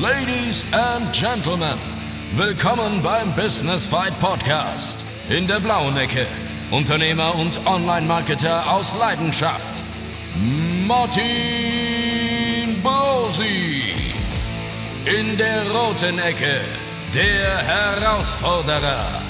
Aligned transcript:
Ladies 0.00 0.66
and 0.72 1.10
Gentlemen, 1.10 1.78
willkommen 2.34 3.02
beim 3.02 3.34
Business 3.34 3.86
Fight 3.86 4.12
Podcast. 4.20 5.06
In 5.30 5.46
der 5.46 5.58
blauen 5.58 5.96
Ecke, 5.96 6.26
Unternehmer 6.70 7.34
und 7.34 7.58
Online-Marketer 7.66 8.70
aus 8.70 8.94
Leidenschaft, 8.98 9.82
Martin 10.86 11.24
Bosi. 12.82 13.94
In 15.06 15.38
der 15.38 15.62
roten 15.70 16.18
Ecke, 16.18 16.60
der 17.14 17.56
Herausforderer, 17.56 19.22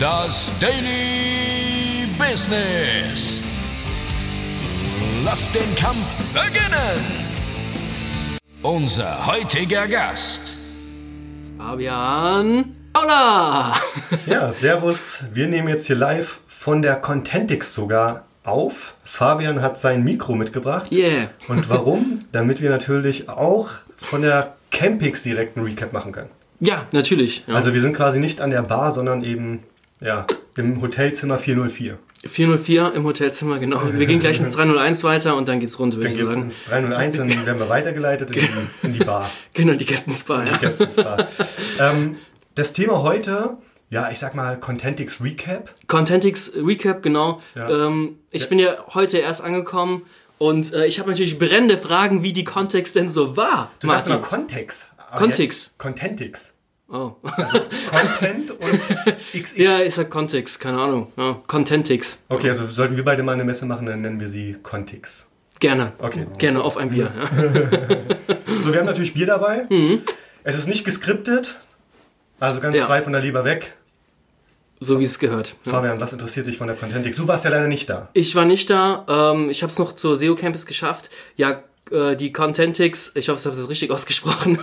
das 0.00 0.50
Daily 0.58 2.08
Business. 2.18 3.42
Lasst 5.22 5.54
den 5.54 5.72
Kampf 5.76 6.20
beginnen! 6.32 7.23
Unser 8.64 9.26
heutiger 9.26 9.86
Gast. 9.86 10.56
Fabian 11.58 12.74
Paula! 12.94 13.76
Ja, 14.26 14.50
servus. 14.52 15.18
Wir 15.34 15.48
nehmen 15.48 15.68
jetzt 15.68 15.86
hier 15.86 15.96
live 15.96 16.40
von 16.46 16.80
der 16.80 16.96
Contentix 16.96 17.74
sogar 17.74 18.24
auf. 18.42 18.94
Fabian 19.04 19.60
hat 19.60 19.76
sein 19.78 20.02
Mikro 20.02 20.34
mitgebracht. 20.34 20.90
Yeah. 20.90 21.28
Und 21.46 21.68
warum? 21.68 22.24
Damit 22.32 22.62
wir 22.62 22.70
natürlich 22.70 23.28
auch 23.28 23.68
von 23.98 24.22
der 24.22 24.54
Campix 24.70 25.22
direkt 25.24 25.58
einen 25.58 25.66
Recap 25.66 25.92
machen 25.92 26.12
können. 26.12 26.30
Ja, 26.58 26.86
natürlich. 26.90 27.44
Ja. 27.46 27.56
Also 27.56 27.74
wir 27.74 27.82
sind 27.82 27.94
quasi 27.94 28.18
nicht 28.18 28.40
an 28.40 28.48
der 28.48 28.62
Bar, 28.62 28.92
sondern 28.92 29.22
eben 29.24 29.62
ja, 30.00 30.24
im 30.56 30.80
Hotelzimmer 30.80 31.36
404. 31.36 31.98
404 32.26 32.92
im 32.94 33.04
Hotelzimmer, 33.04 33.58
genau. 33.58 33.80
Wir 33.92 34.06
gehen 34.06 34.18
gleich 34.20 34.38
ins 34.40 34.52
301 34.56 35.04
weiter 35.04 35.36
und 35.36 35.48
dann 35.48 35.60
geht's 35.60 35.78
rund, 35.78 35.94
würde 35.96 36.08
Dann 36.08 36.12
ich 36.12 36.18
geht's 36.18 36.32
sagen. 36.32 36.44
ins 36.44 36.64
301 36.64 37.18
und 37.18 37.30
dann 37.34 37.46
werden 37.46 37.58
wir 37.58 37.68
weitergeleitet 37.68 38.30
in 38.30 38.42
die, 38.42 38.86
in 38.86 38.92
die 38.94 39.04
Bar. 39.04 39.30
Genau, 39.54 39.74
die 39.74 39.84
Captain's 39.84 40.24
Bar, 40.24 40.46
ja. 40.46 40.56
Captain's 40.58 40.96
Bar. 40.96 41.28
ähm, 41.78 42.16
das 42.54 42.72
Thema 42.72 43.02
heute, 43.02 43.56
ja, 43.90 44.10
ich 44.10 44.18
sag 44.18 44.34
mal 44.34 44.58
Contentix 44.58 45.20
Recap. 45.22 45.74
Contentix 45.86 46.52
Recap, 46.56 47.02
genau. 47.02 47.40
Ja. 47.54 47.86
Ähm, 47.88 48.18
ich 48.30 48.48
bin 48.48 48.58
ja 48.58 48.76
heute 48.94 49.18
erst 49.18 49.42
angekommen 49.42 50.02
und 50.38 50.72
äh, 50.72 50.86
ich 50.86 50.98
habe 50.98 51.10
natürlich 51.10 51.38
brennende 51.38 51.78
Fragen, 51.78 52.22
wie 52.22 52.32
die 52.32 52.44
Kontext 52.44 52.96
denn 52.96 53.08
so 53.10 53.36
war. 53.36 53.70
Du 53.80 53.88
sagst 53.88 54.08
immer 54.08 54.18
Context. 54.18 54.86
aber 54.96 55.18
Contix. 55.18 55.64
jetzt 55.66 55.78
Contentix. 55.78 56.53
Oh. 56.88 57.12
Content 57.90 58.50
und 58.60 58.80
XX. 59.32 59.56
ja, 59.56 59.80
ich 59.80 59.94
sag 59.94 60.10
Kontext, 60.10 60.60
keine 60.60 60.78
Ahnung. 60.78 61.12
Ja, 61.16 61.38
Contentix. 61.46 62.18
Okay, 62.28 62.48
also 62.50 62.66
sollten 62.66 62.96
wir 62.96 63.04
beide 63.04 63.22
mal 63.22 63.32
eine 63.32 63.44
Messe 63.44 63.64
machen, 63.66 63.86
dann 63.86 64.02
nennen 64.02 64.20
wir 64.20 64.28
sie 64.28 64.56
Contix. 64.62 65.26
Gerne. 65.60 65.92
Okay. 65.98 66.26
Gerne 66.38 66.62
auf 66.62 66.76
ein 66.76 66.90
Bier. 66.90 67.10
Ja. 67.16 67.98
So, 68.62 68.72
wir 68.72 68.78
haben 68.80 68.86
natürlich 68.86 69.12
Bier 69.14 69.26
dabei. 69.26 69.66
Es 70.42 70.56
ist 70.56 70.68
nicht 70.68 70.84
geskriptet, 70.84 71.56
also 72.40 72.60
ganz 72.60 72.74
Mhm. 72.76 72.80
Ja. 72.80 72.86
frei 72.86 73.02
von 73.02 73.12
der 73.12 73.20
Leber 73.20 73.44
weg. 73.44 73.74
So 74.80 75.00
wie 75.00 75.04
es 75.04 75.18
gehört. 75.18 75.56
Fabian, 75.64 76.00
was 76.00 76.12
interessiert 76.12 76.46
dich 76.46 76.56
von 76.58 76.66
der 76.66 76.76
Contentix? 76.76 77.16
Du 77.16 77.26
warst 77.28 77.44
ja 77.44 77.50
leider 77.50 77.66
nicht 77.66 77.90
da. 77.90 78.08
Ich 78.14 78.34
war 78.34 78.44
nicht 78.44 78.70
da. 78.70 79.04
Ähm, 79.08 79.50
ich 79.50 79.62
habe 79.62 79.70
es 79.70 79.78
noch 79.78 79.92
zur 79.94 80.16
SEO 80.16 80.34
Campus 80.34 80.64
geschafft. 80.66 81.10
Ja, 81.36 81.62
äh, 81.90 82.16
die 82.16 82.32
Contentix, 82.32 83.12
ich 83.14 83.28
hoffe, 83.28 83.38
ich 83.40 83.46
habe 83.46 83.56
es 83.56 83.68
richtig 83.68 83.90
ausgesprochen. 83.92 84.58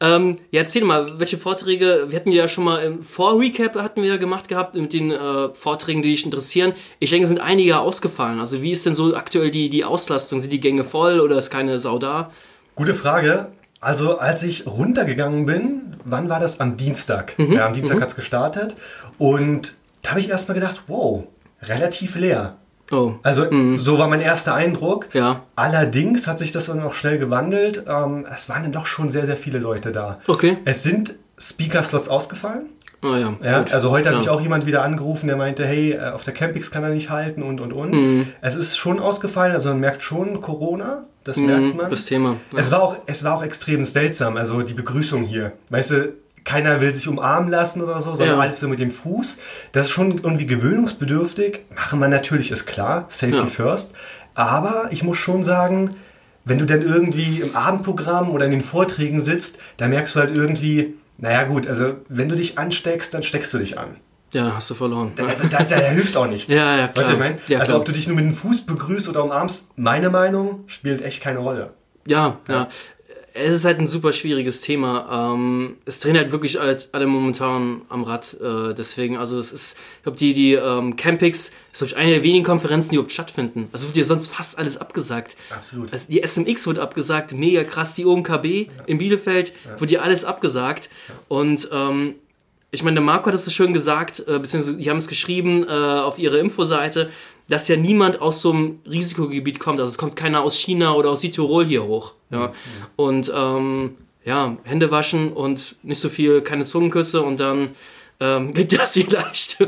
ähm, 0.00 0.36
ja, 0.50 0.60
erzähl 0.60 0.84
mal, 0.84 1.18
welche 1.18 1.38
Vorträge, 1.38 2.06
wir 2.08 2.18
hatten 2.18 2.32
ja 2.32 2.48
schon 2.48 2.64
mal 2.64 2.78
im 2.78 3.02
Vor-Recap 3.04 3.76
hatten 3.76 4.02
wir 4.02 4.10
ja 4.10 4.16
gemacht 4.16 4.48
gehabt 4.48 4.74
mit 4.74 4.92
den 4.92 5.12
äh, 5.12 5.54
Vorträgen, 5.54 6.02
die 6.02 6.10
dich 6.10 6.24
interessieren. 6.24 6.72
Ich 6.98 7.10
denke, 7.10 7.24
es 7.24 7.28
sind 7.28 7.40
einige 7.40 7.78
ausgefallen. 7.78 8.40
Also 8.40 8.62
wie 8.62 8.72
ist 8.72 8.86
denn 8.86 8.94
so 8.94 9.14
aktuell 9.14 9.50
die, 9.50 9.68
die 9.68 9.84
Auslastung? 9.84 10.40
Sind 10.40 10.52
die 10.52 10.60
Gänge 10.60 10.84
voll 10.84 11.20
oder 11.20 11.38
ist 11.38 11.50
keine 11.50 11.80
Sau 11.80 11.98
da? 11.98 12.30
Gute 12.74 12.94
Frage. 12.94 13.48
Also, 13.80 14.18
als 14.18 14.42
ich 14.42 14.66
runtergegangen 14.66 15.46
bin, 15.46 15.96
wann 16.04 16.28
war 16.28 16.40
das? 16.40 16.58
Am 16.58 16.76
Dienstag. 16.76 17.38
Mhm. 17.38 17.52
Ja, 17.52 17.66
am 17.66 17.74
Dienstag 17.74 18.00
hat's 18.00 18.16
gestartet. 18.16 18.74
Und 19.18 19.74
da 20.02 20.10
habe 20.10 20.20
ich 20.20 20.28
erstmal 20.28 20.56
gedacht, 20.56 20.82
wow, 20.88 21.24
relativ 21.62 22.16
leer. 22.16 22.56
Oh, 22.90 23.12
Also, 23.22 23.46
so 23.76 23.98
war 23.98 24.08
mein 24.08 24.20
erster 24.20 24.54
Eindruck. 24.54 25.08
Ja. 25.12 25.42
Allerdings 25.56 26.26
hat 26.26 26.38
sich 26.38 26.52
das 26.52 26.66
dann 26.66 26.82
auch 26.82 26.94
schnell 26.94 27.18
gewandelt. 27.18 27.84
Ähm, 27.86 28.24
es 28.32 28.48
waren 28.48 28.62
dann 28.62 28.72
doch 28.72 28.86
schon 28.86 29.10
sehr, 29.10 29.26
sehr 29.26 29.36
viele 29.36 29.58
Leute 29.58 29.92
da. 29.92 30.18
okay. 30.26 30.56
Es 30.64 30.82
sind 30.82 31.14
Speaker-Slots 31.38 32.08
ausgefallen. 32.08 32.66
Ah 33.00 33.16
ja, 33.16 33.36
Ja, 33.44 33.64
also 33.72 33.90
heute 33.90 34.08
hat 34.08 34.14
Klar. 34.14 34.18
mich 34.22 34.28
auch 34.28 34.40
jemand 34.40 34.66
wieder 34.66 34.82
angerufen, 34.82 35.28
der 35.28 35.36
meinte, 35.36 35.64
hey, 35.64 35.92
äh, 35.92 36.10
auf 36.10 36.24
der 36.24 36.34
Campix 36.34 36.70
kann 36.72 36.82
er 36.82 36.90
nicht 36.90 37.10
halten 37.10 37.42
und 37.44 37.60
und 37.60 37.72
und. 37.72 37.92
Mhm. 37.92 38.26
Es 38.40 38.56
ist 38.56 38.76
schon 38.76 38.98
ausgefallen, 38.98 39.52
also 39.52 39.68
man 39.68 39.78
merkt 39.78 40.02
schon 40.02 40.40
Corona, 40.40 41.04
das 41.22 41.36
merkt 41.36 41.76
man. 41.76 41.86
Mhm, 41.86 41.90
das 41.90 42.06
Thema. 42.06 42.36
Ja. 42.52 42.58
Es 42.58 42.72
war 42.72 42.82
auch, 42.82 42.96
es 43.06 43.22
war 43.22 43.36
auch 43.36 43.44
extrem 43.44 43.84
seltsam, 43.84 44.36
also 44.36 44.62
die 44.62 44.74
Begrüßung 44.74 45.22
hier. 45.22 45.52
Weißt 45.70 45.92
du, 45.92 46.12
keiner 46.44 46.80
will 46.80 46.94
sich 46.94 47.08
umarmen 47.08 47.50
lassen 47.50 47.82
oder 47.82 48.00
so, 48.00 48.14
sondern 48.14 48.36
Ja. 48.36 48.42
alles 48.42 48.60
so 48.60 48.68
mit 48.68 48.80
dem 48.80 48.90
Fuß. 48.90 49.38
Das 49.72 49.86
ist 49.86 49.92
schon 49.92 50.18
irgendwie 50.18 50.46
gewöhnungsbedürftig. 50.46 51.60
Machen 51.74 52.00
wir 52.00 52.08
natürlich, 52.08 52.50
ist 52.50 52.66
klar, 52.66 53.06
Safety 53.08 53.38
Ja. 53.38 53.46
first. 53.46 53.92
Aber 54.34 54.86
ich 54.90 55.02
muss 55.02 55.16
schon 55.18 55.44
sagen, 55.44 55.90
wenn 56.44 56.58
du 56.58 56.64
dann 56.64 56.82
irgendwie 56.82 57.40
im 57.40 57.54
Abendprogramm 57.56 58.30
oder 58.30 58.44
in 58.46 58.50
den 58.52 58.62
Vorträgen 58.62 59.20
sitzt, 59.20 59.58
da 59.76 59.88
merkst 59.88 60.14
du 60.14 60.20
halt 60.20 60.34
irgendwie, 60.36 60.94
naja 61.18 61.44
gut, 61.44 61.66
also 61.66 61.94
wenn 62.08 62.28
du 62.28 62.34
dich 62.36 62.58
ansteckst, 62.58 63.12
dann 63.12 63.22
steckst 63.22 63.52
du 63.52 63.58
dich 63.58 63.78
an. 63.78 63.96
ja, 64.32 64.44
dann 64.44 64.54
hast 64.56 64.68
du 64.70 64.74
verloren. 64.74 65.12
Also 65.26 65.46
da, 65.48 65.62
da 65.64 65.76
hilft 65.76 66.16
auch 66.16 66.26
nichts. 66.26 66.52
Ja, 66.52 66.76
ja, 66.76 66.82
Weißt 66.84 66.96
du, 66.96 67.00
klar. 67.02 67.12
ich 67.12 67.18
meine? 67.18 67.38
Ja, 67.48 67.58
also 67.60 67.70
klar. 67.72 67.80
ob 67.80 67.84
du 67.86 67.92
dich 67.92 68.06
nur 68.06 68.16
mit 68.16 68.24
dem 68.26 68.32
Fuß 68.34 68.66
begrüßt 68.66 69.08
oder 69.08 69.24
umarmst, 69.24 69.66
meine 69.76 70.10
Meinung 70.10 70.64
spielt 70.68 71.02
echt 71.02 71.22
keine 71.22 71.38
Rolle. 71.40 71.70
Ja, 72.06 72.36
ja. 72.48 72.68
Es 73.38 73.54
ist 73.54 73.64
halt 73.64 73.78
ein 73.78 73.86
super 73.86 74.12
schwieriges 74.12 74.60
Thema. 74.60 75.32
Ähm, 75.34 75.76
es 75.84 76.00
drehen 76.00 76.16
halt 76.16 76.32
wirklich 76.32 76.60
alle, 76.60 76.76
alle 76.92 77.06
momentan 77.06 77.82
am 77.88 78.02
Rad. 78.02 78.36
Äh, 78.40 78.74
deswegen, 78.74 79.16
also 79.16 79.38
es 79.38 79.52
ist, 79.52 79.76
ich 79.98 80.02
glaube, 80.02 80.18
die, 80.18 80.34
die 80.34 80.52
ähm, 80.54 80.96
Campix 80.96 81.52
ist, 81.72 81.78
glaube 81.78 81.92
ich, 81.92 81.96
eine 81.96 82.10
der 82.10 82.22
wenigen 82.22 82.44
Konferenzen, 82.44 82.90
die 82.90 82.96
überhaupt 82.96 83.12
stattfinden. 83.12 83.68
Also 83.72 83.86
wird 83.86 83.96
ja 83.96 84.04
sonst 84.04 84.28
fast 84.28 84.58
alles 84.58 84.76
abgesagt. 84.76 85.36
Absolut. 85.50 85.92
Also 85.92 86.06
die 86.08 86.22
SMX 86.26 86.66
wurde 86.66 86.82
abgesagt, 86.82 87.32
mega 87.32 87.62
krass. 87.64 87.94
Die 87.94 88.04
OMKB 88.04 88.70
in 88.86 88.98
Bielefeld 88.98 89.52
wurde 89.78 89.94
ja 89.94 90.00
alles 90.00 90.24
abgesagt. 90.24 90.90
Und 91.28 91.68
ähm, 91.72 92.16
ich 92.70 92.82
meine, 92.82 92.94
der 92.96 93.02
Marco 93.02 93.26
hat 93.26 93.34
es 93.34 93.44
so 93.44 93.50
schön 93.50 93.72
gesagt, 93.72 94.20
äh, 94.26 94.38
beziehungsweise 94.38 94.76
die 94.76 94.90
haben 94.90 94.98
es 94.98 95.08
geschrieben 95.08 95.64
äh, 95.66 95.70
auf 95.70 96.18
ihrer 96.18 96.38
Infoseite, 96.38 97.10
dass 97.48 97.68
ja 97.68 97.76
niemand 97.76 98.20
aus 98.20 98.42
so 98.42 98.52
einem 98.52 98.80
Risikogebiet 98.88 99.58
kommt. 99.58 99.80
Also 99.80 99.90
es 99.90 99.98
kommt 99.98 100.16
keiner 100.16 100.42
aus 100.42 100.58
China 100.58 100.92
oder 100.92 101.10
aus 101.10 101.22
Südtirol 101.22 101.66
hier 101.66 101.84
hoch. 101.84 102.12
Ja. 102.30 102.52
Und 102.96 103.32
ähm, 103.34 103.96
ja, 104.24 104.56
Hände 104.64 104.90
waschen 104.90 105.32
und 105.32 105.76
nicht 105.82 105.98
so 106.00 106.08
viel, 106.08 106.42
keine 106.42 106.64
Zungenküsse 106.64 107.22
und 107.22 107.40
dann 107.40 107.70
ähm, 108.20 108.52
geht 108.54 108.78
das 108.78 108.92
vielleicht. 108.92 109.66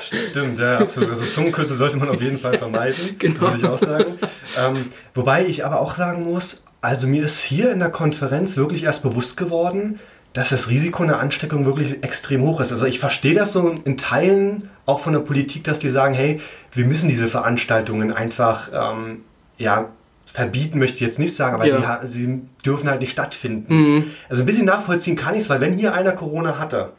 Stimmt, 0.00 0.58
ja, 0.58 0.78
absolut. 0.78 1.10
Also 1.10 1.24
Zungenküsse 1.24 1.76
sollte 1.76 1.96
man 1.96 2.08
auf 2.08 2.20
jeden 2.20 2.38
Fall 2.38 2.58
vermeiden, 2.58 3.14
Genau. 3.18 3.40
würde 3.42 3.58
ich 3.58 3.64
auch 3.64 3.78
sagen. 3.78 4.18
Ähm, 4.58 4.90
wobei 5.14 5.46
ich 5.46 5.64
aber 5.64 5.80
auch 5.80 5.94
sagen 5.94 6.24
muss, 6.24 6.62
also 6.80 7.06
mir 7.06 7.24
ist 7.24 7.42
hier 7.42 7.70
in 7.70 7.78
der 7.78 7.90
Konferenz 7.90 8.56
wirklich 8.56 8.84
erst 8.84 9.02
bewusst 9.02 9.36
geworden, 9.36 10.00
dass 10.34 10.50
das 10.50 10.68
Risiko 10.70 11.02
einer 11.02 11.18
Ansteckung 11.20 11.64
wirklich 11.66 12.02
extrem 12.04 12.42
hoch 12.42 12.60
ist. 12.60 12.70
Also 12.70 12.86
ich 12.86 12.98
verstehe 12.98 13.34
das 13.34 13.52
so 13.52 13.74
in 13.84 13.96
Teilen 13.96 14.68
auch 14.86 15.00
von 15.00 15.12
der 15.12 15.20
Politik, 15.20 15.64
dass 15.64 15.78
die 15.78 15.90
sagen, 15.90 16.14
hey, 16.14 16.40
wir 16.72 16.84
müssen 16.86 17.08
diese 17.08 17.28
Veranstaltungen 17.28 18.12
einfach, 18.12 18.70
ähm, 18.72 19.20
ja, 19.56 19.88
verbieten 20.26 20.78
möchte 20.78 20.96
ich 20.96 21.00
jetzt 21.00 21.18
nicht 21.18 21.34
sagen, 21.34 21.54
aber 21.54 21.66
Ja. 21.66 21.78
sie, 21.80 21.86
ha- 21.86 22.00
sie 22.04 22.42
dürfen 22.64 22.88
halt 22.88 23.00
nicht 23.00 23.10
stattfinden. 23.10 24.12
Also 24.28 24.42
ein 24.42 24.46
bisschen 24.46 24.66
nachvollziehen 24.66 25.16
kann 25.16 25.34
ich 25.34 25.42
es, 25.42 25.50
weil 25.50 25.60
wenn 25.60 25.72
hier 25.72 25.94
einer 25.94 26.12
Corona 26.12 26.58
hatte, 26.58 26.90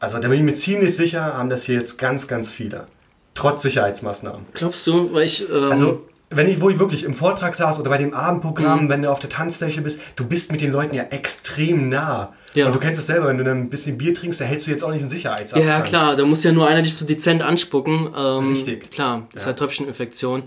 also 0.00 0.18
da 0.18 0.28
bin 0.28 0.38
ich 0.38 0.44
mir 0.44 0.54
ziemlich 0.54 0.94
sicher, 0.96 1.22
haben 1.38 1.48
das 1.48 1.64
hier 1.64 1.76
jetzt 1.76 1.96
ganz, 1.98 2.26
ganz 2.26 2.52
viele. 2.52 2.88
Trotz 3.34 3.62
Sicherheitsmaßnahmen. 3.62 4.46
Glaubst 4.52 4.86
du? 4.86 5.12
Weil 5.14 5.24
ich, 5.24 5.48
ähm, 5.48 5.70
Also, 5.70 6.08
wenn 6.36 6.48
ich, 6.48 6.60
wo 6.60 6.70
ich 6.70 6.78
wirklich 6.78 7.04
im 7.04 7.14
Vortrag 7.14 7.54
saß 7.54 7.80
oder 7.80 7.90
bei 7.90 7.98
dem 7.98 8.14
Abendprogramm, 8.14 8.84
Mhm. 8.84 8.88
wenn 8.88 9.02
du 9.02 9.10
auf 9.10 9.20
der 9.20 9.30
Tanzfläche 9.30 9.80
bist, 9.80 9.98
du 10.16 10.24
bist 10.26 10.52
mit 10.52 10.60
den 10.60 10.72
Leuten 10.72 10.94
ja 10.94 11.04
extrem 11.10 11.88
nah. 11.88 12.32
Ja. 12.54 12.66
Und 12.66 12.74
du 12.74 12.78
kennst 12.78 13.00
es 13.00 13.06
selber, 13.06 13.26
wenn 13.28 13.38
du 13.38 13.44
dann 13.44 13.62
ein 13.62 13.70
bisschen 13.70 13.98
Bier 13.98 14.14
trinkst, 14.14 14.40
da 14.40 14.44
hältst 14.44 14.66
du 14.66 14.70
jetzt 14.70 14.84
auch 14.84 14.90
nicht 14.90 15.00
einen 15.00 15.08
Sicherheitsabstand. 15.08 15.64
Ja, 15.66 15.80
klar, 15.80 16.16
da 16.16 16.24
muss 16.24 16.44
ja 16.44 16.52
nur 16.52 16.68
einer 16.68 16.82
dich 16.82 16.96
so 16.96 17.04
dezent 17.06 17.42
anspucken. 17.42 18.08
Ähm, 18.16 18.52
Richtig. 18.52 18.90
Klar, 18.90 19.26
ist 19.34 19.42
Ja. 19.42 19.46
halt 19.46 19.58
Tröpfcheninfektion. 19.58 20.44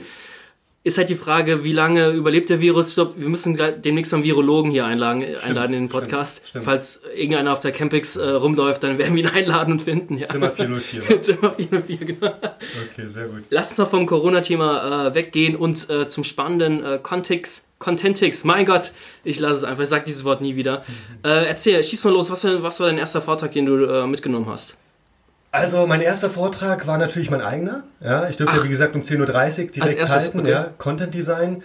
Ist 0.87 0.97
halt 0.97 1.09
die 1.09 1.15
Frage, 1.15 1.65
wie 1.65 1.73
lange 1.73 2.11
überlebt 2.11 2.49
der 2.49 2.61
Virus? 2.61 2.89
Ich 2.89 2.95
glaube, 2.95 3.15
wir 3.17 3.27
müssen 3.27 3.59
demnächst 3.83 4.13
einen 4.13 4.23
Virologen 4.23 4.71
hier 4.71 4.85
einladen, 4.85 5.21
einladen 5.43 5.73
in 5.73 5.83
den 5.83 5.89
Podcast. 5.89 6.43
stimmt. 6.47 6.63
Falls 6.63 7.01
irgendeiner 7.13 7.51
auf 7.51 7.59
der 7.59 7.73
Campix 7.73 8.15
äh, 8.15 8.23
rumläuft, 8.25 8.83
dann 8.83 8.97
werden 8.97 9.13
wir 9.13 9.23
ihn 9.23 9.29
einladen 9.33 9.73
und 9.73 9.81
finden. 9.81 10.17
Ja. 10.17 10.27
Zimmer 10.27 10.49
404. 10.49 11.01
wa? 11.09 11.21
Zimmer 11.21 11.51
404, 11.51 11.97
genau. 11.97 12.27
Okay, 12.93 13.07
sehr 13.07 13.25
gut. 13.27 13.43
Lass 13.49 13.71
uns 13.71 13.79
noch 13.79 13.89
vom 13.89 14.05
Corona-Thema 14.05 15.07
äh, 15.07 15.15
weggehen 15.15 15.57
und 15.57 15.89
äh, 15.89 16.07
zum 16.07 16.23
spannenden 16.23 16.81
äh, 16.85 16.99
Context. 17.03 17.65
Contentix, 17.79 18.43
mein 18.45 18.65
Gott, 18.65 18.91
ich 19.23 19.39
lasse 19.39 19.57
es 19.57 19.63
einfach, 19.65 19.83
ich 19.83 19.89
sag 19.89 20.05
dieses 20.05 20.23
Wort 20.23 20.39
nie 20.41 20.55
wieder. 20.55 20.83
Äh, 21.23 21.45
erzähl, 21.47 21.83
schieß 21.83 22.05
mal 22.05 22.13
los, 22.13 22.31
was, 22.31 22.43
war- 22.45 22.63
was 22.63 22.79
war 22.79 22.87
dein 22.87 22.97
erster 22.97 23.21
Vortrag, 23.21 23.51
den 23.51 23.65
du 23.67 23.83
äh, 23.85 24.07
mitgenommen 24.07 24.47
hast? 24.47 24.77
Also 25.57 25.87
mein 25.87 26.01
erster 26.01 26.29
Vortrag 26.29 26.87
war 26.87 26.97
natürlich 26.97 27.29
mein 27.31 27.41
eigener. 27.41 27.83
Ja, 27.99 28.27
ich 28.29 28.37
durfte, 28.37 28.57
Ach. 28.59 28.63
wie 28.63 28.69
gesagt, 28.69 28.95
um 28.95 29.01
10.30 29.03 29.19
Uhr 29.19 29.25
direkt 29.71 29.97
erstes, 29.97 30.09
halten. 30.11 30.39
okay. 30.41 30.51
Ja, 30.51 30.69
Content 30.77 31.13
Design. 31.13 31.63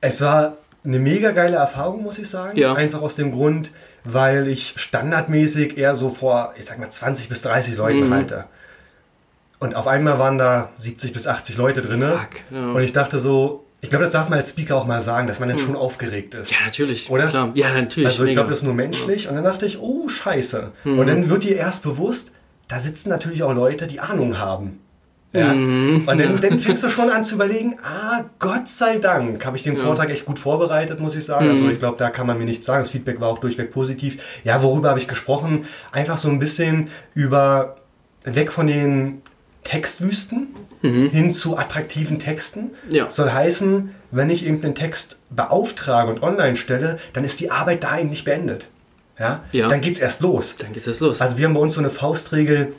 Es 0.00 0.20
war 0.20 0.56
eine 0.84 0.98
mega 0.98 1.30
geile 1.32 1.56
Erfahrung, 1.56 2.02
muss 2.02 2.18
ich 2.18 2.28
sagen. 2.28 2.56
Ja. 2.58 2.72
Einfach 2.74 3.02
aus 3.02 3.14
dem 3.16 3.32
Grund, 3.32 3.70
weil 4.04 4.48
ich 4.48 4.74
standardmäßig 4.78 5.76
eher 5.76 5.94
so 5.94 6.10
vor, 6.10 6.54
ich 6.56 6.64
sag 6.64 6.78
mal, 6.78 6.88
20 6.90 7.28
bis 7.28 7.42
30 7.42 7.76
Leuten 7.76 8.08
Mhm. 8.08 8.14
halte. 8.14 8.44
Und 9.58 9.76
auf 9.76 9.86
einmal 9.86 10.18
waren 10.18 10.38
da 10.38 10.70
70 10.78 11.12
bis 11.12 11.26
80 11.26 11.58
Leute 11.58 11.82
drin. 11.82 12.00
Ja. 12.00 12.26
Und 12.72 12.80
ich 12.80 12.94
dachte 12.94 13.18
so, 13.18 13.66
ich 13.82 13.90
glaube, 13.90 14.04
das 14.04 14.12
darf 14.12 14.28
man 14.30 14.38
als 14.38 14.50
Speaker 14.50 14.76
auch 14.76 14.86
mal 14.86 15.02
sagen, 15.02 15.26
dass 15.26 15.38
man 15.40 15.50
dann 15.50 15.58
schon 15.58 15.76
aufgeregt 15.76 16.34
ist. 16.34 16.50
Mhm. 16.50 16.56
Ja, 16.60 16.64
natürlich. 16.66 17.10
Oder? 17.10 17.26
Klar. 17.26 17.50
Ja, 17.54 17.72
natürlich. 17.74 18.08
Also 18.08 18.24
ich 18.24 18.32
glaube, 18.32 18.48
das 18.48 18.58
ist 18.58 18.64
nur 18.64 18.72
menschlich. 18.74 19.28
Und 19.28 19.34
dann 19.34 19.44
dachte 19.44 19.66
ich, 19.66 19.78
oh, 19.80 20.08
scheiße. 20.08 20.70
Und 20.84 21.06
dann 21.06 21.28
wird 21.28 21.44
dir 21.44 21.56
erst 21.56 21.82
bewusst, 21.82 22.30
da 22.70 22.78
sitzen 22.78 23.08
natürlich 23.08 23.42
auch 23.42 23.52
Leute, 23.52 23.88
die 23.88 24.00
Ahnung 24.00 24.38
haben. 24.38 24.78
Ja? 25.32 25.52
Und 25.52 26.06
dann, 26.06 26.40
dann 26.40 26.60
fängst 26.60 26.82
du 26.82 26.88
schon 26.88 27.10
an 27.10 27.24
zu 27.24 27.34
überlegen, 27.34 27.76
ah, 27.82 28.24
Gott 28.38 28.68
sei 28.68 28.98
Dank 28.98 29.44
habe 29.44 29.56
ich 29.56 29.62
den 29.62 29.76
Vortrag 29.76 30.10
echt 30.10 30.24
gut 30.24 30.38
vorbereitet, 30.38 31.00
muss 31.00 31.16
ich 31.16 31.24
sagen. 31.24 31.48
Also 31.48 31.68
ich 31.68 31.78
glaube, 31.78 31.98
da 31.98 32.10
kann 32.10 32.26
man 32.26 32.38
mir 32.38 32.44
nichts 32.44 32.66
sagen. 32.66 32.82
Das 32.82 32.90
Feedback 32.90 33.20
war 33.20 33.28
auch 33.28 33.38
durchweg 33.38 33.72
positiv. 33.72 34.22
Ja, 34.44 34.62
worüber 34.62 34.88
habe 34.88 34.98
ich 34.98 35.08
gesprochen? 35.08 35.66
Einfach 35.92 36.16
so 36.16 36.28
ein 36.28 36.38
bisschen 36.38 36.88
über, 37.14 37.76
weg 38.24 38.50
von 38.52 38.66
den 38.66 39.22
Textwüsten 39.64 40.48
hin 40.82 41.34
zu 41.34 41.58
attraktiven 41.58 42.18
Texten. 42.18 42.70
Ja. 42.88 43.10
Soll 43.10 43.30
heißen, 43.30 43.94
wenn 44.10 44.30
ich 44.30 44.46
eben 44.46 44.60
den 44.60 44.74
Text 44.74 45.18
beauftrage 45.28 46.10
und 46.10 46.22
online 46.22 46.56
stelle, 46.56 46.98
dann 47.12 47.24
ist 47.24 47.38
die 47.40 47.50
Arbeit 47.50 47.84
da 47.84 47.98
eben 47.98 48.08
nicht 48.08 48.24
beendet. 48.24 48.68
Ja? 49.20 49.44
Ja. 49.52 49.68
Dann 49.68 49.80
geht 49.80 49.94
es 49.94 50.00
erst 50.00 50.20
los. 50.22 50.56
Dann 50.58 50.72
geht's 50.72 50.86
jetzt 50.86 51.00
los. 51.00 51.20
Also 51.20 51.38
wir 51.38 51.44
haben 51.44 51.54
bei 51.54 51.60
uns 51.60 51.74
so 51.74 51.80
eine 51.80 51.90
Faustregel, 51.90 52.72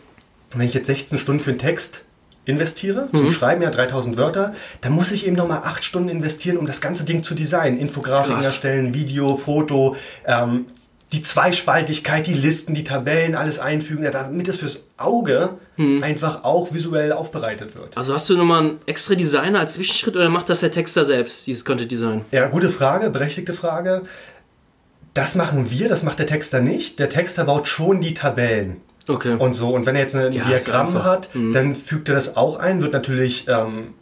wenn 0.55 0.67
ich 0.67 0.73
jetzt 0.73 0.87
16 0.87 1.19
Stunden 1.19 1.39
für 1.41 1.51
einen 1.51 1.59
Text 1.59 2.03
investiere, 2.45 3.07
zum 3.13 3.25
Mhm. 3.27 3.31
Schreiben, 3.31 3.61
ja 3.61 3.69
3000 3.69 4.17
Wörter, 4.17 4.53
dann 4.81 4.93
muss 4.93 5.11
ich 5.11 5.27
eben 5.27 5.35
nochmal 5.35 5.61
8 5.63 5.85
Stunden 5.85 6.09
investieren, 6.09 6.57
um 6.57 6.65
das 6.65 6.81
ganze 6.81 7.03
Ding 7.03 7.23
zu 7.23 7.35
designen. 7.35 7.77
Infografiken 7.79 8.35
Krass. 8.35 8.47
erstellen, 8.47 8.93
Video, 8.95 9.37
Foto, 9.37 9.95
ähm, 10.25 10.65
die 11.13 11.21
Zweispaltigkeit, 11.21 12.25
die 12.25 12.33
Listen, 12.33 12.73
die 12.73 12.83
Tabellen, 12.83 13.35
alles 13.35 13.59
einfügen, 13.59 14.09
damit 14.11 14.47
es 14.47 14.57
fürs 14.57 14.79
Auge 14.97 15.49
Mhm. 15.77 16.01
einfach 16.03 16.43
auch 16.43 16.73
visuell 16.73 17.11
aufbereitet 17.11 17.75
wird. 17.75 17.95
also 17.97 18.13
hast 18.13 18.29
du 18.29 18.37
nochmal 18.37 18.61
einen 18.61 18.77
extra 18.87 19.13
Designer 19.15 19.59
als 19.59 19.73
Zwischenschritt 19.73 20.15
oder 20.15 20.29
macht 20.29 20.49
das 20.49 20.61
der 20.61 20.71
Texter 20.71 21.05
selbst, 21.05 21.45
dieses 21.47 21.63
Content 21.65 21.91
Design? 21.91 22.25
Ja, 22.31 22.47
gute 22.47 22.69
Frage, 22.71 23.09
berechtigte 23.11 23.53
Frage. 23.53 24.01
Das 25.13 25.35
machen 25.35 25.69
wir, 25.69 25.87
das 25.89 26.03
macht 26.03 26.19
der 26.19 26.25
Texter 26.25 26.61
nicht. 26.61 26.99
Der 26.99 27.09
Texter 27.09 27.45
baut 27.45 27.67
schon 27.67 27.99
die 28.01 28.13
Tabellen. 28.13 28.77
Okay. 29.07 29.35
und 29.35 29.55
so. 29.55 29.73
Und 29.73 29.87
wenn 29.87 29.95
er 29.95 30.03
jetzt 30.03 30.15
ein 30.15 30.31
Ja, 30.31 30.43
Diagramm 30.45 31.03
hat, 31.03 31.33
Mhm. 31.33 31.53
dann 31.53 31.75
fügt 31.75 32.07
er 32.07 32.13
das 32.15 32.37
auch 32.37 32.57
ein, 32.57 32.81
wird 32.83 32.93
natürlich 32.93 33.47
ähm, 33.47 33.95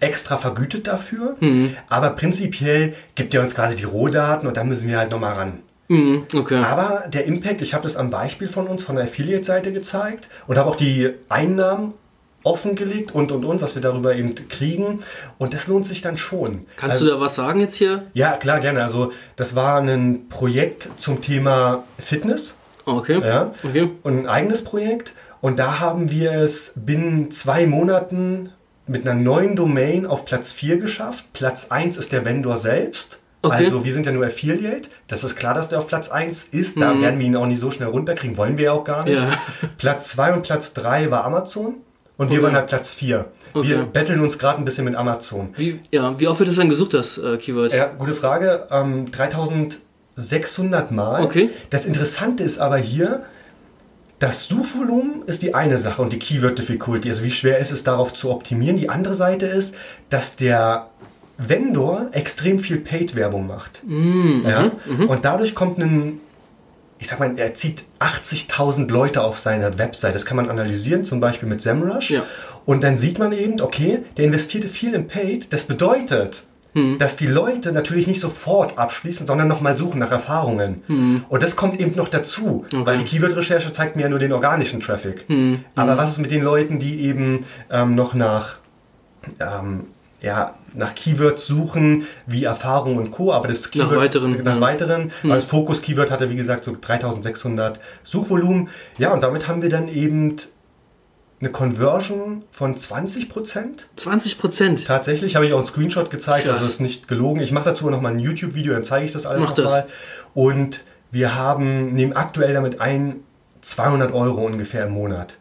extra 0.00 0.36
vergütet 0.36 0.86
dafür. 0.86 1.36
Mhm. 1.40 1.74
Aber 1.88 2.10
prinzipiell 2.10 2.92
gibt 3.14 3.34
er 3.34 3.40
uns 3.40 3.54
quasi 3.54 3.74
die 3.74 3.84
Rohdaten 3.84 4.46
und 4.46 4.56
dann 4.58 4.68
müssen 4.68 4.86
wir 4.86 4.98
halt 4.98 5.10
nochmal 5.10 5.32
ran. 5.32 5.60
Mhm, 5.88 6.24
okay. 6.34 6.62
Aber 6.62 7.04
der 7.08 7.24
Impact, 7.24 7.62
ich 7.62 7.72
habe 7.72 7.84
das 7.84 7.96
am 7.96 8.10
Beispiel 8.10 8.48
von 8.48 8.66
uns, 8.66 8.82
von 8.84 8.96
der 8.96 9.06
Affiliate-Seite 9.06 9.72
gezeigt 9.72 10.28
und 10.46 10.58
habe 10.58 10.68
auch 10.68 10.76
die 10.76 11.10
Einnahmen 11.30 11.94
offengelegt 12.44 13.12
und 13.12 13.32
und 13.32 13.44
und, 13.44 13.60
was 13.60 13.74
wir 13.74 13.82
darüber 13.82 14.14
eben 14.14 14.34
kriegen. 14.48 15.00
Und 15.38 15.54
das 15.54 15.66
lohnt 15.66 15.86
sich 15.86 16.00
dann 16.02 16.16
schon. 16.16 16.66
Kannst 16.76 17.00
also, 17.00 17.06
du 17.06 17.10
da 17.16 17.20
was 17.20 17.34
sagen 17.34 17.60
jetzt 17.60 17.74
hier? 17.74 18.04
Ja, 18.14 18.36
klar, 18.36 18.60
gerne. 18.60 18.82
Also 18.82 19.12
das 19.36 19.56
war 19.56 19.80
ein 19.80 20.28
Projekt 20.28 20.88
zum 20.96 21.20
Thema 21.20 21.84
Fitness. 21.98 22.56
Okay. 22.86 23.20
Ja. 23.20 23.52
Okay. 23.64 23.90
und 24.02 24.18
ein 24.20 24.28
eigenes 24.28 24.62
Projekt. 24.62 25.14
Und 25.40 25.58
da 25.58 25.80
haben 25.80 26.10
wir 26.10 26.32
es 26.32 26.72
binnen 26.76 27.30
zwei 27.30 27.66
Monaten 27.66 28.50
mit 28.86 29.06
einer 29.06 29.18
neuen 29.18 29.56
Domain 29.56 30.06
auf 30.06 30.24
Platz 30.24 30.52
4 30.52 30.78
geschafft. 30.78 31.32
Platz 31.32 31.70
1 31.70 31.96
ist 31.96 32.12
der 32.12 32.24
Vendor 32.24 32.58
selbst. 32.58 33.18
Okay. 33.42 33.56
Also 33.56 33.84
wir 33.84 33.92
sind 33.92 34.06
ja 34.06 34.12
nur 34.12 34.24
Affiliate. 34.24 34.88
Das 35.06 35.22
ist 35.22 35.36
klar, 35.36 35.52
dass 35.52 35.68
der 35.68 35.78
auf 35.78 35.86
Platz 35.86 36.10
1 36.10 36.44
ist. 36.44 36.80
Da 36.80 36.98
werden 37.00 37.18
wir 37.18 37.26
ihn 37.26 37.36
auch 37.36 37.46
nicht 37.46 37.60
so 37.60 37.70
schnell 37.70 37.88
runterkriegen. 37.88 38.38
Wollen 38.38 38.56
wir 38.56 38.64
ja 38.66 38.72
auch 38.72 38.84
gar 38.84 39.04
nicht. 39.04 39.18
Ja. 39.18 39.38
Platz 39.76 40.08
2 40.12 40.32
und 40.32 40.42
Platz 40.42 40.72
3 40.72 41.10
war 41.10 41.24
Amazon. 41.24 41.74
Und 42.16 42.30
wir 42.30 42.36
Okay. 42.38 42.44
waren 42.46 42.54
halt 42.54 42.66
Platz 42.68 42.92
4. 42.92 43.24
Okay. 43.54 43.68
Wir 43.68 43.78
betteln 43.84 44.20
uns 44.20 44.38
gerade 44.38 44.58
ein 44.58 44.64
bisschen 44.64 44.84
mit 44.84 44.94
Amazon. 44.94 45.52
Wie, 45.56 45.80
ja, 45.90 46.18
wie 46.20 46.28
oft 46.28 46.38
wird 46.38 46.48
das 46.48 46.56
dann 46.56 46.68
gesucht, 46.68 46.94
das 46.94 47.18
äh, 47.18 47.36
Keyword? 47.38 47.72
Ja, 47.72 47.86
gute 47.86 48.14
Frage. 48.14 48.68
Ähm, 48.70 49.10
3600 49.10 50.92
Mal. 50.92 51.22
Okay. 51.24 51.50
Das 51.70 51.86
Interessante 51.86 52.42
ist 52.44 52.58
aber 52.58 52.76
hier, 52.78 53.24
das 54.20 54.44
Suchvolumen 54.44 55.22
ist 55.26 55.42
die 55.42 55.54
eine 55.54 55.76
Sache 55.78 56.00
und 56.02 56.12
die 56.12 56.18
Keyword 56.18 56.58
Difficulty, 56.58 57.08
also 57.10 57.24
wie 57.24 57.30
schwer 57.32 57.58
ist 57.58 57.72
es 57.72 57.82
darauf 57.84 58.14
zu 58.14 58.30
optimieren. 58.30 58.76
Die 58.76 58.88
andere 58.88 59.14
Seite 59.14 59.46
ist, 59.46 59.74
dass 60.08 60.36
der 60.36 60.88
Vendor 61.36 62.06
extrem 62.12 62.60
viel 62.60 62.76
Paid-Werbung 62.78 63.46
macht. 63.48 63.82
ja? 63.88 64.70
Und 65.08 65.24
dadurch 65.24 65.54
kommt 65.56 65.78
ein, 65.78 66.20
ich 67.04 67.10
sag 67.10 67.20
mal, 67.20 67.34
er 67.36 67.52
zieht 67.52 67.84
80.000 68.00 68.90
Leute 68.90 69.22
auf 69.22 69.38
seine 69.38 69.78
Website. 69.78 70.14
Das 70.14 70.24
kann 70.24 70.38
man 70.38 70.48
analysieren, 70.48 71.04
zum 71.04 71.20
Beispiel 71.20 71.46
mit 71.46 71.60
SEMrush. 71.60 72.10
Ja. 72.10 72.22
Und 72.64 72.82
dann 72.82 72.96
sieht 72.96 73.18
man 73.18 73.32
eben, 73.32 73.60
okay, 73.60 73.98
der 74.16 74.24
investierte 74.24 74.68
viel 74.68 74.94
in 74.94 75.06
Paid. 75.06 75.52
Das 75.52 75.64
bedeutet, 75.64 76.44
dass 76.98 77.16
die 77.16 77.26
Leute 77.26 77.72
natürlich 77.72 78.06
nicht 78.06 78.20
sofort 78.20 78.78
abschließen, 78.78 79.26
sondern 79.26 79.48
nochmal 79.48 79.76
suchen 79.76 79.98
nach 80.00 80.10
Erfahrungen. 80.10 80.82
Und 81.28 81.42
das 81.42 81.56
kommt 81.56 81.78
eben 81.78 81.94
noch 81.94 82.08
dazu, 82.08 82.64
weil 82.72 82.96
die 82.96 83.04
Keyword-Recherche 83.04 83.70
zeigt 83.70 83.96
mir 83.96 84.04
ja 84.04 84.08
nur 84.08 84.18
den 84.18 84.32
organischen 84.32 84.80
Traffic. 84.80 85.26
Aber 85.76 85.96
was 85.98 86.12
ist 86.12 86.18
mit 86.20 86.30
den 86.30 86.42
Leuten, 86.42 86.78
die 86.78 87.02
eben 87.02 87.44
ähm, 87.70 87.94
noch 87.94 88.14
nach 88.14 88.56
ähm, 89.40 89.88
ja, 90.24 90.54
nach 90.72 90.94
Keywords 90.94 91.46
suchen, 91.46 92.06
wie 92.26 92.44
Erfahrung 92.44 92.96
und 92.96 93.10
Co., 93.10 93.32
aber 93.32 93.48
das 93.48 93.70
Keyword, 93.70 93.96
weiteren, 93.96 94.42
nach 94.42 94.54
ja. 94.54 94.60
weiteren, 94.60 95.12
weil 95.22 95.36
das 95.36 95.44
Fokus-Keyword 95.44 96.10
hatte, 96.10 96.30
wie 96.30 96.36
gesagt, 96.36 96.64
so 96.64 96.74
3600 96.80 97.78
Suchvolumen. 98.02 98.70
Ja, 98.96 99.12
und 99.12 99.22
damit 99.22 99.46
haben 99.48 99.60
wir 99.60 99.68
dann 99.68 99.88
eben 99.88 100.36
eine 101.40 101.50
Conversion 101.50 102.42
von 102.50 102.74
20 102.74 103.28
Prozent. 103.28 103.86
20 103.96 104.38
Prozent. 104.38 104.86
Tatsächlich 104.86 105.36
habe 105.36 105.46
ich 105.46 105.52
auch 105.52 105.58
einen 105.58 105.66
Screenshot 105.66 106.10
gezeigt, 106.10 106.46
Krass. 106.46 106.54
also 106.54 106.64
ist 106.64 106.80
nicht 106.80 107.06
gelogen. 107.06 107.40
Ich 107.40 107.52
mache 107.52 107.66
dazu 107.66 107.90
noch 107.90 108.00
mal 108.00 108.12
ein 108.12 108.18
YouTube-Video, 108.18 108.72
dann 108.72 108.84
zeige 108.84 109.04
ich 109.04 109.12
das 109.12 109.26
alles 109.26 109.44
Mach 109.44 109.52
das. 109.52 109.64
nochmal. 109.64 109.86
Und 110.32 110.80
wir 111.10 111.34
haben, 111.34 111.92
nehmen 111.92 112.14
aktuell 112.14 112.54
damit 112.54 112.80
ein 112.80 113.16
200 113.60 114.12
Euro 114.14 114.46
ungefähr 114.46 114.86
im 114.86 114.92
Monat. 114.92 115.36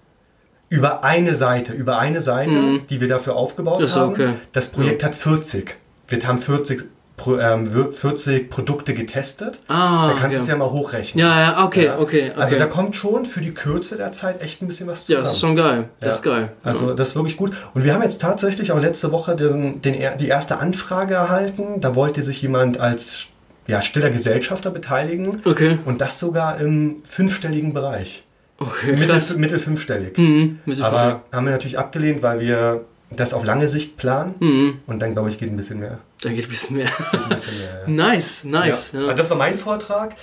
Über 0.74 1.04
eine 1.04 1.36
Seite, 1.36 1.72
über 1.74 2.00
eine 2.00 2.20
Seite, 2.22 2.80
die 2.90 3.00
wir 3.00 3.08
dafür 3.08 3.36
aufgebaut 3.36 3.80
Mhm. 3.80 3.86
Ist 3.86 3.96
haben. 3.96 4.10
okay. 4.12 4.30
Das 4.54 4.68
Projekt 4.70 5.04
hat 5.04 5.14
40. 5.16 5.76
Wir 6.08 6.20
haben 6.28 6.40
40, 6.40 6.84
Pro- 7.16 7.38
ähm, 7.38 7.68
40 7.94 8.50
Produkte 8.50 8.96
getestet. 8.96 9.60
Ah, 9.68 10.08
da 10.10 10.14
kannst 10.20 10.34
du 10.34 10.38
ja. 10.38 10.42
es 10.42 10.48
ja 10.48 10.56
mal 10.56 10.72
hochrechnen. 10.72 11.24
Ja, 11.24 11.40
ja, 11.42 11.64
okay, 11.66 11.86
Ja. 11.86 12.00
okay, 12.00 12.32
okay. 12.32 12.42
Also 12.42 12.56
da 12.58 12.66
kommt 12.66 12.96
schon 12.96 13.26
für 13.26 13.40
die 13.40 13.54
Kürze 13.54 13.98
der 13.98 14.12
Zeit 14.14 14.42
echt 14.42 14.64
ein 14.64 14.68
bisschen 14.68 14.88
was 14.88 15.02
ja, 15.08 15.18
zusammen. 15.20 15.24
das 15.26 15.34
ist 15.34 15.40
schon 15.40 15.56
geil. 15.56 15.90
Das 16.00 16.08
Ja. 16.08 16.14
ist 16.16 16.24
geil. 16.24 16.52
Also 16.64 16.94
das 16.96 17.10
ist 17.10 17.16
wirklich 17.16 17.38
gut. 17.38 17.52
Und 17.76 17.84
wir 17.84 17.94
haben 17.94 18.02
jetzt 18.02 18.20
tatsächlich 18.20 18.72
auch 18.72 18.80
letzte 18.80 19.12
Woche 19.12 19.36
den, 19.36 19.80
den, 19.84 20.18
die 20.18 20.28
erste 20.28 20.58
Anfrage 20.58 21.14
erhalten. 21.14 21.82
Da 21.82 21.94
wollte 21.96 22.24
sich 22.24 22.42
jemand 22.42 22.80
als 22.80 23.28
ja, 23.68 23.82
stiller 23.84 24.10
Gesellschafter 24.10 24.72
beteiligen. 24.72 25.38
Okay. 25.46 25.78
Und 25.86 26.02
das 26.02 26.18
sogar 26.20 26.60
im 26.60 26.98
fünfstelligen 27.06 27.74
Bereich. 27.74 28.24
Okay, 28.68 28.96
Mittel, 28.96 29.22
mittel 29.38 29.60
fünfstellig. 29.60 30.18
Mhm, 30.18 30.60
mit 30.66 30.78
so 30.78 30.84
Aber 30.84 31.24
haben 31.32 31.46
wir 31.46 31.52
natürlich 31.52 31.78
abgelehnt, 31.78 32.22
weil 32.22 32.40
wir 32.40 32.86
das 33.12 33.34
auf 33.34 33.44
lange 33.44 33.68
Sicht 33.68 33.98
planen. 33.98 34.36
Mhm. 34.40 34.80
Und 34.88 35.00
dann, 35.00 35.14
glaube 35.14 35.30
ich, 35.30 35.38
geht 35.38 35.50
ein 35.50 35.58
bisschen 35.58 35.80
mehr. 35.80 36.00
Da 36.22 36.30
geht 36.30 36.46
ein 36.46 36.50
bisschen 36.50 36.78
mehr. 36.78 36.90
Ein 37.12 37.30
bisschen 37.30 37.58
mehr 37.58 37.84
ja. 37.86 37.88
nice, 37.88 38.44
nice. 38.44 38.92
Ja. 38.94 39.02
Also 39.02 39.16
das 39.16 39.30
war 39.30 39.38
mein 39.38 39.56
Vortrag. 39.56 40.16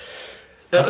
Äh, 0.71 0.83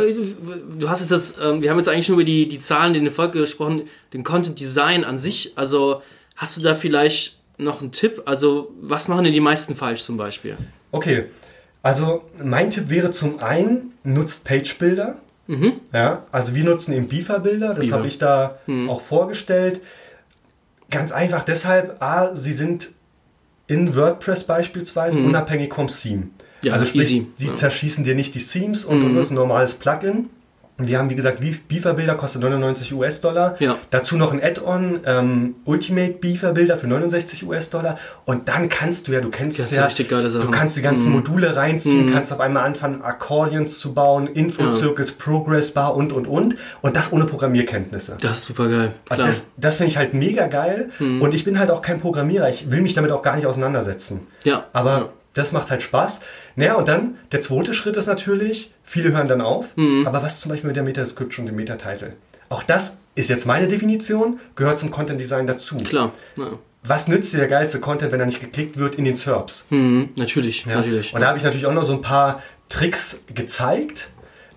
du 0.79 0.89
hast 0.89 1.01
jetzt 1.01 1.11
das, 1.11 1.37
ähm, 1.43 1.63
wir 1.63 1.71
haben 1.71 1.79
jetzt 1.79 1.89
eigentlich 1.89 2.09
nur 2.09 2.19
über 2.19 2.25
die, 2.25 2.47
die 2.47 2.59
Zahlen, 2.59 2.93
den 2.93 3.07
Erfolg 3.07 3.33
gesprochen, 3.33 3.83
den 4.13 4.25
Content 4.25 4.61
Design 4.61 5.05
an 5.05 5.19
sich. 5.19 5.53
Also 5.57 6.03
hast 6.37 6.57
du 6.57 6.63
da 6.63 6.75
vielleicht 6.75 7.39
noch 7.57 7.81
einen 7.81 7.93
Tipp? 7.93 8.23
Also 8.27 8.73
was 8.81 9.09
machen 9.09 9.25
denn 9.25 9.33
die 9.33 9.41
meisten 9.41 9.75
falsch 9.75 10.03
zum 10.03 10.17
Beispiel? 10.17 10.57
Okay, 10.93 11.25
also 11.83 12.25
mein 12.43 12.71
Tipp 12.71 12.91
wäre 12.91 13.11
zum 13.11 13.39
einen, 13.39 13.93
nutzt 14.05 14.45
Page-Bilder. 14.45 15.17
Ja, 15.93 16.25
also 16.31 16.55
wir 16.55 16.65
nutzen 16.65 16.93
eben 16.93 17.07
Beaver-Bilder, 17.07 17.75
das 17.75 17.91
habe 17.93 18.07
ich 18.07 18.19
da 18.19 18.59
auch 18.89 19.01
vorgestellt. 19.01 19.81
Ganz 20.91 21.13
einfach 21.13 21.45
deshalb, 21.45 22.03
A, 22.03 22.35
sie 22.35 22.53
sind 22.53 22.91
in 23.67 23.95
WordPress 23.95 24.45
beispielsweise 24.45 25.19
unabhängig 25.19 25.73
vom 25.75 25.87
Theme. 25.87 26.29
Ja, 26.63 26.73
also 26.75 26.85
sprich, 26.85 27.03
easy. 27.13 27.27
sie 27.37 27.47
Ja. 27.49 27.55
zerschießen 27.55 28.05
dir 28.05 28.15
nicht 28.15 28.35
die 28.35 28.45
Themes 28.45 28.85
und, 28.85 29.03
und 29.05 29.15
das 29.15 29.27
ist 29.27 29.31
ein 29.33 29.37
normales 29.37 29.75
Plugin. 29.75 30.29
Und 30.81 30.89
Wir 30.89 30.99
haben, 30.99 31.11
wie 31.11 31.15
gesagt, 31.15 31.41
Beaver-Bilder 31.41 32.15
kostet 32.15 32.41
99 32.41 32.95
US-Dollar. 32.95 33.57
Ja. 33.61 33.77
Dazu 33.91 34.17
noch 34.17 34.33
ein 34.33 34.43
Add-on, 34.43 35.01
ähm, 35.05 35.55
Ultimate 35.67 36.15
Beaver-Bilder 36.15 36.79
für 36.79 36.87
69 36.87 37.47
US-Dollar. 37.47 37.99
Und 38.25 38.49
dann 38.49 38.71
kannst 38.71 39.07
du 39.09 39.13
ja, 39.13 39.21
du 39.21 39.29
kennst 39.29 39.59
Das 39.59 39.71
es 39.71 39.77
ja, 39.77 39.87
du 40.41 40.51
kannst 40.51 40.77
die 40.79 40.83
ganzen 40.83 41.13
Module 41.13 41.55
reinziehen, 41.55 42.11
kannst 42.13 42.33
auf 42.33 42.41
einmal 42.41 42.65
anfangen, 42.65 43.03
Accordions 43.03 43.79
zu 43.79 43.93
bauen, 43.93 44.27
Info-Circles, 44.27 45.13
Progress-Bar 45.13 45.95
und, 45.95 46.13
und, 46.15 46.27
und. 46.27 46.57
Und 46.81 46.97
das 46.97 47.13
ohne 47.13 47.27
Programmierkenntnisse. 47.27 48.17
Das 48.21 48.39
ist 48.39 48.47
super 48.47 48.69
geil. 48.69 48.93
Klar. 49.05 49.27
Das, 49.27 49.49
das 49.59 49.77
finde 49.77 49.91
ich 49.91 49.99
halt 49.99 50.15
mega 50.15 50.47
geil. 50.47 50.89
Und 50.99 51.35
ich 51.35 51.45
bin 51.45 51.59
halt 51.59 51.71
auch 51.71 51.83
kein 51.83 52.01
Programmierer. 52.01 52.49
Ich 52.49 52.71
will 52.71 52.81
mich 52.81 52.95
damit 52.95 53.13
auch 53.13 53.23
gar 53.23 53.37
nicht 53.37 53.47
auseinandersetzen. 53.47 54.21
ja. 54.45 54.65
Aber 54.73 55.11
Das 55.35 55.53
macht 55.53 55.71
halt 55.71 55.83
Spaß. 55.83 56.21
Naja, 56.57 56.75
und 56.75 56.89
dann 56.89 57.17
der 57.33 57.41
zweite 57.41 57.73
Schritt 57.75 57.97
ist 57.97 58.07
natürlich, 58.07 58.73
viele 58.85 59.13
hören 59.13 59.29
dann 59.29 59.41
auf, 59.41 59.77
Mhm. 59.77 60.07
aber 60.07 60.23
was 60.23 60.41
zum 60.41 60.51
Beispiel 60.51 60.69
mit 60.69 60.77
der 60.77 60.83
Meta-Description 60.83 61.45
und 61.45 61.53
dem 61.53 61.57
Meta-Title? 61.57 62.15
Auch 62.49 62.65
das 62.65 62.97
ist 63.15 63.31
jetzt 63.31 63.47
meine 63.47 63.69
Definition, 63.69 64.41
gehört 64.57 64.79
zum 64.81 64.91
Content 64.91 65.21
Design 65.21 65.47
dazu. 65.47 65.77
Klar. 65.77 66.13
Ja. 66.37 66.49
Was 66.83 67.07
nützt 67.09 67.33
dir 67.33 67.39
der 67.39 67.47
geilste 67.49 67.79
Content, 67.79 68.11
wenn 68.11 68.19
er 68.21 68.27
nicht 68.27 68.41
geklickt 68.41 68.77
wird 68.79 68.97
in 68.97 69.05
den 69.05 69.15
SERPs? 69.15 69.67
Mhm, 69.71 70.09
natürlich, 70.17 70.65
Ja. 70.65 70.77
natürlich. 70.77 71.15
Und 71.15 71.21
da 71.21 71.29
habe 71.29 71.39
ich 71.39 71.45
natürlich 71.45 71.67
auch 71.67 71.75
noch 71.75 71.85
so 71.85 71.93
ein 71.93 72.01
paar 72.01 72.43
Tricks 72.69 73.21
gezeigt, 73.33 74.09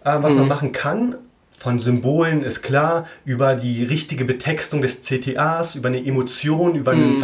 äh, 0.05 0.17
was 0.21 0.33
Mhm. 0.33 0.39
man 0.39 0.47
machen 0.47 0.71
kann. 0.71 1.15
Von 1.57 1.79
Symbolen 1.79 2.43
ist 2.43 2.61
klar, 2.61 3.07
über 3.25 3.55
die 3.55 3.83
richtige 3.83 4.25
Betextung 4.25 4.81
des 4.81 5.01
CTAs, 5.03 5.75
über 5.75 5.89
eine 5.89 6.03
Emotion, 6.03 6.75
über 6.75 6.93
Mhm. 6.95 7.03
ein 7.13 7.15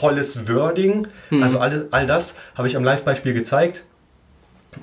vertrauensvolles 0.00 0.48
Wording. 0.48 1.08
Also 1.40 1.58
all, 1.58 1.88
all 1.90 2.06
das 2.06 2.34
habe 2.54 2.68
ich 2.68 2.76
am 2.76 2.84
Live-Beispiel 2.84 3.34
gezeigt. 3.34 3.84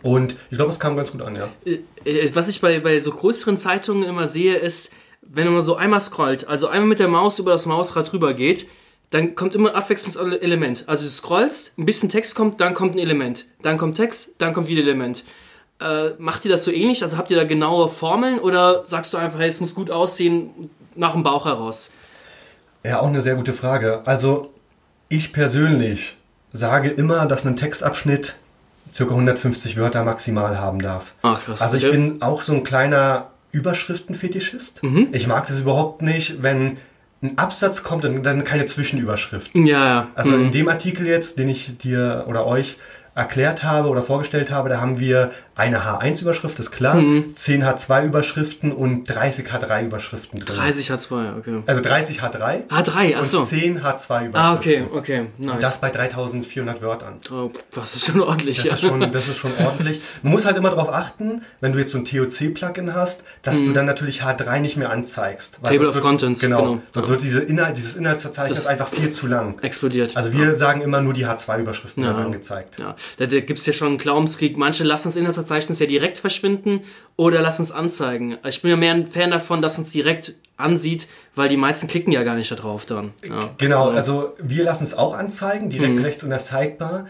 Und 0.03 0.35
ich 0.49 0.57
glaube, 0.57 0.71
es 0.71 0.79
kam 0.79 0.95
ganz 0.97 1.11
gut 1.11 1.21
an, 1.21 1.35
ja. 1.35 1.47
Äh, 1.65 2.29
Was 2.33 2.49
ich 2.49 2.61
bei, 2.61 2.79
bei 2.79 2.99
so 2.99 3.11
größeren 3.11 3.57
Zeitungen 3.57 4.03
immer 4.03 4.27
sehe, 4.27 4.55
ist, 4.55 4.91
wenn 5.21 5.51
man 5.51 5.61
so 5.61 5.75
einmal 5.75 6.01
scrollt, 6.01 6.47
also 6.47 6.67
einmal 6.67 6.89
mit 6.89 6.99
der 6.99 7.07
Maus 7.07 7.39
über 7.39 7.51
das 7.51 7.65
Mausrad 7.65 8.11
rüber 8.13 8.33
geht, 8.33 8.67
dann 9.09 9.35
kommt 9.35 9.55
immer 9.55 9.69
ein 9.69 9.75
abwechselndes 9.75 10.17
Element. 10.41 10.83
Also 10.87 11.05
du 11.05 11.09
scrollst, 11.09 11.77
ein 11.77 11.85
bisschen 11.85 12.09
Text 12.09 12.35
kommt, 12.35 12.59
dann 12.59 12.73
kommt 12.73 12.95
ein 12.95 12.99
Element. 12.99 13.45
Dann 13.61 13.77
kommt 13.77 13.95
Text, 13.95 14.31
dann 14.39 14.53
kommt 14.53 14.67
wieder 14.67 14.81
ein 14.81 14.87
Element. 14.87 15.23
Äh, 15.79 16.09
macht 16.17 16.43
ihr 16.43 16.51
das 16.51 16.65
so 16.65 16.71
ähnlich? 16.71 17.01
Also 17.03 17.17
habt 17.17 17.31
ihr 17.31 17.37
da 17.37 17.45
genaue 17.45 17.87
Formeln 17.87 18.39
oder 18.39 18.85
sagst 18.85 19.13
du 19.13 19.17
einfach, 19.17 19.39
hey, 19.39 19.47
es 19.47 19.61
muss 19.61 19.73
gut 19.73 19.89
aussehen, 19.89 20.69
nach 20.95 21.13
dem 21.13 21.23
Bauch 21.23 21.45
heraus? 21.45 21.91
Ja, 22.83 22.99
auch 22.99 23.07
eine 23.07 23.21
sehr 23.21 23.35
gute 23.35 23.53
Frage. 23.53 24.01
Also, 24.05 24.51
ich 25.09 25.33
persönlich 25.33 26.17
sage 26.53 26.89
immer, 26.89 27.25
dass 27.25 27.45
ein 27.45 27.57
Textabschnitt 27.57 28.35
ca. 28.95 29.03
150 29.03 29.77
Wörter 29.77 30.03
maximal 30.03 30.59
haben 30.59 30.81
darf. 30.81 31.13
Ah, 31.21 31.35
krass. 31.35 31.61
Also 31.61 31.77
ich 31.77 31.85
Okay. 31.85 31.95
bin 31.95 32.21
auch 32.21 32.41
so 32.41 32.53
ein 32.53 32.63
kleiner 32.63 33.27
Überschriftenfetischist. 33.51 34.83
Mhm. 34.83 35.09
Ich 35.11 35.27
mag 35.27 35.45
das 35.47 35.59
überhaupt 35.59 36.01
nicht, 36.01 36.41
wenn 36.43 36.77
ein 37.23 37.37
Absatz 37.37 37.83
kommt 37.83 38.05
und 38.05 38.23
dann 38.23 38.43
keine 38.43 38.65
Zwischenüberschrift. 38.65 39.51
Ja, 39.55 39.85
ja. 39.85 40.07
Also 40.15 40.31
Mhm. 40.33 40.45
in 40.45 40.51
dem 40.51 40.69
Artikel 40.69 41.07
jetzt, 41.07 41.39
den 41.39 41.49
ich 41.49 41.77
dir 41.77 42.25
oder 42.27 42.45
euch 42.45 42.77
erklärt 43.17 43.63
habe 43.63 43.89
oder 43.89 44.03
vorgestellt 44.03 44.51
habe, 44.51 44.69
da 44.69 44.79
haben 44.79 44.99
wir 44.99 45.31
eine 45.55 45.79
H1-Überschrift, 45.85 46.59
ist 46.59 46.69
klar, 46.71 46.93
Mhm. 46.95 47.35
10 47.35 47.63
H2-Überschriften 47.63 48.71
und 48.71 49.05
30 49.05 49.47
H3-Überschriften 49.51 50.39
drin. 50.39 50.55
30 50.55 50.91
H2, 50.91 51.37
okay. 51.39 51.63
Also 51.65 51.81
30 51.81 52.21
H3 52.21 52.67
H3, 52.69 53.15
achso. 53.17 53.39
und 53.39 53.45
10 53.47 53.81
H2-Überschriften. 53.81 54.35
Ah, 54.35 54.53
okay, 54.53 54.83
okay, 54.93 55.27
nice. 55.39 55.59
Das 55.61 55.81
bei 55.81 55.89
3400 55.89 56.81
Wörtern. 56.83 57.15
oh, 57.31 57.49
das 57.73 57.95
ist 57.95 58.05
schon 58.05 58.21
ordentlich, 58.21 58.57
Das 58.57 58.65
ja. 58.65 58.73
ist, 58.75 58.81
schon, 58.81 59.11
das 59.11 59.27
ist 59.27 59.37
schon 59.37 59.51
ordentlich. 59.65 59.99
Man 60.21 60.31
muss 60.33 60.45
halt 60.45 60.55
immer 60.57 60.69
darauf 60.69 60.89
achten, 60.93 61.41
wenn 61.59 61.71
du 61.71 61.79
jetzt 61.79 61.91
so 61.93 61.97
ein 61.97 62.05
TOC-Plugin 62.05 62.93
hast, 62.93 63.23
dass 63.41 63.57
du 63.63 63.73
dann 63.73 63.85
natürlich 63.87 64.21
H3 64.21 64.59
nicht 64.59 64.77
mehr 64.77 64.91
anzeigst. 64.91 65.59
Mhm. 65.63 65.67
Table 65.67 65.87
of 65.87 65.95
wird, 65.95 66.03
Contents, 66.03 66.39
Genau. 66.39 66.61
genau. 66.61 66.81
Sonst 66.91 67.07
Ja. 67.07 67.11
wird 67.13 67.21
diese 67.23 67.39
Inhalt, 67.41 67.77
dieses 67.77 67.95
Inhaltsverzeichnis 67.95 68.59
Das- 68.59 68.67
einfach 68.67 68.89
viel 68.89 69.09
zu 69.09 69.25
lang. 69.25 69.57
Explodiert. 69.63 70.15
Also 70.15 70.33
wir 70.33 70.53
sagen 70.53 70.81
immer 70.81 71.01
nur 71.01 71.13
die 71.13 71.25
H2-Überschriften 71.25 72.03
Ja. 72.03 72.09
werden 72.11 72.25
angezeigt. 72.25 72.77
Ja, 72.79 72.95
da, 73.17 73.25
da 73.25 73.39
gibt 73.39 73.57
es 73.59 73.65
ja 73.65 73.73
schon 73.73 73.87
einen 73.89 73.97
Glaubenskrieg. 73.97 74.57
Manche 74.57 74.83
lassen 74.83 75.07
das 75.07 75.15
Inhaltsverzeichnis 75.15 75.79
ja 75.79 75.85
direkt 75.85 76.17
verschwinden 76.19 76.81
oder 77.15 77.41
lassen 77.41 77.61
es 77.61 77.71
anzeigen. 77.71 78.37
Ich 78.45 78.61
bin 78.61 78.71
ja 78.71 78.77
mehr 78.77 78.93
ein 78.93 79.07
Fan 79.09 79.31
davon, 79.31 79.61
dass 79.61 79.77
es 79.77 79.89
direkt 79.91 80.33
ansieht, 80.57 81.07
weil 81.35 81.49
die 81.49 81.57
meisten 81.57 81.87
klicken 81.87 82.11
ja 82.11 82.23
gar 82.23 82.35
nicht 82.35 82.51
da 82.51 82.55
drauf 82.55 82.85
dann. 82.85 83.13
Ja. 83.27 83.49
Genau, 83.57 83.89
also 83.89 84.33
wir 84.41 84.63
lassen 84.63 84.83
es 84.83 84.93
auch 84.95 85.13
anzeigen, 85.15 85.69
direkt 85.69 85.95
Mhm. 85.95 86.03
rechts 86.03 86.23
in 86.23 86.29
der 86.29 86.39
Sidebar. 86.39 87.07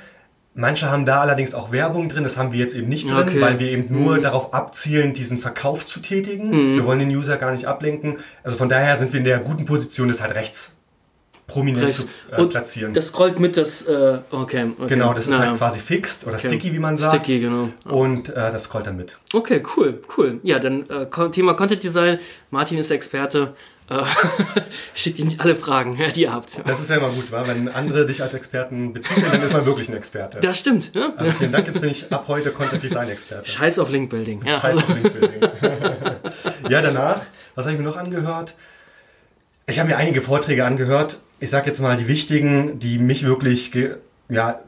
Manche 0.60 0.90
haben 0.90 1.06
da 1.06 1.22
allerdings 1.22 1.54
auch 1.54 1.72
Werbung 1.72 2.10
drin, 2.10 2.24
das 2.24 2.36
haben 2.36 2.52
wir 2.52 2.60
jetzt 2.60 2.76
eben 2.76 2.90
nicht 2.90 3.08
drin, 3.08 3.18
Okay. 3.20 3.38
Mhm. 3.38 3.42
weil 3.42 3.60
wir 3.60 3.70
eben 3.70 3.86
nur 4.04 4.20
darauf 4.20 4.56
abzielen, 4.56 5.14
diesen 5.14 5.38
Verkauf 5.38 5.86
zu 5.86 6.00
tätigen. 6.00 6.76
Wir 6.76 6.84
wollen 6.84 6.98
den 6.98 7.10
User 7.16 7.38
gar 7.38 7.52
nicht 7.52 7.66
ablenken. 7.68 8.18
Also 8.44 8.58
von 8.58 8.68
daher 8.68 8.98
sind 8.98 9.14
wir 9.14 9.20
in 9.20 9.24
der 9.24 9.38
guten 9.40 9.66
Position, 9.66 10.08
das 10.08 10.20
halt 10.20 10.34
rechts 10.34 10.74
prominent 11.48 11.94
zu 11.94 12.08
äh, 12.32 12.42
Und 12.42 12.50
platzieren. 12.50 12.94
Das 12.94 13.08
scrollt 13.08 13.40
mit 13.40 13.58
das, 13.58 13.84
äh, 13.84 14.20
okay, 14.32 14.72
okay. 14.78 14.88
genau, 14.88 15.14
das 15.14 15.28
ist 15.28 15.32
Na, 15.32 15.40
halt 15.40 15.58
quasi 15.58 15.80
fixed 15.80 16.28
oder 16.28 16.38
sticky, 16.38 16.74
wie 16.74 16.80
man 16.80 16.98
sagt. 16.98 17.16
Sticky, 17.16 17.40
genau. 17.40 17.70
Und 17.86 18.30
äh, 18.30 18.52
das 18.52 18.66
scrollt 18.66 18.86
dann 18.86 18.98
mit. 18.98 19.18
Okay, 19.34 19.64
cool, 19.76 20.02
cool. 20.18 20.40
Ja, 20.44 20.60
dann 20.60 20.88
äh, 20.90 21.30
Thema 21.32 21.54
Content 21.54 21.82
Design. 21.84 22.20
Martin 22.52 22.78
ist 22.78 22.92
Experte. 22.92 23.54
Äh, 23.90 24.04
schickt 24.94 25.18
ihn 25.20 25.36
alle 25.38 25.56
Fragen, 25.56 25.98
die 26.14 26.24
ihr 26.24 26.34
habt. 26.34 26.60
Das 26.66 26.82
ist 26.82 26.90
ja 26.90 26.98
immer 26.98 27.10
gut, 27.10 27.32
wa? 27.32 27.48
wenn 27.48 27.70
andere 27.70 28.06
dich 28.06 28.22
als 28.22 28.34
Experten 28.34 28.92
betiteln, 28.92 29.32
dann 29.32 29.42
ist 29.42 29.54
man 29.54 29.66
wirklich 29.66 29.88
ein 29.88 29.96
Experte. 29.96 30.42
Das 30.42 30.60
stimmt. 30.60 30.94
Ja? 30.94 31.14
Also 31.16 31.32
vielen 31.32 31.54
Dank, 31.54 31.68
jetzt 31.68 31.80
bin 31.80 31.92
ich 31.92 32.12
ab 32.12 32.26
heute 32.28 32.52
Content 32.52 32.84
Design 32.84 33.08
Experte. 33.10 33.50
Scheiß 33.50 33.80
auf 33.80 33.90
Linkbuilding. 33.90 34.44
Ja, 34.46 34.60
Scheiß 34.60 34.76
also, 34.76 34.80
auf 34.82 34.90
Linkbuilding. 34.90 35.42
ja, 36.70 36.82
danach, 36.82 37.22
was 37.56 37.64
habe 37.64 37.76
ich 37.76 37.80
mir 37.80 37.86
noch 37.86 37.96
angehört? 37.96 38.56
Ich 39.68 39.80
habe 39.80 39.88
mir 39.88 39.96
einige 39.96 40.22
Vorträge 40.22 40.66
angehört. 40.66 41.20
Ich 41.40 41.50
sage 41.50 41.68
jetzt 41.68 41.80
mal 41.80 41.96
die 41.98 42.08
wichtigen, 42.08 42.80
die 42.80 42.98
mich 43.00 43.24
wirklich 43.24 43.72
ja, 44.30 44.60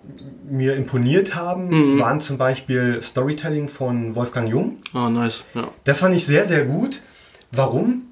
mir 0.50 0.76
imponiert 0.76 1.36
haben, 1.36 1.70
Mhm. 1.96 2.00
waren 2.00 2.22
zum 2.22 2.38
Beispiel 2.38 3.02
Storytelling 3.02 3.68
von 3.68 4.16
Wolfgang 4.16 4.48
Jung. 4.48 4.78
oh, 4.94 5.10
nice. 5.10 5.44
Ja. 5.54 5.70
Das 5.84 6.00
fand 6.00 6.16
ich 6.16 6.26
sehr, 6.26 6.46
sehr 6.46 6.64
gut. 6.66 7.02
Warum? 7.52 8.04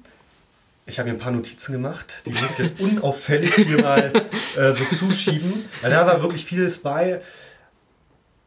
Ich 0.86 0.98
habe 0.98 1.08
mir 1.08 1.14
ein 1.16 1.20
paar 1.20 1.32
Notizen 1.32 1.72
gemacht, 1.72 2.22
die 2.26 2.30
muss 2.30 2.42
ich 2.50 2.58
jetzt 2.58 2.80
unauffällig 2.80 3.54
hier 3.54 3.80
mal 3.82 4.12
äh, 4.56 4.72
so 4.72 4.84
zuschieben. 4.98 5.64
Weil 5.82 5.90
da 5.90 6.06
war 6.06 6.20
wirklich 6.22 6.44
vieles 6.44 6.78
bei. 6.78 7.20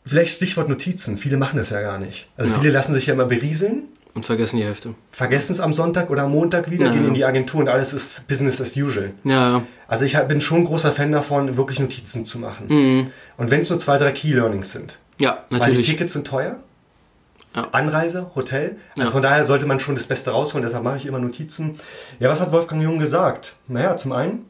Vielleicht 0.06 0.36
Stichwort 0.36 0.68
Notizen. 0.68 1.18
Viele 1.18 1.38
machen 1.38 1.58
das 1.58 1.70
ja 1.70 1.82
gar 1.82 2.00
nicht. 2.00 2.28
Also 2.38 2.52
Ja. 2.52 2.60
viele 2.60 2.74
lassen 2.74 2.94
sich 2.96 3.06
ja 3.06 3.14
immer 3.14 3.26
berieseln, 3.26 3.84
Und 4.16 4.26
vergessen 4.26 4.58
die 4.58 4.64
Hälfte. 4.64 4.96
vergessen 5.12 5.52
es 5.54 5.60
am 5.60 5.74
Sonntag 5.74 6.10
oder 6.10 6.24
am 6.24 6.32
Montag 6.32 6.72
wieder, 6.72 6.88
Ja, 6.88 6.92
gehen 6.92 7.08
in 7.08 7.14
die 7.14 7.24
Agentur 7.24 7.60
und 7.62 7.70
alles 7.70 7.94
ist 7.94 8.28
Business 8.28 8.60
as 8.60 8.76
usual. 8.76 9.12
Ja, 9.24 9.58
ja. 9.58 9.64
Also 9.92 10.06
ich 10.06 10.18
bin 10.18 10.40
schon 10.40 10.60
ein 10.60 10.64
großer 10.64 10.94
Fan 10.94 11.12
davon, 11.12 11.58
wirklich 11.58 11.78
Notizen 11.82 12.24
zu 12.24 12.40
machen. 12.40 12.68
Mhm. 12.70 13.08
Und 13.36 13.52
wenn 13.52 13.60
es 13.60 13.70
nur 13.70 13.78
zwei, 13.78 13.98
drei 13.98 14.14
Key 14.14 14.32
Learnings 14.32 14.72
sind. 14.72 14.98
Ja, 15.20 15.44
Weil 15.50 15.60
die 15.60 15.66
natürlich. 15.66 15.88
Tickets 15.90 16.14
sind 16.14 16.26
teuer. 16.26 16.56
Ja. 17.54 17.68
Anreise, 17.74 18.32
Hotel. 18.34 18.78
Also 18.92 19.04
Ja. 19.04 19.12
von 19.12 19.22
daher 19.22 19.44
sollte 19.46 19.66
man 19.66 19.82
schon 19.82 19.96
das 19.96 20.08
Beste 20.08 20.32
rausholen, 20.32 20.66
deshalb 20.66 20.86
mache 20.86 20.96
ich 20.96 21.06
immer 21.08 21.20
Notizen. 21.20 21.74
Ja, 22.22 22.30
was 22.30 22.40
hat 22.40 22.54
Wolfgang 22.54 22.82
Jung 22.82 23.00
gesagt? 23.00 23.56
Naja, 23.68 23.98
zum 23.98 24.14
einen, 24.14 24.46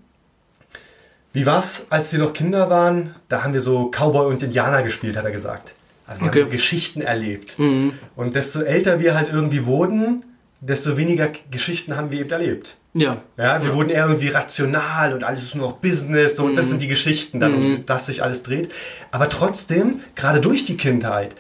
wie 1.34 1.48
war 1.48 1.58
es, 1.58 1.88
als 1.90 2.14
wir 2.14 2.20
noch 2.20 2.34
Kinder 2.34 2.70
waren? 2.70 3.16
Da 3.28 3.44
haben 3.44 3.54
wir 3.54 3.62
so 3.62 3.90
Cowboy 3.90 4.28
und 4.28 4.44
Indianer 4.44 4.84
gespielt, 4.84 5.18
hat 5.18 5.26
er 5.26 5.32
gesagt. 5.32 5.74
Also 6.06 6.22
wir 6.22 6.28
Okay. 6.28 6.42
haben 6.42 6.46
so 6.50 6.52
Geschichten 6.52 7.02
erlebt. 7.02 7.58
Mhm. 7.58 7.94
Und 8.16 8.36
desto 8.36 8.62
älter 8.62 9.00
wir 9.00 9.16
halt 9.16 9.30
irgendwie 9.30 9.66
wurden, 9.66 10.24
desto 10.62 10.96
weniger 10.96 11.30
Geschichten 11.50 11.98
haben 11.98 12.12
wir 12.12 12.22
eben 12.22 12.30
erlebt. 12.30 12.78
Ja. 12.94 13.18
Ja, 13.38 13.64
wir 13.64 13.74
wurden 13.74 13.90
eher 13.90 14.06
irgendwie 14.06 14.30
rational 14.30 15.14
und 15.14 15.24
alles 15.24 15.44
ist 15.44 15.56
nur 15.56 15.70
noch 15.70 15.78
Business 15.78 16.36
so, 16.36 16.46
und 16.46 16.56
das 16.56 16.70
sind 16.70 16.82
die 16.82 16.88
Geschichten, 16.88 17.40
dann 17.40 17.56
um 17.56 17.86
das 17.86 18.06
sich 18.06 18.22
alles 18.24 18.44
dreht. 18.44 18.72
Aber 19.12 19.28
trotzdem, 19.28 20.02
gerade 20.16 20.40
durch 20.40 20.64
die 20.66 20.78
Kindheit, 20.78 21.36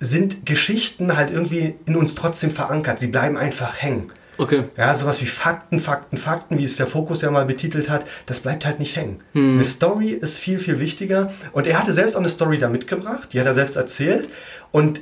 sind 0.00 0.46
Geschichten 0.46 1.16
halt 1.16 1.30
irgendwie 1.30 1.74
in 1.86 1.96
uns 1.96 2.14
trotzdem 2.14 2.50
verankert. 2.50 2.98
Sie 2.98 3.08
bleiben 3.08 3.36
einfach 3.36 3.80
hängen. 3.80 4.12
Okay. 4.36 4.64
Ja, 4.76 4.94
sowas 4.94 5.20
wie 5.20 5.26
Fakten, 5.26 5.80
Fakten, 5.80 6.16
Fakten, 6.16 6.58
wie 6.58 6.64
es 6.64 6.76
der 6.76 6.86
Fokus 6.86 7.22
ja 7.22 7.30
mal 7.30 7.44
betitelt 7.44 7.90
hat, 7.90 8.06
das 8.26 8.40
bleibt 8.40 8.64
halt 8.64 8.78
nicht 8.78 8.94
hängen. 8.94 9.20
Eine 9.34 9.64
Story 9.64 10.10
ist 10.10 10.38
viel, 10.38 10.60
viel 10.60 10.78
wichtiger. 10.78 11.32
Und 11.52 11.66
er 11.66 11.78
hatte 11.78 11.92
selbst 11.92 12.14
auch 12.14 12.20
eine 12.20 12.28
Story 12.28 12.58
da 12.58 12.68
mitgebracht, 12.68 13.30
die 13.32 13.40
hat 13.40 13.46
er 13.46 13.54
selbst 13.54 13.74
erzählt. 13.74 14.28
Und 14.70 15.00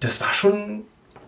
das 0.00 0.20
war 0.20 0.34
schon, 0.34 0.82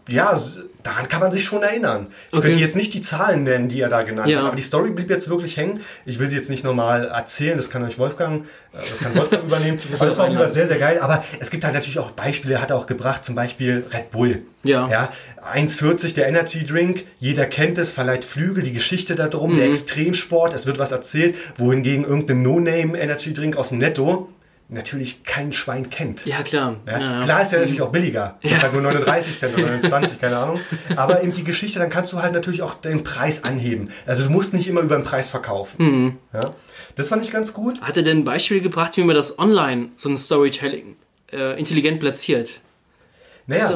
ja, 0.09 0.41
daran 0.83 1.09
kann 1.09 1.21
man 1.21 1.33
sich 1.33 1.45
schon 1.45 1.63
erinnern. 1.63 2.07
Ich 2.31 2.39
Okay. 2.39 2.49
könnte 2.49 2.61
jetzt 2.61 2.77
nicht 2.77 2.95
die 2.95 3.01
Zahlen 3.03 3.43
nennen, 3.43 3.69
die 3.69 3.81
er 3.81 3.89
da 3.89 4.03
genannt 4.03 4.29
Ja. 4.29 4.39
hat, 4.41 4.47
aber 4.47 4.57
die 4.57 4.63
Story 4.63 4.91
blieb 4.91 5.11
jetzt 5.11 5.29
wirklich 5.29 5.57
hängen. 5.57 5.81
Ich 6.07 6.19
will 6.19 6.29
sie 6.29 6.37
jetzt 6.37 6.51
nicht 6.51 6.65
nochmal 6.65 7.07
erzählen, 7.09 7.57
das 7.57 7.69
kann 7.71 7.83
euch 7.85 7.99
Wolfgang, 7.99 8.45
äh, 8.73 8.77
das 8.79 8.99
kann 8.99 9.15
Wolfgang 9.15 9.45
übernehmen. 9.47 9.79
Aber 9.97 10.07
das 10.07 10.17
war 10.19 10.25
auf 10.25 10.31
jeden 10.31 10.41
Fall 10.43 10.51
sehr, 10.53 10.67
sehr 10.67 10.79
geil. 10.79 10.99
Aber 11.01 11.25
es 11.41 11.51
gibt 11.51 11.65
halt 11.65 11.75
natürlich 11.75 11.99
auch 11.99 12.13
Beispiele, 12.13 12.55
er 12.55 12.63
hat 12.63 12.71
er 12.71 12.77
auch 12.77 12.87
gebracht, 12.87 13.25
zum 13.25 13.35
Beispiel 13.35 13.85
Red 13.93 14.11
Bull. 14.11 14.43
Ja. 14.65 14.89
ja 14.91 15.11
1,40 15.55 16.15
der 16.15 16.27
Energy 16.29 16.65
Drink, 16.65 17.05
jeder 17.21 17.47
kennt 17.47 17.79
es, 17.79 17.93
verleiht 17.93 18.25
Flügel, 18.25 18.63
die 18.65 18.73
Geschichte 18.73 19.15
darum, 19.15 19.53
Mhm. 19.53 19.57
der 19.57 19.69
Extremsport, 19.71 20.53
es 20.55 20.67
wird 20.67 20.79
was 20.79 20.93
erzählt, 20.93 21.35
wohingegen 21.57 22.05
irgendein 22.05 22.43
No-Name 22.43 22.99
Energy 22.99 23.33
Drink 23.35 23.57
aus 23.57 23.71
dem 23.71 23.79
Netto 23.79 24.29
natürlich 24.69 25.25
kein 25.25 25.53
Schwein 25.53 25.89
kennt. 25.89 26.27
Ja, 26.27 26.43
klar. 26.43 26.77
Ja? 26.87 26.93
Ja, 26.93 27.01
ja. 27.01 27.25
Klar 27.25 27.43
ist 27.43 27.53
ja 27.53 27.59
natürlich 27.59 27.83
auch 27.83 27.91
billiger. 27.91 28.39
Das 28.43 28.53
ist 28.53 28.63
halt 28.63 28.73
nur 28.75 28.83
39 28.83 29.39
Cent 29.39 29.55
oder 29.55 29.67
29, 29.71 30.21
keine 30.21 30.37
Ahnung. 30.37 30.61
Aber 30.97 31.23
eben 31.23 31.33
die 31.33 31.45
Geschichte, 31.45 31.79
dann 31.79 31.91
kannst 31.91 32.13
du 32.13 32.23
halt 32.23 32.35
natürlich 32.35 32.63
auch 32.63 32.75
den 32.75 33.05
Preis 33.05 33.45
anheben. 33.45 33.91
Also 34.07 34.25
du 34.25 34.31
musst 34.31 34.53
nicht 34.53 34.67
immer 34.67 34.81
über 34.83 34.97
den 34.97 35.05
Preis 35.05 35.31
verkaufen. 35.31 35.77
Mhm. 35.79 36.19
Ja? 36.33 36.53
Das 36.97 37.09
fand 37.09 37.25
ich 37.25 37.31
ganz 37.31 37.53
gut. 37.53 37.81
Hat 37.81 37.97
er 37.97 38.03
denn 38.03 38.19
ein 38.19 38.25
Beispiel 38.25 38.61
gebracht, 38.61 38.97
wie 38.97 39.05
man 39.05 39.17
das 39.17 39.39
online, 39.39 39.89
so 39.97 40.09
ein 40.09 40.19
Storytelling, 40.19 40.97
äh, 41.33 41.59
intelligent 41.59 42.01
platziert? 42.01 42.61
Naja, 43.47 43.71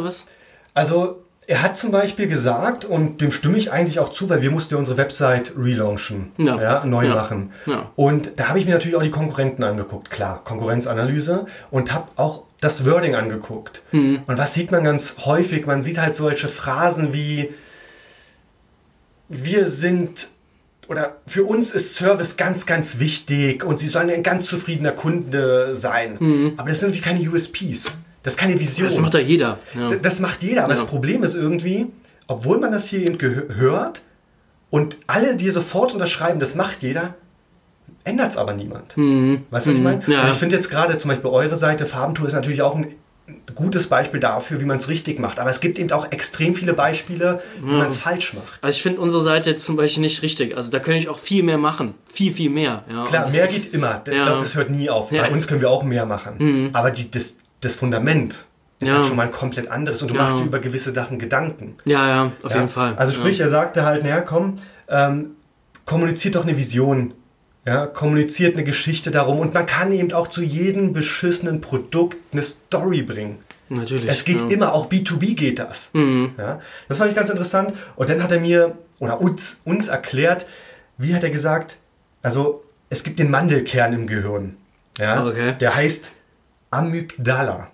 also 0.74 1.22
Er 1.48 1.60
hat 1.62 1.76
zum 1.76 1.90
Beispiel 1.90 2.28
gesagt, 2.28 2.84
und 2.84 3.20
dem 3.20 3.32
stimme 3.32 3.58
ich 3.58 3.72
eigentlich 3.72 3.98
auch 3.98 4.12
zu, 4.12 4.30
weil 4.30 4.42
wir 4.42 4.50
mussten 4.52 4.74
ja 4.74 4.78
unsere 4.78 4.96
Website 4.96 5.54
relaunchen, 5.58 6.30
Ja. 6.38 6.84
neu 6.84 7.04
Ja. 7.06 7.14
machen. 7.16 7.50
Ja. 7.66 7.90
Und 7.96 8.38
da 8.38 8.48
habe 8.48 8.60
ich 8.60 8.64
mir 8.66 8.72
natürlich 8.72 8.96
auch 8.96 9.02
die 9.02 9.10
Konkurrenten 9.10 9.64
angeguckt, 9.64 10.08
klar, 10.10 10.40
Konkurrenzanalyse 10.44 11.46
und 11.72 11.92
habe 11.92 12.06
auch 12.16 12.44
das 12.60 12.86
Wording 12.86 13.16
angeguckt. 13.16 13.82
Mhm. 13.90 14.20
Und 14.26 14.38
was 14.38 14.54
sieht 14.54 14.70
man 14.70 14.84
ganz 14.84 15.16
häufig? 15.24 15.66
Man 15.66 15.82
sieht 15.82 15.98
halt 15.98 16.14
solche 16.14 16.48
Phrasen 16.48 17.12
wie 17.12 17.50
wir 19.28 19.66
sind 19.66 20.28
oder 20.88 21.16
für 21.26 21.44
uns 21.44 21.70
ist 21.70 21.94
Service 21.94 22.36
ganz, 22.36 22.66
ganz 22.66 22.98
wichtig 22.98 23.64
und 23.64 23.80
sie 23.80 23.88
sollen 23.88 24.10
ein 24.10 24.22
ganz 24.22 24.46
zufriedener 24.46 24.92
Kunde 24.92 25.74
sein. 25.74 26.54
Aber 26.56 26.68
das 26.68 26.80
sind 26.80 26.90
natürlich 26.90 27.02
keine 27.04 27.30
USPs. 27.30 27.92
Das 28.22 28.34
ist 28.34 28.38
keine 28.38 28.58
Vision. 28.58 28.86
Mhm. 28.86 28.90
Das 28.90 29.00
macht 29.00 29.14
ja 29.14 29.20
jeder. 29.20 29.58
Ja. 29.74 29.88
Das 29.96 30.20
macht 30.20 30.42
jeder, 30.42 30.64
aber 30.64 30.74
Ja. 30.74 30.78
das 30.80 30.86
Problem 30.88 31.22
ist 31.24 31.34
irgendwie, 31.34 31.86
obwohl 32.26 32.58
man 32.58 32.70
das 32.72 32.86
hier 32.86 33.04
gehört 33.16 34.02
und 34.70 34.96
alle, 35.06 35.36
die 35.36 35.50
sofort 35.50 35.92
unterschreiben, 35.92 36.38
das 36.40 36.54
macht 36.54 36.82
jeder, 36.82 37.14
ändert 38.04 38.30
es 38.30 38.36
aber 38.36 38.54
niemand. 38.54 38.96
Weißt 38.96 38.96
du, 38.96 39.70
was 39.70 39.76
ich 39.76 39.80
meine? 39.80 40.00
Ja. 40.06 40.20
Also 40.22 40.32
ich 40.34 40.38
finde 40.38 40.56
jetzt 40.56 40.70
gerade 40.70 40.98
zum 40.98 41.10
Beispiel 41.10 41.30
eure 41.30 41.56
Seite, 41.56 41.86
Farbentour, 41.86 42.26
ist 42.26 42.34
natürlich 42.34 42.62
auch 42.62 42.74
ein 42.76 42.94
gutes 43.54 43.86
Beispiel 43.86 44.18
dafür, 44.18 44.60
wie 44.60 44.64
man 44.64 44.78
es 44.78 44.88
richtig 44.88 45.18
macht. 45.20 45.38
Aber 45.38 45.48
es 45.50 45.60
gibt 45.60 45.78
eben 45.78 45.90
auch 45.92 46.10
extrem 46.10 46.54
viele 46.56 46.74
Beispiele, 46.74 47.40
wie 47.62 47.70
man 47.72 47.86
es 47.86 47.98
falsch 47.98 48.34
macht. 48.34 48.62
Also 48.62 48.76
ich 48.76 48.82
finde 48.82 49.00
unsere 49.00 49.22
Seite 49.22 49.50
jetzt 49.50 49.64
zum 49.64 49.76
Beispiel 49.76 50.00
nicht 50.02 50.22
richtig. 50.22 50.56
Also 50.56 50.70
da 50.72 50.80
könnte 50.80 50.98
ich 50.98 51.08
auch 51.08 51.18
viel 51.20 51.42
mehr 51.44 51.56
machen. 51.58 51.94
Viel, 52.12 52.32
viel 52.32 52.50
mehr. 52.50 52.82
Ja. 52.90 53.04
Klar, 53.04 53.30
mehr 53.30 53.46
geht 53.46 53.72
immer. 53.72 54.02
Ich 54.08 54.16
Ja. 54.16 54.24
glaube, 54.24 54.40
das 54.40 54.54
hört 54.56 54.70
nie 54.70 54.90
auf. 54.90 55.12
Ja. 55.12 55.22
Mhm. 55.22 55.26
Bei 55.28 55.32
uns 55.34 55.46
können 55.46 55.60
wir 55.60 55.70
auch 55.70 55.84
mehr 55.84 56.04
machen. 56.04 56.70
Aber 56.72 56.90
die, 56.90 57.10
das, 57.10 57.34
das 57.62 57.74
Fundament 57.74 58.44
ist 58.80 58.88
Ja. 58.88 58.96
halt 58.96 59.06
schon 59.06 59.16
mal 59.16 59.26
ein 59.26 59.32
komplett 59.32 59.68
anderes 59.68 60.02
und 60.02 60.10
du 60.10 60.14
Ja. 60.14 60.22
machst 60.22 60.38
dir 60.40 60.44
über 60.44 60.58
gewisse 60.58 60.92
Sachen 60.92 61.18
Gedanken. 61.18 61.76
Ja, 61.84 62.06
ja, 62.08 62.32
auf 62.42 62.50
Ja. 62.52 62.56
jeden 62.58 62.68
Fall. 62.68 62.94
Also 62.96 63.12
sprich, 63.12 63.40
er 63.40 63.48
sagte 63.48 63.84
halt, 63.84 64.02
naja, 64.02 64.20
komm, 64.20 64.56
ähm, 64.88 65.30
kommuniziert 65.86 66.34
doch 66.34 66.42
eine 66.44 66.56
Vision. 66.56 67.14
Ja, 67.64 67.86
kommuniziert 67.86 68.56
eine 68.56 68.64
Geschichte 68.64 69.12
darum 69.12 69.38
und 69.38 69.54
man 69.54 69.66
kann 69.66 69.92
eben 69.92 70.12
auch 70.12 70.26
zu 70.26 70.42
jedem 70.42 70.92
beschissenen 70.92 71.60
Produkt 71.60 72.16
eine 72.32 72.42
Story 72.42 73.02
bringen. 73.02 73.38
Natürlich. 73.68 74.08
Es 74.08 74.24
geht 74.24 74.50
immer, 74.50 74.74
auch 74.74 74.88
B2B 74.88 75.34
geht 75.36 75.60
das. 75.60 75.90
Mhm. 75.92 76.32
Ja, 76.36 76.60
das 76.88 76.98
fand 76.98 77.10
ich 77.10 77.16
ganz 77.16 77.30
interessant. 77.30 77.72
Und 77.94 78.08
dann 78.08 78.20
hat 78.22 78.32
er 78.32 78.40
mir 78.40 78.76
oder 78.98 79.20
uns, 79.20 79.58
uns 79.64 79.86
erklärt, 79.86 80.44
wie 80.98 81.14
hat 81.14 81.22
er 81.22 81.30
gesagt, 81.30 81.76
also 82.20 82.64
es 82.90 83.04
gibt 83.04 83.20
den 83.20 83.30
Mandelkern 83.30 83.92
im 83.92 84.06
Gehirn. 84.08 84.56
Ja, 84.98 85.24
Okay. 85.24 85.54
Der 85.60 85.74
heißt 85.76 86.10
Amygdala. 86.72 87.68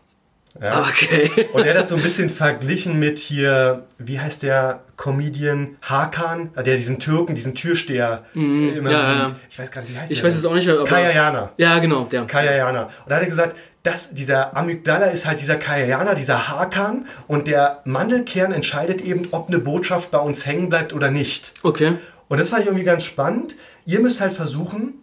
Ja. 0.61 0.81
Okay. 0.81 1.49
Und 1.52 1.62
er 1.62 1.71
hat 1.71 1.81
das 1.81 1.88
so 1.88 1.97
ein 1.97 2.02
bisschen 2.02 2.31
verglichen 2.31 2.99
mit 2.99 3.19
hier, 3.19 3.85
wie 3.99 4.19
heißt 4.19 4.43
der 4.43 4.81
Comedian 4.97 5.76
Hakan, 5.83 6.50
der 6.57 6.76
diesen 6.76 6.99
Türken, 6.99 7.35
diesen 7.35 7.55
Türsteher 7.55 8.25
äh, 8.35 8.38
immer 8.38 8.90
ja, 8.90 9.12
ja. 9.12 9.26
Ich 9.49 9.59
weiß 9.59 9.71
gar 9.71 9.83
nicht, 9.83 9.95
wie 9.95 9.99
heißt 9.99 10.11
Ich 10.11 10.19
der 10.19 10.26
weiß 10.26 10.37
es 10.37 10.45
auch 10.45 10.55
nicht, 10.55 10.69
aber. 10.69 10.85
Kaya 10.85 11.12
Jana. 11.12 11.52
Ja, 11.59 11.78
genau. 11.78 12.05
Der. 12.05 12.25
Kaya 12.25 12.57
Jana. 12.57 12.85
Und 12.85 12.90
da 13.07 13.17
hat 13.17 13.23
er 13.23 13.28
gesagt, 13.28 13.57
dass 13.85 14.12
dieser 14.12 14.57
Amygdala 14.57 15.07
ist 15.07 15.26
halt 15.26 15.40
dieser 15.40 15.57
Kaya 15.57 15.87
Jana, 15.87 16.14
dieser 16.14 16.49
Hakan 16.49 17.07
und 17.28 17.47
der 17.47 17.81
Mandelkern 17.85 18.52
entscheidet 18.52 19.00
eben, 19.00 19.28
ob 19.31 19.49
eine 19.49 19.61
Botschaft 19.61 20.11
bei 20.11 20.19
uns 20.19 20.45
hängen 20.45 20.69
bleibt 20.69 20.93
oder 20.93 21.11
nicht. 21.11 21.52
Okay. 21.62 21.95
Und 22.28 22.38
das 22.40 22.50
fand 22.50 22.62
ich 22.62 22.67
irgendwie 22.67 22.85
ganz 22.85 23.05
spannend. 23.05 23.55
Ihr 23.87 24.00
müsst 24.00 24.21
halt 24.21 24.35
versuchen, 24.35 24.95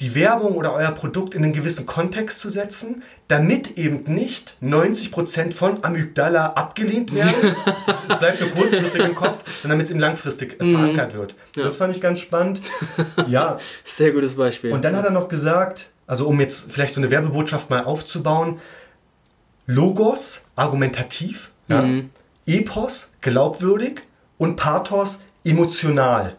die 0.00 0.14
Werbung 0.14 0.56
oder 0.56 0.72
euer 0.72 0.92
Produkt 0.92 1.34
in 1.34 1.44
einen 1.44 1.52
gewissen 1.52 1.84
Kontext 1.84 2.40
zu 2.40 2.48
setzen, 2.48 3.02
damit 3.28 3.76
eben 3.76 4.12
nicht 4.12 4.54
90% 4.62 5.52
von 5.52 5.84
Amygdala 5.84 6.54
abgelehnt 6.54 7.14
werden. 7.14 7.54
Es 8.08 8.18
bleibt 8.18 8.40
nur 8.40 8.50
kurzfristig 8.50 9.02
im 9.02 9.14
Kopf, 9.14 9.42
sondern 9.60 9.78
damit 9.78 9.84
es 9.86 9.90
eben 9.90 10.00
langfristig 10.00 10.60
äh, 10.60 10.70
verankert 10.72 11.14
wird. 11.14 11.34
Das 11.54 11.76
fand 11.76 11.94
ich 11.94 12.00
ganz 12.02 12.20
spannend. 12.20 12.60
Ja, 13.28 13.58
Sehr 13.84 14.12
gutes 14.12 14.36
Beispiel. 14.36 14.72
und 14.72 14.84
dann 14.84 14.96
hat 14.96 15.04
er 15.04 15.10
noch 15.10 15.28
gesagt, 15.28 15.88
also 16.06 16.26
um 16.26 16.40
jetzt 16.40 16.72
vielleicht 16.72 16.94
so 16.94 17.00
eine 17.00 17.10
Werbebotschaft 17.10 17.68
mal 17.70 17.84
aufzubauen, 17.84 18.58
Logos, 19.66 20.40
argumentativ, 20.56 21.50
ja, 21.68 21.84
Epos, 22.46 23.10
glaubwürdig 23.20 24.02
und 24.38 24.56
Pathos, 24.56 25.20
emotional. 25.44 26.36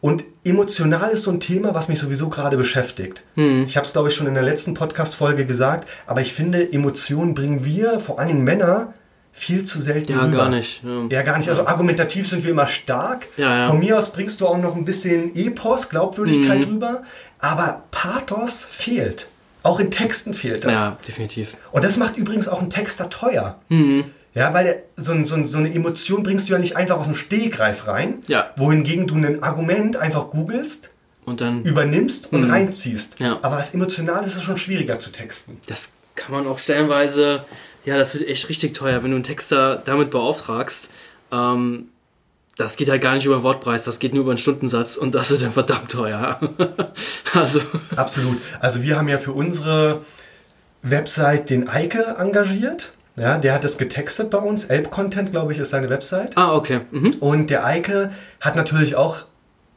Und 0.00 0.24
emotional 0.44 1.10
ist 1.10 1.24
so 1.24 1.30
ein 1.30 1.40
Thema, 1.40 1.74
was 1.74 1.88
mich 1.88 1.98
sowieso 1.98 2.28
gerade 2.28 2.56
beschäftigt. 2.56 3.22
Ich 3.34 3.76
habe 3.76 3.86
es, 3.86 3.92
glaube 3.92 4.08
ich, 4.08 4.14
schon 4.14 4.26
in 4.26 4.34
der 4.34 4.42
letzten 4.42 4.74
Podcast-Folge 4.74 5.46
gesagt, 5.46 5.88
aber 6.06 6.20
ich 6.20 6.32
finde, 6.32 6.72
Emotionen 6.72 7.34
bringen 7.34 7.64
wir, 7.64 7.98
vor 8.00 8.18
allem 8.20 8.44
Männer, 8.44 8.92
viel 9.34 9.64
zu 9.64 9.80
selten 9.80 10.12
ja, 10.12 10.24
rüber. 10.24 10.36
gar 10.36 10.48
nicht. 10.50 10.82
Ja. 10.84 11.06
Ja, 11.08 11.22
gar 11.22 11.38
nicht. 11.38 11.48
Also 11.48 11.66
argumentativ 11.66 12.28
sind 12.28 12.44
wir 12.44 12.50
immer 12.50 12.66
stark. 12.66 13.26
Ja, 13.38 13.60
ja. 13.60 13.66
Von 13.68 13.78
mir 13.78 13.96
aus 13.98 14.12
bringst 14.12 14.40
du 14.42 14.46
auch 14.46 14.58
noch 14.58 14.76
ein 14.76 14.84
bisschen 14.84 15.34
Epos, 15.34 15.88
Glaubwürdigkeit 15.88 16.66
Mhm. 16.66 16.74
rüber. 16.74 17.02
Aber 17.38 17.82
Pathos 17.90 18.64
fehlt. 18.68 19.28
Auch 19.62 19.80
in 19.80 19.90
Texten 19.90 20.34
fehlt 20.34 20.64
das. 20.64 20.72
ja, 20.72 20.96
definitiv. 21.08 21.56
Und 21.70 21.82
das 21.84 21.96
macht 21.96 22.16
übrigens 22.16 22.46
auch 22.48 22.60
einen 22.60 22.68
Texter 22.70 23.08
teuer. 23.08 23.58
Mhm. 23.70 24.04
Ja, 24.34 24.54
weil 24.54 24.64
der, 24.64 24.82
so, 24.96 25.22
so, 25.24 25.44
so 25.44 25.58
eine 25.58 25.74
Emotion 25.74 26.22
bringst 26.22 26.48
du 26.48 26.54
ja 26.54 26.58
nicht 26.58 26.76
einfach 26.76 26.98
aus 26.98 27.06
dem 27.06 27.14
Stehgreif 27.14 27.86
rein. 27.86 28.22
Ja. 28.28 28.50
Wohingegen 28.56 29.06
du 29.06 29.16
ein 29.16 29.42
Argument 29.42 29.96
einfach 29.96 30.30
googelst, 30.30 30.90
Und 31.26 31.40
dann. 31.42 31.64
übernimmst 31.64 32.32
und 32.32 32.44
reinziehst. 32.44 33.20
Mhm. 33.20 33.26
Ja. 33.26 33.38
Aber 33.42 33.56
was 33.58 33.74
emotional 33.74 34.24
ist, 34.24 34.36
ist 34.36 34.42
schon 34.42 34.56
schwieriger 34.56 34.98
zu 34.98 35.12
texten. 35.12 35.58
Das 35.66 35.92
kann 36.14 36.34
man 36.34 36.46
auch 36.46 36.58
stellenweise. 36.58 37.44
Ja, 37.84 37.96
das 37.98 38.14
wird 38.14 38.28
echt 38.28 38.48
richtig 38.48 38.74
teuer, 38.74 39.02
wenn 39.02 39.10
du 39.10 39.16
einen 39.16 39.24
Texter 39.24 39.76
damit 39.84 40.10
beauftragst. 40.10 40.88
Ähm, 41.30 41.88
das 42.56 42.76
geht 42.76 42.88
halt 42.90 43.02
gar 43.02 43.14
nicht 43.14 43.24
über 43.26 43.36
den 43.36 43.42
Wortpreis, 43.42 43.84
das 43.84 43.98
geht 43.98 44.12
nur 44.12 44.22
über 44.22 44.34
den 44.34 44.38
Stundensatz 44.38 44.96
und 44.96 45.14
das 45.14 45.30
wird 45.30 45.42
dann 45.42 45.52
verdammt 45.52 45.90
teuer. 45.90 46.38
also, 47.34 47.60
Absolut. 47.96 48.38
Also 48.60 48.82
wir 48.82 48.96
haben 48.96 49.08
ja 49.08 49.18
für 49.18 49.32
unsere 49.32 50.02
Website 50.82 51.50
den 51.50 51.68
Eike 51.68 52.16
engagiert. 52.18 52.92
Ja, 53.16 53.38
der 53.38 53.52
hat 53.52 53.64
das 53.64 53.76
getextet 53.78 54.30
bei 54.30 54.38
uns. 54.38 54.64
Elb 54.64 54.90
Content, 54.90 55.30
glaube 55.30 55.52
ich, 55.52 55.58
ist 55.58 55.70
seine 55.70 55.88
Website. 55.88 56.36
ah, 56.36 56.54
okay. 56.56 56.80
Mhm. 56.90 57.14
Und 57.20 57.50
der 57.50 57.64
Eike 57.64 58.10
hat 58.40 58.56
natürlich 58.56 58.96
auch 58.96 59.24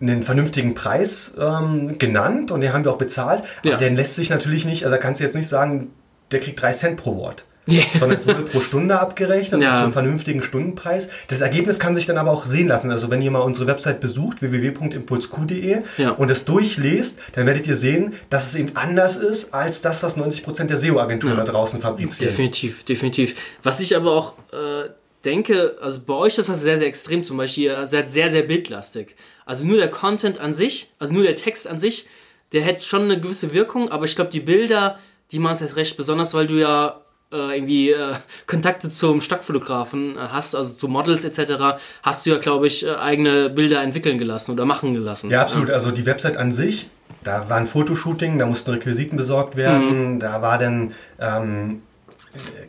einen 0.02 0.24
vernünftigen 0.24 0.74
Preis 0.74 1.34
ähm, 1.40 1.98
genannt 1.98 2.52
und 2.52 2.62
den 2.62 2.74
haben 2.74 2.84
wir 2.86 2.92
auch 2.92 2.98
bezahlt. 2.98 3.44
Ja. 3.64 3.74
Aber 3.74 3.84
den 3.84 3.96
lässt 3.96 4.16
sich 4.16 4.30
natürlich 4.30 4.66
nicht, 4.66 4.84
also 4.84 4.96
da 4.96 5.02
kannst 5.02 5.20
du 5.20 5.26
jetzt 5.26 5.36
nicht 5.36 5.48
sagen, 5.48 5.92
der 6.32 6.40
kriegt 6.40 6.62
drei 6.62 6.72
Cent 6.72 6.98
pro 6.98 7.18
Wort. 7.18 7.46
Yeah. 7.68 7.84
Sondern 8.00 8.20
es 8.20 8.28
wurde 8.28 8.44
pro 8.44 8.60
Stunde 8.60 9.00
abgerechnet, 9.00 9.60
Ja. 9.62 9.70
also 9.70 9.80
zu 9.80 9.84
einem 9.86 9.94
vernünftigen 9.94 10.44
Stundenpreis. 10.44 11.08
Das 11.30 11.42
Ergebnis 11.42 11.80
kann 11.80 11.96
sich 11.96 12.06
dann 12.06 12.18
aber 12.20 12.30
auch 12.32 12.46
sehen 12.46 12.68
lassen. 12.68 12.92
Also 12.92 13.10
wenn 13.10 13.22
ihr 13.22 13.32
mal 13.32 13.40
unsere 13.40 13.66
Website 13.68 14.00
besucht, 14.02 14.42
www.impulsq.de 14.42 15.82
Ja. 15.98 16.12
und 16.12 16.30
es 16.30 16.46
durchlest, 16.46 17.20
dann 17.34 17.46
werdet 17.46 17.68
ihr 17.68 17.76
sehen, 17.76 18.14
dass 18.30 18.48
es 18.48 18.56
eben 18.56 18.76
anders 18.76 19.16
ist 19.18 19.54
als 19.54 19.82
das, 19.82 20.04
was 20.04 20.18
90% 20.18 20.66
der 20.66 20.78
SEO-Agenturen 20.78 21.38
da 21.38 21.44
draußen 21.44 21.80
fabrizieren. 21.82 22.30
Definitiv, 22.32 22.84
definitiv. 22.84 23.36
Was 23.64 23.80
ich 23.80 23.96
aber 23.96 24.12
auch 24.12 24.34
äh, 24.54 24.90
denke, 25.24 25.76
also 25.82 26.02
bei 26.06 26.14
euch 26.14 26.38
ist 26.38 26.50
das 26.50 26.62
sehr, 26.62 26.78
sehr 26.78 26.88
extrem 26.88 27.24
zum 27.24 27.38
Beispiel, 27.38 27.64
ihr 27.66 27.88
seid 27.88 28.10
sehr, 28.10 28.30
sehr 28.30 28.44
bildlastig. 28.44 29.16
Also 29.46 29.66
nur 29.66 29.78
der 29.78 29.90
Content 29.90 30.40
an 30.40 30.54
sich, 30.54 30.92
also 31.00 31.14
nur 31.14 31.24
der 31.24 31.36
Text 31.36 31.68
an 31.68 31.78
sich, 31.78 32.08
der 32.52 32.62
hätte 32.62 32.84
schon 32.84 33.04
eine 33.04 33.20
gewisse 33.20 33.54
Wirkung, 33.54 33.90
aber 33.90 34.06
ich 34.06 34.16
glaube, 34.16 34.32
die 34.32 34.40
Bilder, 34.40 35.00
die 35.32 35.40
machen 35.40 35.56
es 35.56 35.62
erst 35.62 35.76
recht 35.76 35.98
besonders, 35.98 36.34
weil 36.34 36.48
du 36.48 36.56
ja 36.60 37.02
äh, 37.34 37.58
irgendwie 37.58 37.92
äh, 37.92 38.14
Kontakte 38.48 38.90
zum 38.90 39.22
Stockfotografen 39.22 40.16
äh, 40.16 40.20
hast, 40.20 40.56
also 40.56 40.76
zu 40.76 40.88
Models 40.88 41.24
etc., 41.24 41.80
hast 42.04 42.26
du 42.26 42.32
ja, 42.32 42.38
glaube 42.38 42.68
ich, 42.68 42.86
äh, 42.86 42.96
eigene 42.96 43.50
Bilder 43.50 43.82
entwickeln 43.82 44.18
gelassen 44.18 44.52
oder 44.52 44.66
machen 44.66 44.94
gelassen. 44.94 45.30
Ja, 45.30 45.42
absolut. 45.42 45.72
Also 45.72 45.92
die 45.92 46.06
Website 46.06 46.38
an 46.38 46.52
sich, 46.52 46.90
da 47.24 47.50
war 47.50 47.58
ein 47.58 47.68
Fotoshooting, 47.68 48.40
da 48.40 48.46
mussten 48.46 48.72
Requisiten 48.72 49.18
besorgt 49.18 49.56
werden, 49.56 50.20
da 50.20 50.42
war 50.42 50.58
dann 50.58 50.94
ähm, 51.20 51.82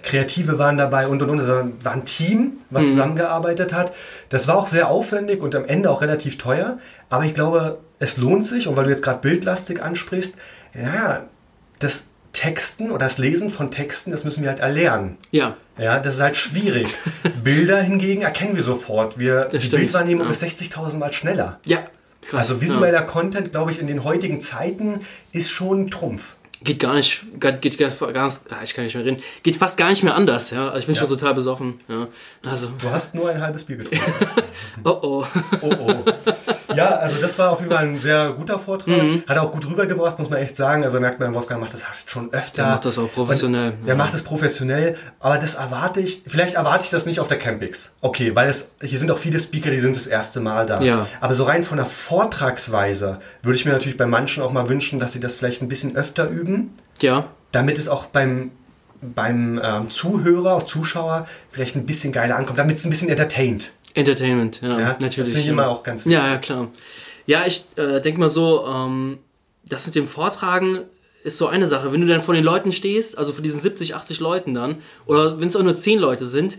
Kreative 0.02 0.58
waren 0.58 0.76
dabei 0.76 1.08
und 1.08 1.20
und 1.22 1.30
und. 1.30 1.40
Also 1.40 1.68
war 1.82 1.92
ein 1.92 2.04
Team, 2.04 2.58
was 2.70 2.84
zusammengearbeitet 2.84 3.72
hat. 3.72 3.92
Das 4.28 4.46
war 4.46 4.56
auch 4.56 4.68
sehr 4.68 4.88
aufwendig 4.88 5.42
und 5.42 5.54
am 5.54 5.64
Ende 5.64 5.90
auch 5.90 6.02
relativ 6.02 6.38
teuer. 6.38 6.78
Aber 7.10 7.24
ich 7.24 7.34
glaube, 7.34 7.78
es 7.98 8.16
lohnt 8.16 8.46
sich. 8.46 8.68
Und 8.68 8.76
weil 8.76 8.84
du 8.84 8.90
jetzt 8.90 9.02
gerade 9.02 9.20
bildlastig 9.20 9.82
ansprichst, 9.82 10.36
ja, 10.74 11.24
das 11.78 12.06
Texten 12.37 12.90
oder 12.90 13.07
das 13.07 13.16
Lesen 13.16 13.51
von 13.51 13.70
Texten, 13.70 14.11
das 14.11 14.25
müssen 14.25 14.42
wir 14.42 14.51
halt 14.51 14.61
erlernen. 14.61 15.16
Ja, 15.31 15.57
Ja, 15.79 15.99
das 15.99 16.16
ist 16.16 16.20
halt 16.20 16.37
schwierig. 16.37 16.94
Bilder 17.44 17.81
hingegen 17.81 18.22
erkennen 18.22 18.55
wir 18.55 18.62
sofort. 18.62 19.18
Wir, 19.18 19.46
die 19.46 19.61
stimmt, 19.61 19.81
Bildwahrnehmung 19.81 20.27
ja. 20.27 20.31
ist 20.31 20.42
60.000 20.42 20.99
Mal 20.99 21.12
schneller. 21.12 21.59
ja. 21.64 21.79
Krass. 22.22 22.51
Also 22.51 22.61
visueller 22.61 23.03
Content, 23.03 23.53
glaube 23.53 23.70
ich, 23.70 23.79
in 23.79 23.87
den 23.87 24.03
heutigen 24.03 24.40
Zeiten 24.40 25.03
ist 25.31 25.49
schon 25.49 25.83
ein 25.83 25.90
Trumpf. 25.92 26.35
Geht 26.66 26.81
gar 26.81 26.94
nicht, 26.94 27.22
geht, 27.38 27.62
geht 27.62 27.79
ganz, 27.79 28.00
ganz, 28.00 28.44
ah, 28.50 28.57
ich 28.64 28.74
kann 28.74 28.85
nicht 28.85 28.96
mehr 28.96 29.05
reden, 29.05 29.22
geht 29.44 29.55
fast 29.55 29.79
gar 29.79 29.88
nicht 29.88 30.02
mehr 30.02 30.16
anders, 30.16 30.50
ja. 30.50 30.66
Also 30.66 30.79
ich 30.79 30.87
bin 30.87 30.96
schon 30.96 31.09
total 31.09 31.33
besoffen, 31.33 31.74
ja. 31.88 32.09
Also, 32.44 32.68
Du 32.81 32.90
hast 32.90 33.14
nur 33.14 33.31
ein 33.31 33.40
halbes 33.40 33.62
Bier 33.62 33.76
getrunken. 33.76 34.02
oh 34.85 34.98
oh. 35.00 35.26
Oh 35.62 35.70
oh. 35.79 35.94
ja, 36.74 36.87
also 36.96 37.16
das 37.20 37.38
war 37.38 37.52
auf 37.52 37.61
jeden 37.61 37.72
Fall 37.72 37.87
ein 37.87 38.00
sehr 38.00 38.33
guter 38.33 38.59
Vortrag. 38.59 39.00
Hat 39.26 39.37
er 39.37 39.42
auch 39.42 39.52
gut 39.52 39.64
rübergebracht, 39.66 40.18
muss 40.18 40.29
man 40.29 40.40
echt 40.40 40.57
sagen. 40.57 40.83
Also 40.83 40.98
merkt 40.98 41.20
man, 41.20 41.33
Wolfgang 41.35 41.61
macht 41.61 41.72
das 41.72 41.87
halt 41.87 41.98
schon 42.07 42.33
öfter. 42.33 42.62
Der 42.62 42.72
macht 42.72 42.85
das 42.85 42.98
auch 42.98 43.12
professionell. 43.12 43.74
Und 43.81 43.88
er 43.88 43.94
macht 43.94 44.14
es 44.14 44.22
professionell, 44.22 44.96
aber 45.20 45.38
das 45.38 45.55
erwarte 45.55 46.00
ich, 46.00 46.22
vielleicht 46.26 46.57
erwarte 46.57 46.85
ich 46.85 46.90
das 46.90 47.07
nicht 47.07 47.20
auf 47.20 47.29
der 47.29 47.38
Campix. 47.38 47.92
Okay, 48.00 48.35
weil 48.35 48.48
es, 48.48 48.72
hier 48.83 48.98
sind 48.98 49.11
auch 49.11 49.18
viele 49.18 49.38
Speaker, 49.38 49.70
die 49.70 49.81
sind 49.81 49.94
das 49.94 50.09
erste 50.09 50.40
Mal 50.40 50.66
da. 50.66 50.81
Ja. 50.81 51.07
Aber 51.20 51.35
so 51.35 51.44
rein 51.44 51.62
von 51.62 51.76
der 51.76 51.87
Vortragsweise 51.87 53.20
würde 53.42 53.57
ich 53.57 53.64
mir 53.64 53.72
natürlich 53.72 53.96
bei 53.96 54.07
manchen 54.07 54.42
auch 54.42 54.52
mal 54.52 54.68
wünschen, 54.68 54.98
dass 54.98 55.12
sie 55.12 55.20
das 55.20 55.37
vielleicht 55.37 55.62
ein 55.62 55.68
bisschen 55.68 55.96
öfter 55.96 56.29
üben, 56.29 56.55
Ja, 57.00 57.28
damit 57.52 57.78
es 57.78 57.88
auch 57.88 58.06
beim, 58.06 58.50
beim 59.00 59.60
ähm, 59.62 59.90
Zuhörer, 59.90 60.64
Zuschauer 60.66 61.26
vielleicht 61.50 61.76
ein 61.76 61.86
bisschen 61.86 62.12
geiler 62.12 62.36
ankommt, 62.36 62.58
damit 62.58 62.76
es 62.76 62.84
ein 62.84 62.90
bisschen 62.90 63.08
entertaint. 63.08 63.72
Entertainment, 63.94 64.60
ja, 64.60 64.78
Ja, 64.78 64.86
natürlich. 64.88 65.16
das 65.16 65.28
finde 65.28 65.40
ich 65.40 65.46
ja. 65.46 65.52
immer 65.52 65.68
auch 65.68 65.82
ganz 65.82 66.04
wichtig. 66.04 66.20
Ja, 66.20 66.28
ja, 66.28 66.38
klar. 66.38 66.68
Ja, 67.26 67.46
ich 67.46 67.64
äh, 67.76 68.00
denke 68.00 68.20
mal 68.20 68.28
so, 68.28 68.66
ähm, 68.66 69.18
das 69.68 69.86
mit 69.86 69.94
dem 69.94 70.06
Vortragen 70.06 70.80
ist 71.24 71.38
so 71.38 71.48
eine 71.48 71.66
Sache. 71.66 71.92
Wenn 71.92 72.00
du 72.00 72.06
dann 72.06 72.22
vor 72.22 72.34
den 72.34 72.44
Leuten 72.44 72.72
stehst, 72.72 73.18
also 73.18 73.32
vor 73.32 73.42
diesen 73.42 73.60
70, 73.60 73.94
80 73.96 74.20
Leuten 74.20 74.54
dann, 74.54 74.76
oder 75.06 75.40
wenn 75.40 75.48
es 75.48 75.56
auch 75.56 75.62
nur 75.62 75.74
10 75.74 75.98
Leute 75.98 76.26
sind, 76.26 76.58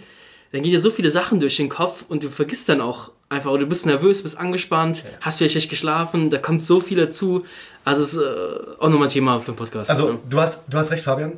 dann 0.51 0.61
gehen 0.61 0.71
dir 0.71 0.79
so 0.79 0.91
viele 0.91 1.11
Sachen 1.11 1.39
durch 1.39 1.57
den 1.57 1.69
Kopf 1.69 2.05
und 2.07 2.23
du 2.23 2.29
vergisst 2.29 2.69
dann 2.69 2.81
auch 2.81 3.11
einfach, 3.29 3.51
oder 3.51 3.61
du 3.61 3.67
bist 3.67 3.85
nervös, 3.85 4.23
bist 4.23 4.37
angespannt, 4.37 5.03
hast 5.21 5.37
vielleicht 5.37 5.53
schlecht 5.53 5.69
geschlafen, 5.69 6.29
da 6.29 6.37
kommt 6.37 6.63
so 6.63 6.79
viel 6.79 6.97
dazu. 6.97 7.45
Also 7.83 8.01
es 8.01 8.13
ist 8.13 8.21
äh, 8.21 8.79
auch 8.79 8.89
nochmal 8.89 9.07
ein 9.07 9.11
Thema 9.11 9.39
für 9.39 9.51
den 9.51 9.57
Podcast. 9.57 9.89
Also 9.89 10.11
ja. 10.11 10.17
du 10.29 10.39
hast, 10.39 10.63
du 10.69 10.77
hast 10.77 10.91
recht, 10.91 11.03
Fabian. 11.03 11.33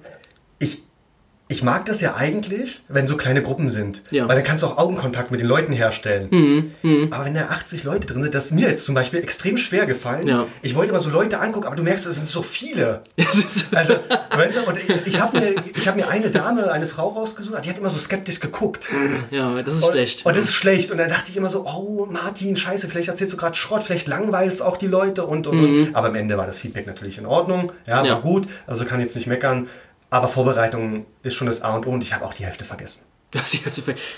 Ich, 1.51 1.63
mag 1.63 1.85
das 1.85 1.99
ja 1.99 2.15
eigentlich, 2.15 2.81
wenn 2.87 3.07
so 3.07 3.17
kleine 3.17 3.41
Gruppen 3.41 3.69
sind. 3.69 4.03
Ja. 4.11 4.23
Mhm, 4.23 4.29
Weil 4.29 4.35
dann 4.37 4.45
kannst 4.45 4.63
du 4.63 4.67
auch 4.67 4.77
Augenkontakt 4.77 5.31
mit 5.31 5.39
den 5.41 5.47
Leuten 5.47 5.73
herstellen. 5.73 6.73
Aber 7.11 7.25
wenn 7.25 7.33
da 7.33 7.47
80 7.49 7.83
Leute 7.83 8.07
drin 8.07 8.21
sind, 8.21 8.33
das 8.35 8.45
ist 8.45 8.51
mir 8.53 8.69
jetzt 8.69 8.85
zum 8.85 8.95
Beispiel 8.95 9.19
extrem 9.21 9.57
schwer 9.57 9.85
gefallen. 9.85 10.27
Ja. 10.27 10.45
Ich 10.61 10.75
wollte 10.75 10.91
immer 10.91 10.99
so 11.01 11.09
Leute 11.09 11.39
angucken, 11.39 11.65
aber 11.67 11.75
du 11.75 11.83
merkst, 11.83 12.05
es 12.05 12.15
sind 12.15 12.27
so 12.27 12.43
viele. 12.43 13.01
Also, 13.75 13.95
weißt 14.35 14.57
du, 14.57 14.61
und 14.69 14.77
ich, 14.77 15.07
ich 15.07 15.19
habe 15.21 15.39
mir, 15.39 15.55
ich 15.75 15.87
hab 15.87 15.95
mir 15.95 16.07
eine 16.09 16.29
Dame, 16.31 16.71
eine 16.71 16.87
Frau 16.87 17.09
rausgesucht, 17.09 17.63
die 17.65 17.69
hat 17.69 17.77
immer 17.79 17.89
so 17.89 17.99
skeptisch 17.99 18.39
geguckt. 18.39 18.89
ja, 19.31 19.61
das 19.61 19.75
ist 19.77 19.87
schlecht. 19.91 20.25
Und 20.25 20.35
das 20.35 20.45
ist 20.45 20.53
schlecht. 20.53 20.91
Und 20.91 20.97
dann 20.97 21.09
dachte 21.09 21.29
ich 21.31 21.37
immer 21.37 21.49
so, 21.49 21.65
oh 21.65 22.07
Martin, 22.09 22.55
scheiße, 22.55 22.89
vielleicht 22.89 23.09
erzählst 23.09 23.33
du 23.33 23.37
gerade 23.37 23.55
Schrott, 23.55 23.83
vielleicht 23.83 24.07
langweilt 24.07 24.51
es 24.53 24.61
auch 24.61 24.77
die 24.77 24.87
Leute 24.87 25.25
und, 25.25 25.45
und, 25.47 25.59
und. 25.59 25.95
Aber 25.95 26.07
am 26.07 26.15
Ende 26.15 26.37
war 26.37 26.45
das 26.47 26.59
Feedback 26.59 26.87
natürlich 26.87 27.17
in 27.17 27.25
Ordnung. 27.25 27.71
Ja, 27.85 27.99
Mhm. 27.99 28.05
Ja. 28.05 28.13
war 28.13 28.21
gut. 28.21 28.47
Also 28.67 28.85
kann 28.85 28.99
jetzt 29.01 29.15
nicht 29.15 29.27
meckern. 29.27 29.67
Aber 30.09 30.27
Vorbereitung 30.27 31.05
ist 31.23 31.35
schon 31.35 31.47
das 31.47 31.61
A 31.61 31.75
und 31.75 31.85
O 31.85 31.91
und 31.91 32.01
ich 32.03 32.13
habe 32.13 32.25
auch 32.25 32.33
die 32.33 32.45
Hälfte 32.45 32.65
vergessen. 32.65 33.01
Das 33.31 33.55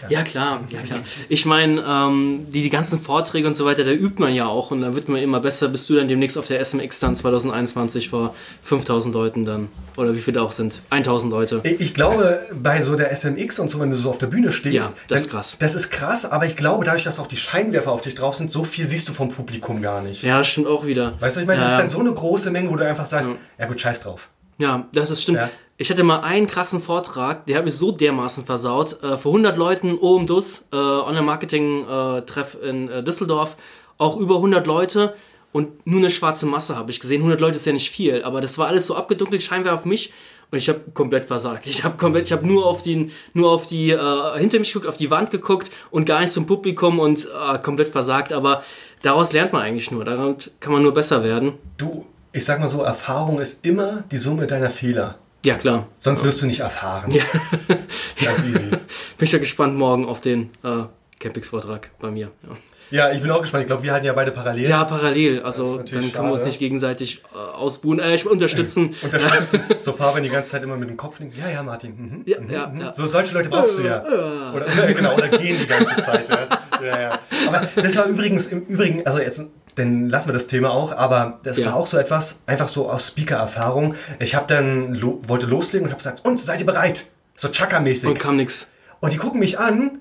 ja, 0.07 0.21
klar, 0.21 0.61
ja 0.69 0.79
klar. 0.79 0.99
Ich 1.27 1.45
meine, 1.45 1.83
ähm, 1.85 2.45
die, 2.49 2.61
die 2.61 2.69
ganzen 2.69 2.97
Vorträge 3.01 3.45
und 3.45 3.55
so 3.55 3.65
weiter, 3.65 3.83
da 3.83 3.91
übt 3.91 4.21
man 4.21 4.33
ja 4.33 4.45
auch 4.47 4.71
und 4.71 4.79
da 4.79 4.95
wird 4.95 5.09
man 5.09 5.21
immer 5.21 5.41
besser, 5.41 5.67
bis 5.67 5.85
du 5.85 5.95
dann 5.95 6.07
demnächst 6.07 6.37
auf 6.37 6.47
der 6.47 6.63
SMX 6.63 7.01
dann 7.01 7.17
2021 7.17 8.07
vor 8.07 8.33
5000 8.61 9.13
Leuten 9.13 9.43
dann, 9.43 9.67
oder 9.97 10.15
wie 10.15 10.21
viele 10.21 10.41
auch 10.41 10.53
sind, 10.53 10.81
1000 10.91 11.29
Leute. 11.29 11.59
Ich 11.63 11.93
glaube, 11.93 12.45
bei 12.53 12.81
so 12.83 12.95
der 12.95 13.13
SMX 13.13 13.59
und 13.59 13.69
so, 13.69 13.81
wenn 13.81 13.89
du 13.89 13.97
so 13.97 14.09
auf 14.09 14.17
der 14.17 14.27
Bühne 14.27 14.53
stehst, 14.53 14.75
Ja, 14.75 14.93
das 15.09 15.23
ist 15.23 15.25
dann- 15.27 15.31
krass. 15.39 15.57
Das 15.59 15.75
ist 15.75 15.91
krass, 15.91 16.23
aber 16.23 16.45
ich 16.45 16.55
glaube, 16.55 16.85
dadurch, 16.85 17.03
dass 17.03 17.19
auch 17.19 17.27
die 17.27 17.35
Scheinwerfer 17.37 17.91
auf 17.91 17.99
dich 18.01 18.15
drauf 18.15 18.35
sind, 18.35 18.49
so 18.49 18.63
viel 18.63 18.87
siehst 18.87 19.09
du 19.09 19.13
vom 19.13 19.29
Publikum 19.29 19.81
gar 19.81 20.01
nicht. 20.01 20.23
Ja, 20.23 20.37
das 20.37 20.47
stimmt 20.47 20.67
auch 20.67 20.85
wieder. 20.85 21.15
Weißt 21.19 21.35
du, 21.35 21.41
ich 21.41 21.47
meine, 21.47 21.59
ja, 21.59 21.63
das 21.65 21.71
ist 21.71 21.75
ja. 21.75 21.81
dann 21.81 21.89
so 21.89 21.99
eine 21.99 22.13
große 22.13 22.49
Menge, 22.49 22.69
wo 22.69 22.77
du 22.77 22.87
einfach 22.87 23.05
sagst, 23.05 23.29
ja, 23.59 23.65
gut, 23.65 23.81
scheiß 23.81 24.03
drauf. 24.03 24.29
Ja, 24.57 24.87
das 24.93 25.09
ist 25.09 25.23
stimmt. 25.23 25.39
Ja. 25.39 25.49
Ich 25.81 25.89
hatte 25.89 26.03
mal 26.03 26.19
einen 26.19 26.45
krassen 26.45 26.79
Vortrag, 26.79 27.47
der 27.47 27.57
hat 27.57 27.65
mich 27.65 27.73
so 27.73 27.91
dermaßen 27.91 28.45
versaut. 28.45 29.01
Äh, 29.01 29.17
vor 29.17 29.31
100 29.31 29.57
Leuten 29.57 29.95
oben 29.95 30.27
Dus, 30.27 30.67
äh, 30.71 30.75
Online-Marketing-Treff 30.75 32.55
in 32.61 32.87
äh, 32.87 33.03
Düsseldorf, 33.03 33.57
auch 33.97 34.15
über 34.17 34.35
100 34.35 34.67
Leute 34.67 35.15
und 35.51 35.87
nur 35.87 35.97
eine 35.97 36.11
schwarze 36.11 36.45
Masse 36.45 36.75
habe 36.75 36.91
ich 36.91 36.99
gesehen. 36.99 37.21
100 37.21 37.41
Leute 37.41 37.55
ist 37.55 37.65
ja 37.65 37.73
nicht 37.73 37.89
viel, 37.89 38.21
aber 38.21 38.41
das 38.41 38.59
war 38.59 38.67
alles 38.67 38.85
so 38.85 38.95
abgedunkelt, 38.95 39.41
Scheinwerfer 39.41 39.73
auf 39.73 39.85
mich 39.85 40.13
und 40.51 40.59
ich 40.59 40.69
habe 40.69 40.81
komplett 40.93 41.25
versagt. 41.25 41.65
Ich 41.65 41.83
habe 41.83 41.97
komplett, 41.97 42.27
ich 42.27 42.31
habe 42.31 42.45
nur 42.45 42.67
auf 42.67 42.83
die, 42.83 43.09
nur 43.33 43.49
auf 43.49 43.65
die 43.65 43.89
äh, 43.89 44.37
hinter 44.37 44.59
mich 44.59 44.73
geguckt, 44.73 44.87
auf 44.87 44.97
die 44.97 45.09
Wand 45.09 45.31
geguckt 45.31 45.71
und 45.89 46.05
gar 46.05 46.21
nicht 46.21 46.31
zum 46.31 46.45
Publikum 46.45 46.99
und 46.99 47.25
äh, 47.25 47.57
komplett 47.57 47.89
versagt. 47.89 48.33
Aber 48.33 48.63
daraus 49.01 49.33
lernt 49.33 49.51
man 49.51 49.63
eigentlich 49.63 49.89
nur. 49.89 50.05
Daran 50.05 50.35
kann 50.59 50.73
man 50.73 50.83
nur 50.83 50.93
besser 50.93 51.23
werden. 51.23 51.53
Du, 51.79 52.05
ich 52.33 52.45
sag 52.45 52.59
mal 52.59 52.67
so, 52.67 52.83
Erfahrung 52.83 53.39
ist 53.39 53.65
immer 53.65 54.03
die 54.11 54.17
Summe 54.17 54.45
deiner 54.45 54.69
Fehler. 54.69 55.17
Ja 55.43 55.55
klar. 55.55 55.87
Sonst 55.99 56.23
wirst 56.23 56.41
du 56.41 56.45
nicht 56.45 56.59
erfahren. 56.59 57.11
Ja. 57.11 57.23
Ganz 58.23 58.43
easy. 58.43 58.69
Bin 58.69 58.79
ich 59.21 59.31
ja 59.31 59.39
gespannt 59.39 59.75
morgen 59.75 60.05
auf 60.05 60.21
den 60.21 60.51
äh, 60.63 60.83
Campix-Vortrag 61.19 61.89
bei 61.99 62.11
mir. 62.11 62.31
Ja. 62.43 62.55
Ja, 62.91 63.09
ich 63.09 63.21
bin 63.21 63.31
auch 63.31 63.39
gespannt. 63.39 63.61
Ich 63.61 63.67
glaube, 63.67 63.83
wir 63.83 63.93
halten 63.93 64.05
ja 64.05 64.11
beide 64.11 64.31
parallel. 64.31 64.69
Ja, 64.69 64.83
parallel. 64.83 65.41
Also 65.43 65.77
dann 65.77 66.11
können 66.11 66.27
wir 66.27 66.33
uns 66.33 66.43
nicht 66.43 66.59
gegenseitig 66.59 67.23
äh, 67.33 67.37
ausbuhen, 67.37 67.99
äh, 67.99 68.19
unterstützen. 68.29 68.93
Unterstützen. 69.01 69.61
so 69.79 69.93
Fabian 69.93 70.23
die 70.23 70.29
ganze 70.29 70.51
Zeit 70.51 70.63
immer 70.63 70.75
mit 70.75 70.89
dem 70.89 70.97
Kopf. 70.97 71.21
Ja, 71.21 71.49
ja, 71.49 71.63
Martin. 71.63 71.95
Mhm. 71.95 72.23
Ja, 72.25 72.37
ja, 72.49 72.73
ja. 72.77 72.93
So 72.93 73.05
solche 73.05 73.33
Leute 73.33 73.47
brauchst 73.47 73.77
du 73.77 73.83
ja. 73.83 74.03
Oder, 74.03 74.65
oder, 74.65 74.93
genau, 74.93 75.15
oder 75.15 75.29
gehen 75.29 75.57
die 75.57 75.67
ganze 75.67 76.01
Zeit. 76.01 76.27
Ja. 76.29 76.85
Ja, 76.85 77.01
ja. 77.01 77.19
Aber 77.47 77.67
das 77.81 77.95
war 77.95 78.07
übrigens 78.07 78.47
im 78.47 78.65
Übrigen, 78.65 79.05
also 79.05 79.19
jetzt, 79.19 79.41
dann 79.75 80.09
lassen 80.09 80.29
wir 80.29 80.33
das 80.33 80.47
Thema 80.47 80.71
auch, 80.71 80.91
aber 80.91 81.39
das 81.43 81.57
Ja. 81.59 81.67
war 81.67 81.75
auch 81.75 81.87
so 81.87 81.97
etwas, 81.97 82.41
einfach 82.45 82.67
so 82.67 82.89
aus 82.89 83.07
Speaker-Erfahrung. 83.07 83.95
Ich 84.19 84.35
habe 84.35 84.45
dann, 84.47 84.93
lo 84.95 85.21
wollte 85.23 85.45
loslegen 85.45 85.85
und 85.85 85.91
habe 85.91 85.97
gesagt, 85.99 86.25
und 86.25 86.39
seid 86.39 86.59
ihr 86.59 86.65
bereit? 86.65 87.05
So 87.35 87.47
Chaka-mäßig. 87.49 88.09
Und 88.09 88.19
kam 88.19 88.37
nix. 88.37 88.71
Und 88.99 89.13
die 89.13 89.17
gucken 89.17 89.39
mich 89.39 89.57
an 89.59 89.99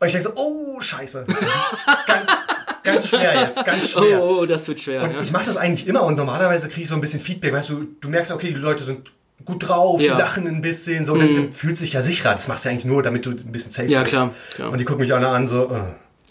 und 0.00 0.06
ich 0.06 0.12
denke 0.12 0.28
so, 0.28 0.34
oh, 0.36 0.80
scheiße. 0.80 1.24
ganz, 2.06 2.28
ganz 2.82 3.08
schwer 3.08 3.40
jetzt, 3.42 3.64
ganz 3.64 3.96
Oh, 3.96 4.00
schwer. 4.02 4.22
oh, 4.22 4.46
das 4.46 4.66
wird 4.68 4.80
schwer. 4.80 5.02
Und 5.04 5.14
Ja. 5.14 5.20
ich 5.20 5.30
mache 5.32 5.46
das 5.46 5.56
eigentlich 5.56 5.86
immer 5.86 6.02
und 6.02 6.16
normalerweise 6.16 6.68
kriege 6.68 6.82
ich 6.82 6.88
so 6.88 6.94
ein 6.94 7.00
bisschen 7.00 7.20
Feedback. 7.20 7.52
Weißt 7.52 7.68
du, 7.70 7.86
du 8.00 8.08
merkst, 8.08 8.32
okay, 8.32 8.48
die 8.48 8.54
Leute 8.54 8.84
sind 8.84 9.12
gut 9.44 9.66
drauf, 9.68 10.00
Ja. 10.00 10.12
Mhm. 10.14 10.16
die 10.16 10.22
lachen 10.22 10.46
ein 10.48 10.60
bisschen, 10.60 11.04
so, 11.04 11.16
dann, 11.16 11.34
dann 11.34 11.52
fühlt 11.52 11.76
sich 11.76 11.92
ja 11.94 12.00
sicherer. 12.00 12.32
Das 12.32 12.48
machst 12.48 12.64
du 12.64 12.68
eigentlich 12.70 12.84
nur, 12.84 13.02
damit 13.02 13.24
du 13.26 13.30
ein 13.30 13.52
bisschen 13.52 13.72
safe 13.72 13.88
Ja, 13.88 14.00
bist. 14.02 14.12
klar, 14.12 14.30
klar. 14.54 14.70
Und 14.70 14.78
die 14.78 14.84
gucken 14.84 15.00
mich 15.00 15.12
auch 15.12 15.20
noch 15.20 15.32
an, 15.32 15.46
so, 15.48 15.64
äh, 15.70 15.80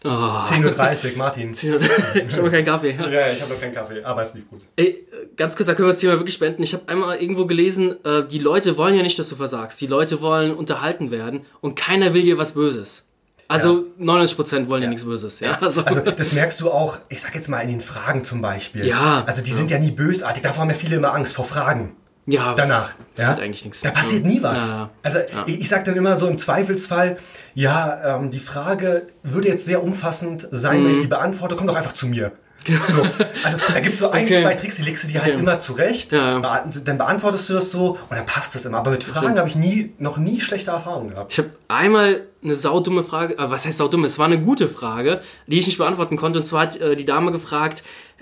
Oh. 0.03 0.07
10.30 0.07 1.11
Uhr, 1.11 1.17
Martin. 1.17 1.51
ich 1.53 2.37
habe 2.37 2.49
keinen 2.49 2.65
Kaffee. 2.65 2.95
Ja, 2.99 3.07
ja, 3.07 3.31
ich 3.31 3.41
habe 3.41 3.53
noch 3.53 3.59
keinen 3.59 3.73
Kaffee, 3.73 4.03
aber 4.03 4.23
es 4.23 4.33
lief 4.33 4.49
gut. 4.49 4.61
Ey, 4.75 5.05
ganz 5.37 5.55
kurz, 5.55 5.67
da 5.67 5.75
können 5.75 5.87
wir 5.87 5.91
das 5.91 5.99
Thema 5.99 6.13
wirklich 6.13 6.39
beenden. 6.39 6.63
Ich 6.63 6.73
habe 6.73 6.87
einmal 6.87 7.17
irgendwo 7.17 7.45
gelesen, 7.45 8.03
äh, 8.03 8.27
die 8.27 8.39
Leute 8.39 8.77
wollen 8.77 8.95
ja 8.95 9.03
nicht, 9.03 9.19
dass 9.19 9.29
du 9.29 9.35
versagst. 9.35 9.79
Die 9.79 9.85
Leute 9.85 10.21
wollen 10.21 10.55
unterhalten 10.55 11.11
werden 11.11 11.45
und 11.61 11.75
keiner 11.75 12.15
will 12.15 12.23
dir 12.23 12.39
was 12.39 12.53
Böses. 12.53 13.07
Also 13.47 13.85
99% 13.99 14.69
wollen 14.69 14.83
ja. 14.83 14.89
nichts 14.89 15.03
Böses. 15.03 15.39
Ja, 15.41 15.59
also, 15.59 15.83
Also 15.83 15.99
das 15.99 16.31
merkst 16.31 16.61
du 16.61 16.71
auch, 16.71 16.97
ich 17.09 17.21
sag 17.21 17.35
jetzt 17.35 17.49
mal 17.49 17.59
in 17.59 17.67
den 17.67 17.81
Fragen 17.81 18.23
zum 18.23 18.41
Beispiel. 18.41 18.85
Ja. 18.85 19.25
Also 19.27 19.41
die 19.41 19.51
sind 19.51 19.69
ja 19.69 19.77
nie 19.77 19.91
bösartig, 19.91 20.41
davor 20.41 20.61
haben 20.61 20.69
ja 20.69 20.75
viele 20.75 20.95
immer 20.95 21.13
Angst 21.13 21.35
vor 21.35 21.45
Fragen. 21.45 21.95
Ja 22.25 22.53
danach. 22.55 22.93
passiert 23.15 23.39
eigentlich 23.39 23.63
nichts. 23.65 23.81
Da 23.81 23.91
passiert 23.91 24.25
nie 24.25 24.41
was. 24.43 24.69
Ja, 24.69 24.75
ja. 24.75 24.89
Also 25.03 25.19
ich, 25.47 25.61
ich 25.61 25.69
sage 25.69 25.83
dann 25.85 25.95
immer 25.95 26.17
so 26.17 26.27
im 26.27 26.37
Zweifelsfall, 26.37 27.17
ja, 27.53 28.17
ähm, 28.17 28.29
die 28.31 28.39
Frage 28.39 29.07
würde 29.23 29.47
jetzt 29.47 29.65
sehr 29.65 29.83
umfassend 29.83 30.47
sein, 30.51 30.81
Mhm. 30.81 30.85
wenn 30.85 30.91
ich 30.93 31.01
die 31.01 31.07
beantworte, 31.07 31.55
komm 31.55 31.67
doch 31.67 31.75
einfach 31.75 31.93
zu 31.93 32.07
mir. 32.07 32.31
So, 32.63 33.01
also 33.43 33.57
da 33.73 33.79
gibt 33.79 33.95
es 33.95 33.99
so 34.01 34.11
ein, 34.11 34.23
Okay. 34.25 34.43
zwei 34.43 34.53
Tricks, 34.53 34.75
die 34.75 34.83
legst 34.83 35.03
du 35.03 35.07
dir 35.07 35.23
halt 35.23 35.33
Okay. 35.33 35.41
immer 35.41 35.59
zurecht, 35.59 36.11
Ja, 36.11 36.39
ja. 36.39 36.63
Dann 36.85 36.97
beantwortest 36.99 37.49
du 37.49 37.53
das 37.55 37.71
so 37.71 37.93
und 38.07 38.11
dann 38.15 38.27
passt 38.27 38.53
das 38.53 38.65
immer. 38.65 38.77
Aber 38.77 38.91
mit 38.91 39.03
Fragen 39.03 39.35
habe 39.39 39.49
ich 39.49 39.55
nie, 39.55 39.93
noch 39.97 40.17
nie 40.17 40.39
schlechte 40.39 40.69
Erfahrungen 40.69 41.09
gehabt. 41.09 41.33
Ich 41.33 41.39
habe 41.39 41.49
einmal 41.69 42.21
eine 42.43 42.53
saudumme 42.55 43.01
Frage, 43.01 43.33
äh, 43.39 43.49
was 43.49 43.65
heißt 43.65 43.77
saudumme? 43.79 44.05
Es 44.05 44.19
war 44.19 44.27
eine 44.27 44.39
gute 44.39 44.67
Frage, 44.67 45.21
die 45.47 45.57
ich 45.57 45.65
nicht 45.65 45.79
beantworten 45.79 46.17
konnte. 46.17 46.37
Und 46.37 46.45
zwar 46.45 46.61
hat 46.61 46.75
äh, 46.79 46.95
die 46.95 47.05
Dame 47.05 47.31
gefragt, 47.31 47.81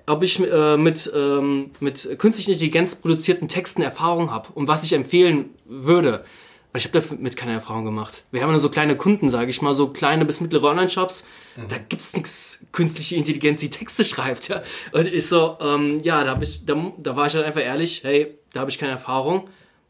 ob 0.10 0.24
ich 0.24 0.39
äh, 0.39 0.78
mit, 0.78 1.12
ähm, 1.15 1.72
mit 1.80 2.15
künstlicher 2.17 2.52
Intelligenz 2.52 2.95
produzierten 2.95 3.48
Texten 3.48 3.82
Erfahrung 3.82 4.32
habe 4.32 4.50
und 4.54 4.67
was 4.67 4.84
ich 4.84 4.93
empfehlen 4.93 5.52
würde. 5.65 6.24
Und 6.72 6.78
ich 6.78 6.86
habe 6.86 7.00
damit 7.00 7.36
keine 7.36 7.54
Erfahrung 7.54 7.84
gemacht. 7.84 8.24
Wir 8.32 8.43
haben 8.43 8.52
nur 8.52 8.60
so 8.60 8.69
kleine 8.69 8.95
Kunden, 8.95 9.30
sage 9.30 9.50
ich 9.50 9.62
mal, 9.62 9.74
so 9.74 9.88
kleine 9.88 10.24
bis 10.26 10.39
mittlere 10.39 10.65
Online-Shops. 10.65 11.26
Da 11.67 11.78
gibt's 11.78 12.13
nichts 12.13 12.63
künstliche 12.72 13.15
Intelligenz, 13.15 13.60
die 13.60 13.72
Texte 13.72 14.06
schreibt. 14.06 14.50
Ja. 14.50 14.62
Und 14.91 15.08
ich 15.08 15.26
so, 15.26 15.58
ähm, 15.62 16.00
ja, 16.04 16.24
da, 16.24 16.39
ich, 16.39 16.65
da, 16.65 16.93
da 16.98 17.15
war 17.15 17.26
ich 17.26 17.34
halt 17.34 17.45
einfach 17.45 17.62
ehrlich, 17.62 18.04
hey, 18.04 18.36
da 18.54 18.62
habe 18.62 18.69
ich 18.69 18.78
keine 18.78 18.91
Erfahrung. 18.91 19.50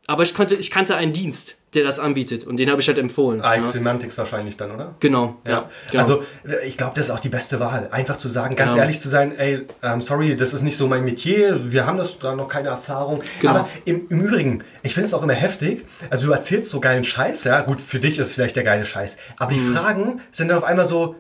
Aber 0.10 0.24
ich, 0.24 0.34
konnte, 0.34 0.56
ich 0.56 0.72
kannte 0.72 0.95
einen 0.95 1.13
Dienst, 1.13 1.56
der 1.76 1.84
das 1.84 2.00
anbietet 2.00 2.43
und 2.43 2.58
den 2.58 2.72
habe 2.72 2.82
ich 2.82 2.88
halt 2.88 2.98
empfohlen. 2.98 3.41
AX 3.41 3.58
ja. 3.58 3.65
Semantics 3.74 4.17
wahrscheinlich 4.17 4.58
dann, 4.58 4.72
oder? 4.72 4.95
Genau, 5.00 5.36
ja. 5.45 5.69
genau. 5.91 6.02
Also 6.02 6.24
ich 6.65 6.78
glaube, 6.78 6.93
das 6.95 7.10
ist 7.10 7.12
auch 7.12 7.19
die 7.19 7.30
beste 7.30 7.60
Wahl. 7.60 7.89
Einfach 7.91 8.17
zu 8.17 8.28
sagen, 8.28 8.56
ganz 8.56 8.74
Ja. 8.74 8.82
ehrlich 8.82 9.00
zu 9.00 9.08
sein, 9.08 9.38
ey, 9.38 9.67
ähm, 9.84 10.02
sorry, 10.02 10.36
das 10.36 10.54
ist 10.54 10.63
nicht 10.63 10.78
so 10.78 10.88
mein 10.88 11.06
Metier, 11.06 11.72
wir 11.72 11.86
haben 11.86 12.00
das 12.00 12.17
da 12.17 12.34
noch 12.36 12.48
keine 12.48 12.69
Erfahrung. 12.69 13.22
Genau. 13.39 13.52
Aber 13.54 13.69
im, 13.86 14.08
im 14.10 14.22
Übrigen, 14.22 14.63
ich 14.82 14.95
finde 14.95 15.06
es 15.06 15.13
auch 15.13 15.22
immer 15.22 15.34
heftig. 15.34 15.86
Also 16.10 16.26
du 16.26 16.34
erzählst 16.34 16.72
so 16.72 16.80
geilen 16.80 17.04
Scheiß, 17.04 17.43
ja, 17.43 17.62
gut, 17.62 17.80
für 17.80 18.00
dich 18.00 18.17
ist 18.17 18.30
es 18.30 18.34
vielleicht 18.34 18.56
der 18.56 18.63
geile 18.63 18.86
Scheiß. 18.86 19.15
Aber 19.38 19.54
die 19.54 19.60
Fragen 19.60 20.22
sind 20.32 20.48
dann 20.48 20.58
auf 20.58 20.63
einmal 20.63 20.86
so, 20.86 21.17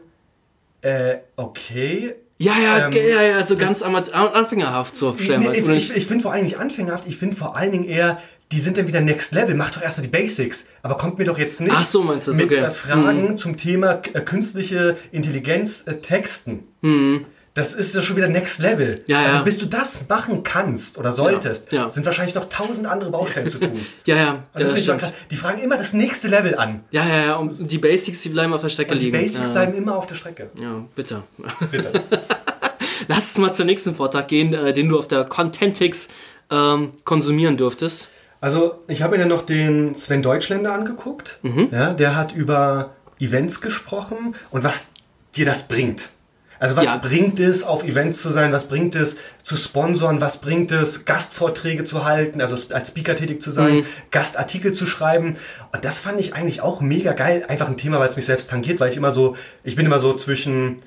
äh, 0.81 1.17
okay. 1.35 2.15
ja, 2.39 2.53
ja, 2.57 2.87
ähm, 2.87 2.93
ja, 2.93 3.21
ja, 3.21 3.43
so 3.43 3.55
ganz 3.55 3.83
anfängerhaft 3.83 4.95
so 4.95 5.15
Nee, 5.19 5.59
ich 5.59 5.67
ich, 5.67 5.95
ich 5.95 6.07
finde 6.07 6.23
vor 6.23 6.33
allem 6.33 6.45
nicht 6.45 6.57
anfängerhaft, 6.57 7.03
ich 7.05 7.17
finde 7.17 7.35
vor 7.35 7.55
allen 7.55 7.71
Dingen 7.71 7.83
eher, 7.83 8.17
die 8.51 8.59
sind 8.59 8.77
dann 8.77 8.87
wieder 8.87 9.01
Next 9.01 9.31
Level. 9.33 9.53
Mach 9.55 9.69
doch 9.69 9.81
erstmal 9.81 10.07
die 10.07 10.11
Basics. 10.11 10.65
Aber 10.81 10.97
kommt 10.97 11.19
mir 11.19 11.25
doch 11.25 11.37
jetzt 11.37 11.61
nicht 11.61 11.85
so, 11.85 12.03
meinst 12.03 12.27
du 12.27 12.31
das? 12.31 12.39
mit 12.39 12.47
Okay. 12.47 12.61
Mhm. 12.61 12.65
äh, 12.65 12.71
Fragen 12.71 13.37
zum 13.37 13.57
Thema 13.57 14.01
äh, 14.13 14.21
künstliche 14.21 14.97
Intelligenz 15.11 15.83
äh, 15.85 15.95
Texten. 15.95 16.63
Mhm. 16.81 17.25
das 17.53 17.75
ist 17.75 17.93
ja 17.93 18.01
schon 18.01 18.15
wieder 18.15 18.29
Next 18.29 18.59
Level. 18.59 19.03
Ja, 19.05 19.19
also 19.21 19.37
ja. 19.37 19.43
bis 19.43 19.57
du 19.57 19.65
das 19.65 20.07
machen 20.07 20.43
kannst 20.43 20.97
oder 20.97 21.11
solltest, 21.11 21.71
Ja, 21.71 21.89
sind 21.89 22.05
wahrscheinlich 22.05 22.33
noch 22.33 22.47
tausend 22.47 22.87
andere 22.87 23.11
Baustellen 23.11 23.49
zu 23.49 23.59
tun. 23.59 23.85
Ja, 24.05 24.15
ja, 24.15 24.43
Also 24.53 24.73
das 24.73 24.85
das. 24.85 25.13
Die 25.29 25.35
fragen 25.35 25.61
immer 25.61 25.77
das 25.77 25.93
nächste 25.93 26.29
Level 26.29 26.55
an. 26.55 26.83
Ja, 26.91 27.05
ja, 27.05 27.25
ja, 27.25 27.35
und 27.35 27.71
die 27.71 27.77
Basics, 27.77 28.21
die 28.21 28.29
bleiben 28.29 28.53
auf 28.53 28.61
der 28.61 28.69
Strecke 28.69 28.95
die 28.95 29.05
liegen. 29.05 29.17
Basics 29.17 29.49
ja. 29.49 29.51
bleiben 29.51 29.75
immer 29.75 29.95
auf 29.95 30.07
der 30.07 30.15
Strecke. 30.15 30.49
Ja, 30.59 30.85
bitter. 30.95 31.23
Bitte. 31.69 32.01
Lass 33.07 33.27
uns 33.29 33.37
mal 33.37 33.51
zum 33.51 33.65
nächsten 33.67 33.93
Vortrag 33.93 34.27
gehen, 34.27 34.53
äh, 34.53 34.73
den 34.73 34.89
du 34.89 34.97
auf 34.97 35.07
der 35.07 35.25
Contentix 35.25 36.07
ähm, 36.49 36.93
konsumieren 37.03 37.57
durftest. 37.57 38.07
Also, 38.41 38.79
ich 38.87 39.01
habe 39.01 39.13
mir 39.15 39.19
dann 39.19 39.29
noch 39.29 39.41
den 39.41 39.95
Sven 39.95 40.21
Deutschländer 40.21 40.73
angeguckt. 40.73 41.39
Mhm. 41.41 41.69
Ja, 41.71 41.93
der 41.93 42.15
hat 42.15 42.33
über 42.33 42.91
Events 43.19 43.59
gesprochen 43.61 44.35
und 44.49 44.63
was 44.63 44.87
dir 45.35 45.45
das 45.45 45.67
bringt. 45.67 46.09
Also 46.61 46.75
was 46.75 46.85
Ja. 46.85 46.97
bringt 46.97 47.39
es, 47.39 47.63
auf 47.63 47.85
Events 47.85 48.21
zu 48.21 48.31
sein? 48.31 48.51
Was 48.51 48.65
bringt 48.67 48.93
es, 48.95 49.15
zu 49.43 49.55
sponsoren? 49.55 50.19
Was 50.19 50.41
bringt 50.41 50.71
es, 50.73 51.05
Gastvorträge 51.05 51.85
zu 51.85 52.03
halten? 52.03 52.41
Also 52.41 52.57
als 52.73 52.89
Speaker 52.89 53.15
tätig 53.15 53.41
zu 53.41 53.49
Mhm. 53.51 53.53
sein, 53.53 53.85
Gastartikel 54.11 54.73
zu 54.73 54.85
schreiben? 54.85 55.37
Und 55.71 55.85
das 55.85 55.99
fand 55.99 56.19
ich 56.19 56.33
eigentlich 56.33 56.59
auch 56.61 56.81
mega 56.81 57.13
geil. 57.13 57.45
Einfach 57.47 57.67
ein 57.69 57.77
Thema, 57.77 57.99
weil 57.99 58.09
es 58.09 58.17
mich 58.17 58.25
selbst 58.25 58.49
tangiert, 58.49 58.81
weil 58.81 58.89
ich 58.91 58.97
immer 58.97 59.11
so, 59.11 59.37
ich 59.63 59.75
bin 59.77 59.85
immer 59.85 59.99
so 59.99 60.13
zwischen 60.15 60.77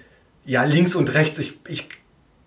ja, 0.45 0.65
links 0.65 0.95
und 0.95 1.15
rechts. 1.15 1.39
Ich, 1.39 1.55
ich 1.69 1.89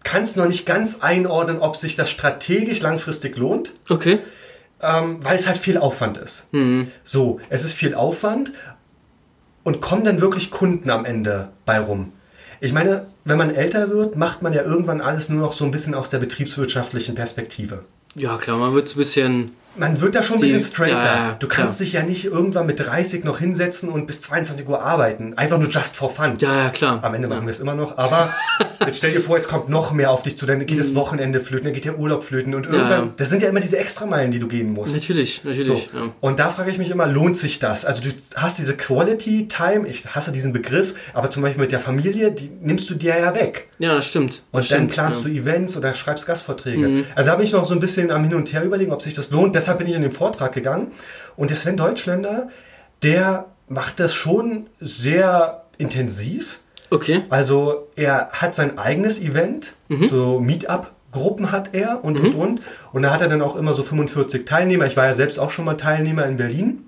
kann 0.04 0.22
es 0.22 0.36
noch 0.36 0.48
nicht 0.48 0.68
ganz 0.68 1.00
einordnen, 1.02 1.60
ob 1.62 1.78
sich 1.78 1.96
das 1.96 2.12
strategisch 2.12 2.82
langfristig 2.82 3.38
lohnt 3.38 3.72
Okay. 3.90 4.20
Ähm, 4.82 5.24
weil 5.24 5.36
es 5.36 5.48
halt 5.48 5.58
viel 5.58 5.78
Aufwand 5.78 6.18
ist. 6.18 6.48
So, 7.04 7.40
es 7.50 7.64
ist 7.64 7.74
viel 7.74 7.96
Aufwand 7.96 8.52
und 9.64 9.82
kommen 9.82 10.04
dann 10.04 10.22
wirklich 10.22 10.52
Kunden 10.52 10.90
am 10.90 11.06
Ende 11.06 11.50
bei 11.66 11.80
rum. 11.80 12.14
Ich 12.62 12.72
meine, 12.72 13.08
wenn 13.26 13.38
man 13.38 13.54
älter 13.54 13.90
wird, 13.90 14.16
macht 14.16 14.42
man 14.42 14.54
ja 14.54 14.64
irgendwann 14.64 15.02
alles 15.02 15.30
nur 15.30 15.42
noch 15.42 15.54
so 15.54 15.66
ein 15.66 15.72
bisschen 15.72 15.94
aus 15.94 16.10
der 16.10 16.20
betriebswirtschaftlichen 16.20 17.16
Perspektive. 17.16 17.84
Ja, 18.16 18.38
klar, 18.38 18.58
man 18.58 18.74
wird 18.74 18.90
ein 18.94 18.98
bisschen. 18.98 19.52
Man 19.78 20.00
wird 20.02 20.16
da 20.16 20.24
schon 20.24 20.38
ein 20.38 20.42
bisschen 20.42 20.62
straighter. 20.62 21.04
ja, 21.04 21.36
du 21.40 21.48
klar. 21.48 21.66
kannst 21.66 21.80
dich 21.80 21.94
ja 21.94 22.04
nicht 22.04 22.26
irgendwann 22.26 22.66
mit 22.66 22.80
30 22.80 23.24
noch 23.24 23.40
hinsetzen 23.40 23.90
und 23.90 24.08
bis 24.08 24.22
22 24.22 24.68
Uhr 24.68 24.82
arbeiten. 24.82 25.34
Einfach 25.38 25.58
nur 25.58 25.70
just 25.70 25.96
for 25.96 26.10
fun. 26.10 26.34
Ja, 26.40 26.56
ja, 26.66 26.70
klar. 26.70 27.04
Am 27.04 27.14
Ende 27.14 27.28
machen 27.28 27.46
wir 27.46 27.52
es 27.52 27.60
immer 27.60 27.76
noch, 27.76 27.98
aber 27.98 28.34
jetzt 28.86 28.98
stell 28.98 29.12
dir 29.12 29.22
vor, 29.22 29.36
jetzt 29.38 29.48
kommt 29.50 29.70
noch 29.70 29.92
mehr 29.92 30.12
auf 30.12 30.24
dich 30.24 30.38
zu, 30.38 30.46
dann 30.46 30.66
geht 30.66 30.80
das 30.80 30.96
Wochenende 30.96 31.40
flöten, 31.40 31.66
dann 31.66 31.74
geht 31.74 31.86
der 31.86 32.00
Urlaub 32.00 32.24
flöten 32.24 32.56
und 32.56 32.66
irgendwann, 32.66 33.06
Mhm. 33.06 33.12
das 33.18 33.30
sind 33.30 33.42
ja 33.42 33.50
immer 33.50 33.60
diese 33.60 33.78
Extrameilen, 33.78 34.32
die 34.32 34.40
du 34.40 34.48
gehen 34.48 34.72
musst. 34.72 34.94
Natürlich, 34.96 35.44
natürlich. 35.44 35.68
So. 35.92 36.12
Und 36.22 36.40
da 36.40 36.50
frage 36.50 36.72
ich 36.72 36.78
mich 36.78 36.90
immer, 36.92 37.06
lohnt 37.08 37.38
sich 37.38 37.60
das? 37.60 37.84
Also 37.86 38.02
du 38.02 38.10
hast 38.36 38.58
diese 38.58 38.76
Quality 38.78 39.48
Time, 39.48 39.88
ich 39.88 40.06
hasse 40.16 40.32
diesen 40.32 40.54
Begriff, 40.54 40.94
aber 41.14 41.30
zum 41.32 41.44
Beispiel 41.44 41.62
mit 41.62 41.72
der 41.72 41.80
Familie, 41.82 42.32
die 42.32 42.50
nimmst 42.62 42.90
du 42.90 42.96
dir 42.96 43.18
ja 43.18 43.36
weg. 43.36 43.68
ja, 43.80 43.94
das 43.96 44.08
stimmt. 44.08 44.44
Und 44.52 44.62
das 44.62 44.70
dann 44.70 44.78
stimmt, 44.80 44.92
planst. 44.92 45.26
Mhm. 45.26 45.34
du 45.34 45.40
Events 45.42 45.76
oder 45.78 45.94
schreibst 45.94 46.26
Gastvorträge. 46.28 47.04
Also 47.16 47.30
da 47.32 47.36
bin 47.36 47.46
ich 47.46 47.52
noch 47.52 47.66
so 47.66 47.74
ein 47.74 47.80
bisschen 47.80 48.10
am 48.12 48.24
Hin 48.24 48.34
und 48.36 48.52
Her 48.54 48.64
überlegen, 48.64 48.92
ob 48.94 49.02
sich 49.02 49.14
das 49.14 49.30
lohnt. 49.32 49.56
Deshalb 49.66 49.80
bin 49.80 49.88
ich 49.88 49.96
in 49.96 50.04
den 50.04 50.12
Vortrag 50.12 50.52
gegangen. 50.54 50.92
Und 51.36 51.50
der 51.50 51.58
Sven 51.58 51.76
Deutschländer, 51.76 52.50
der 53.02 53.46
macht 53.68 54.00
das 54.00 54.14
schon 54.14 54.68
sehr 54.80 55.64
intensiv. 55.80 56.60
Okay. 56.92 57.24
Also 57.32 57.88
er 57.96 58.30
hat 58.32 58.54
sein 58.54 58.78
eigenes 58.78 59.20
Event, 59.20 59.74
Mhm. 59.88 60.08
so 60.08 60.40
Meetup-Gruppen 60.40 61.52
hat 61.52 61.70
er 61.74 62.04
und 62.04 62.16
und 62.20 62.36
und. 62.36 62.62
Und 62.94 63.02
da 63.02 63.10
hat 63.10 63.22
er 63.22 63.28
dann 63.28 63.42
auch 63.42 63.56
immer 63.56 63.74
so 63.74 63.82
45 63.82 64.46
Teilnehmer. 64.46 64.86
Ich 64.86 64.96
war 64.98 65.06
ja 65.08 65.16
selbst 65.16 65.40
auch 65.40 65.50
schon 65.50 65.66
mal 65.66 65.78
Teilnehmer 65.78 66.28
in 66.28 66.38
Berlin. 66.38 66.84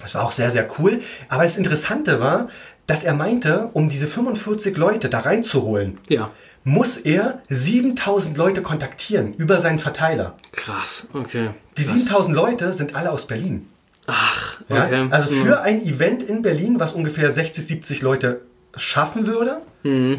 Das 0.00 0.14
war 0.14 0.24
auch 0.24 0.32
sehr, 0.32 0.50
sehr 0.50 0.66
cool. 0.78 1.00
Aber 1.28 1.42
das 1.42 1.58
Interessante 1.58 2.18
war, 2.18 2.48
dass 2.86 3.04
er 3.04 3.12
meinte, 3.12 3.68
um 3.74 3.90
diese 3.90 4.06
45 4.06 4.74
Leute 4.78 5.10
da 5.10 5.18
reinzuholen, 5.20 5.98
Ja. 6.08 6.30
Muss 6.64 6.96
er 6.96 7.40
7000 7.48 8.36
Leute 8.36 8.62
kontaktieren 8.62 9.34
über 9.34 9.60
seinen 9.60 9.78
Verteiler. 9.78 10.36
Krass. 10.52 11.06
Okay. 11.12 11.50
Die 11.76 11.84
Krass. 11.84 11.94
7000 11.94 12.36
Leute 12.36 12.72
sind 12.72 12.94
alle 12.94 13.10
aus 13.10 13.26
Berlin. 13.26 13.68
Ach, 14.06 14.60
Ja? 14.68 14.84
okay. 14.86 15.06
Also 15.10 15.32
Mhm. 15.32 15.44
für 15.44 15.60
ein 15.62 15.82
Event 15.86 16.22
in 16.22 16.42
Berlin, 16.42 16.78
was 16.80 16.92
ungefähr 16.92 17.30
60, 17.30 17.66
70 17.66 18.02
Leute 18.02 18.42
schaffen 18.76 19.26
würde, 19.26 19.58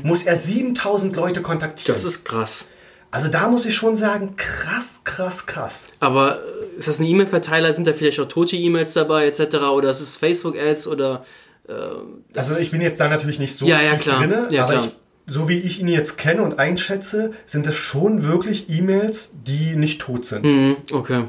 muss 0.03 0.23
er 0.23 0.35
7000 0.35 1.15
Leute 1.15 1.41
kontaktieren. 1.41 1.99
Mhm. 1.99 2.03
Das 2.03 2.13
ist 2.13 2.23
krass. 2.25 2.67
also 3.11 3.27
da 3.29 3.47
muss 3.47 3.65
ich 3.65 3.75
schon 3.75 3.95
sagen, 3.95 4.35
krass, 4.35 5.01
krass, 5.03 5.45
krass. 5.45 5.85
Aber 5.99 6.39
äh, 6.39 6.77
ist 6.79 6.87
das 6.87 6.99
ein 6.99 7.05
E-Mail-Verteiler? 7.05 7.71
Sind 7.73 7.87
da 7.87 7.93
vielleicht 7.93 8.19
auch 8.19 8.27
tote 8.27 8.55
E-Mails 8.57 8.93
dabei, 8.93 9.27
etc.? 9.27 9.55
Oder 9.71 9.89
ist 9.91 10.01
es 10.01 10.17
Facebook-Ads 10.17 10.87
oder. 10.87 11.23
Also 12.35 12.57
ich 12.57 12.71
bin 12.71 12.81
jetzt 12.81 12.99
da 12.99 13.07
natürlich 13.07 13.39
nicht 13.39 13.55
so 13.55 13.65
Ja, 13.65 13.79
ja, 13.81 13.95
klar. 13.95 14.19
drinne, 14.19 14.47
Ja, 14.51 14.63
aber 14.65 14.73
klar. 14.73 14.85
Ich, 14.85 14.91
so 15.25 15.47
wie 15.49 15.57
ich 15.59 15.79
ihn 15.79 15.87
jetzt 15.87 16.17
kenne 16.17 16.41
und 16.43 16.59
einschätze, 16.59 17.31
sind 17.45 17.65
es 17.67 17.75
schon 17.75 18.23
wirklich 18.23 18.69
E-Mails, 18.69 19.31
die 19.47 19.75
nicht 19.75 20.01
tot 20.01 20.25
sind. 20.25 20.43
Mhm, 20.45 20.77
okay. 20.91 21.25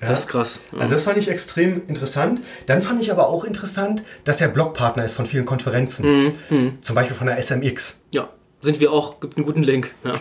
Das 0.00 0.20
ist 0.20 0.28
krass. 0.28 0.60
Ja. 0.72 0.78
Also 0.78 0.94
das 0.94 1.02
fand 1.02 1.18
ich 1.18 1.28
extrem 1.28 1.82
interessant. 1.88 2.40
Dann 2.66 2.82
fand 2.82 3.00
ich 3.02 3.10
aber 3.10 3.28
auch 3.28 3.44
interessant, 3.44 4.02
dass 4.24 4.40
er 4.40 4.46
Blogpartner 4.48 5.04
ist 5.04 5.14
von 5.14 5.26
vielen 5.26 5.44
Konferenzen. 5.44 6.32
Mhm, 6.50 6.82
Zum 6.82 6.94
Beispiel 6.94 7.16
von 7.16 7.26
der 7.26 7.36
SMX. 7.42 8.00
ja. 8.10 8.28
Sind 8.60 8.80
wir 8.80 8.90
auch, 8.90 9.20
gibt 9.20 9.36
einen 9.36 9.46
guten 9.46 9.62
Link. 9.62 9.92
Ja. 10.02 10.14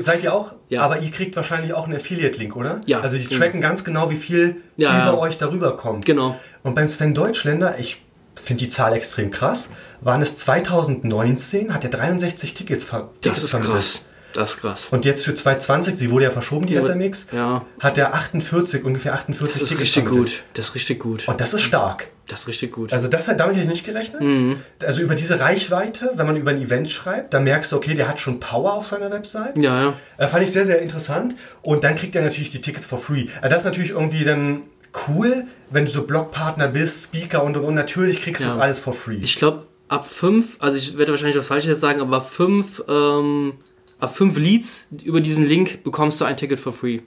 Seid 0.00 0.24
ihr 0.24 0.34
auch? 0.34 0.52
Ja. 0.68 0.82
Aber 0.82 0.98
ihr 0.98 1.12
kriegt 1.12 1.36
wahrscheinlich 1.36 1.74
auch 1.74 1.84
einen 1.84 1.94
Affiliate-Link, 1.94 2.56
oder? 2.56 2.80
Ja. 2.86 3.02
Also 3.02 3.16
die 3.16 3.24
tracken 3.24 3.60
ganz 3.60 3.84
genau, 3.84 4.10
wie 4.10 4.16
viel 4.16 4.56
Ja, 4.76 4.90
über 5.04 5.12
ja. 5.16 5.18
euch 5.20 5.38
darüber 5.38 5.76
kommt. 5.76 6.04
Genau. 6.04 6.34
Und 6.64 6.74
beim 6.74 6.88
Sven 6.88 7.14
Deutschländer, 7.14 7.78
ich 7.78 8.02
finde 8.34 8.64
die 8.64 8.68
Zahl 8.68 8.92
extrem 8.94 9.30
krass, 9.30 9.70
waren 10.00 10.22
es 10.22 10.36
2019, 10.36 11.72
hat 11.74 11.84
er 11.84 11.90
63 11.90 12.54
Tickets, 12.54 12.84
ver 12.84 13.10
Das 13.22 13.42
ist 13.42 13.50
vermittelt. 13.50 13.74
krass. 13.76 14.02
Das 14.34 14.54
ist 14.54 14.60
krass. 14.62 14.88
Und 14.90 15.04
jetzt 15.04 15.26
für 15.26 15.34
2020, 15.34 15.94
sie 15.98 16.10
wurde 16.10 16.24
ja 16.24 16.30
verschoben, 16.30 16.64
die 16.64 16.72
Ja, 16.72 16.80
SMX, 16.82 17.26
ja. 17.32 17.66
hat 17.80 17.98
er 17.98 18.14
48, 18.14 18.82
ungefähr 18.82 19.12
48 19.12 19.52
Das 19.52 19.62
ist 19.64 19.68
Tickets 19.68 19.80
richtig 19.82 20.04
vermittelt. 20.04 20.36
gut. 20.38 20.44
Das 20.54 20.68
ist 20.70 20.74
richtig 20.74 21.00
gut. 21.00 21.28
Und 21.28 21.38
das 21.42 21.52
ist 21.52 21.60
stark. 21.60 22.06
Das 22.28 22.40
ist 22.40 22.48
richtig 22.48 22.72
gut. 22.72 22.94
Also 22.94 23.08
das 23.08 23.28
hat 23.28 23.40
damit 23.40 23.56
hätte 23.56 23.64
ich 23.64 23.70
nicht 23.70 23.84
gerechnet. 23.84 24.22
Mhm. 24.22 24.60
Also 24.82 25.02
über 25.02 25.14
diese 25.16 25.38
Reichweite, 25.38 26.12
wenn 26.14 26.24
man 26.24 26.36
über 26.36 26.52
ein 26.52 26.62
Event 26.62 26.90
schreibt, 26.90 27.34
dann 27.34 27.44
merkst 27.44 27.72
du, 27.72 27.76
okay, 27.76 27.92
der 27.92 28.08
hat 28.08 28.20
schon 28.20 28.40
Power 28.40 28.72
auf 28.72 28.86
seiner 28.86 29.10
Website. 29.10 29.58
ja, 29.58 29.82
ja. 29.82 29.92
Äh, 30.16 30.28
fand 30.28 30.42
ich 30.44 30.50
sehr, 30.50 30.64
sehr 30.64 30.80
interessant. 30.80 31.34
Und 31.60 31.84
dann 31.84 31.94
kriegt 31.94 32.16
er 32.16 32.22
natürlich 32.22 32.50
die 32.50 32.62
Tickets 32.62 32.86
for 32.86 32.96
free. 32.98 33.26
Äh, 33.42 33.50
das 33.50 33.58
ist 33.58 33.64
natürlich 33.66 33.90
irgendwie 33.90 34.24
dann 34.24 34.62
cool, 35.08 35.44
wenn 35.70 35.84
du 35.86 35.90
so 35.90 36.02
Blogpartner 36.02 36.68
bist, 36.68 37.04
Speaker 37.04 37.42
und 37.44 37.56
und 37.56 37.64
und. 37.64 37.74
Natürlich 37.74 38.22
kriegst 38.22 38.42
du 38.42 38.46
Ja. 38.46 38.52
das 38.54 38.60
alles 38.60 38.78
for 38.80 38.92
free. 38.92 39.18
Ich 39.22 39.36
glaube, 39.36 39.66
ab 39.88 40.06
5, 40.06 40.56
also 40.60 40.76
ich 40.76 40.96
werde 40.98 41.12
wahrscheinlich 41.12 41.36
was 41.36 41.48
Falsches 41.48 41.68
jetzt 41.70 41.80
sagen, 41.80 42.00
aber 42.00 42.18
ab 42.18 42.30
5, 42.30 42.84
ähm, 42.88 43.54
ab 43.98 44.14
5 44.16 44.36
Leads 44.38 44.88
über 45.04 45.20
diesen 45.20 45.46
Link 45.46 45.82
bekommst 45.84 46.20
du 46.20 46.24
ein 46.24 46.36
Ticket 46.36 46.60
for 46.60 46.72
free. 46.72 47.00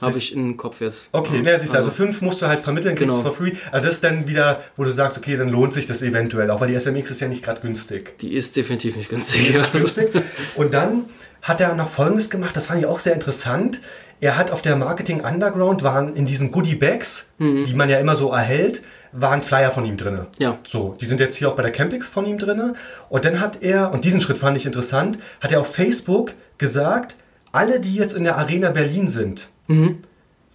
Habe 0.00 0.18
ich 0.18 0.34
im 0.34 0.56
Kopf 0.56 0.80
jetzt. 0.80 1.08
Okay, 1.12 1.36
Ja, 1.36 1.42
ne, 1.42 1.60
siehst 1.60 1.72
du, 1.72 1.78
also 1.78 1.90
fünf 1.90 2.20
musst 2.20 2.42
du 2.42 2.46
halt 2.46 2.60
vermitteln, 2.60 2.96
kriegst 2.96 3.14
Genau. 3.14 3.26
es 3.28 3.34
for 3.36 3.44
free. 3.46 3.52
Also 3.70 3.86
das 3.86 3.94
ist 3.96 4.04
dann 4.04 4.26
wieder, 4.28 4.62
wo 4.76 4.84
du 4.84 4.90
sagst, 4.92 5.16
okay, 5.16 5.36
dann 5.36 5.48
lohnt 5.48 5.72
sich 5.72 5.86
das 5.86 6.02
eventuell, 6.02 6.50
auch 6.50 6.60
weil 6.60 6.68
die 6.68 6.74
SMX 6.78 7.12
ist 7.12 7.20
ja 7.20 7.28
nicht 7.28 7.42
gerade 7.44 7.60
günstig. 7.60 8.18
Die 8.18 8.34
ist 8.34 8.56
definitiv 8.56 8.96
nicht 8.96 9.08
günstig. 9.08 9.54
Ja. 9.54 9.64
günstig. 9.72 10.10
Und 10.56 10.74
dann 10.74 11.04
hat 11.42 11.60
er 11.60 11.74
noch 11.76 11.88
Folgendes 11.88 12.28
gemacht, 12.28 12.56
das 12.56 12.66
fand 12.66 12.80
ich 12.80 12.86
auch 12.86 12.98
sehr 12.98 13.14
interessant. 13.14 13.80
Er 14.20 14.36
hat 14.36 14.50
auf 14.50 14.62
der 14.62 14.76
Marketing 14.76 15.20
Underground 15.20 15.82
waren 15.82 16.14
in 16.16 16.24
diesen 16.26 16.50
Goodie 16.50 16.76
Bags, 16.76 17.26
die 17.38 17.74
man 17.74 17.88
ja 17.88 17.98
immer 17.98 18.16
so 18.16 18.30
erhält, 18.32 18.82
waren 19.12 19.42
Flyer 19.42 19.70
von 19.70 19.84
ihm 19.84 19.96
drin. 19.96 20.20
Ja. 20.38 20.56
So, 20.66 20.96
die 21.00 21.04
sind 21.04 21.20
jetzt 21.20 21.36
hier 21.36 21.48
auch 21.48 21.54
bei 21.56 21.62
der 21.62 21.72
Campix 21.72 22.08
von 22.08 22.26
ihm 22.26 22.38
drin. 22.38 22.74
Und 23.08 23.24
dann 23.24 23.38
hat 23.40 23.62
er, 23.62 23.92
und 23.92 24.04
diesen 24.04 24.20
Schritt 24.20 24.38
fand 24.38 24.56
ich 24.56 24.66
interessant, 24.66 25.18
hat 25.40 25.52
er 25.52 25.60
auf 25.60 25.72
Facebook 25.74 26.32
gesagt, 26.58 27.16
alle, 27.52 27.78
die 27.80 27.94
jetzt 27.94 28.14
in 28.14 28.24
der 28.24 28.36
Arena 28.38 28.70
Berlin 28.70 29.06
sind 29.08 29.48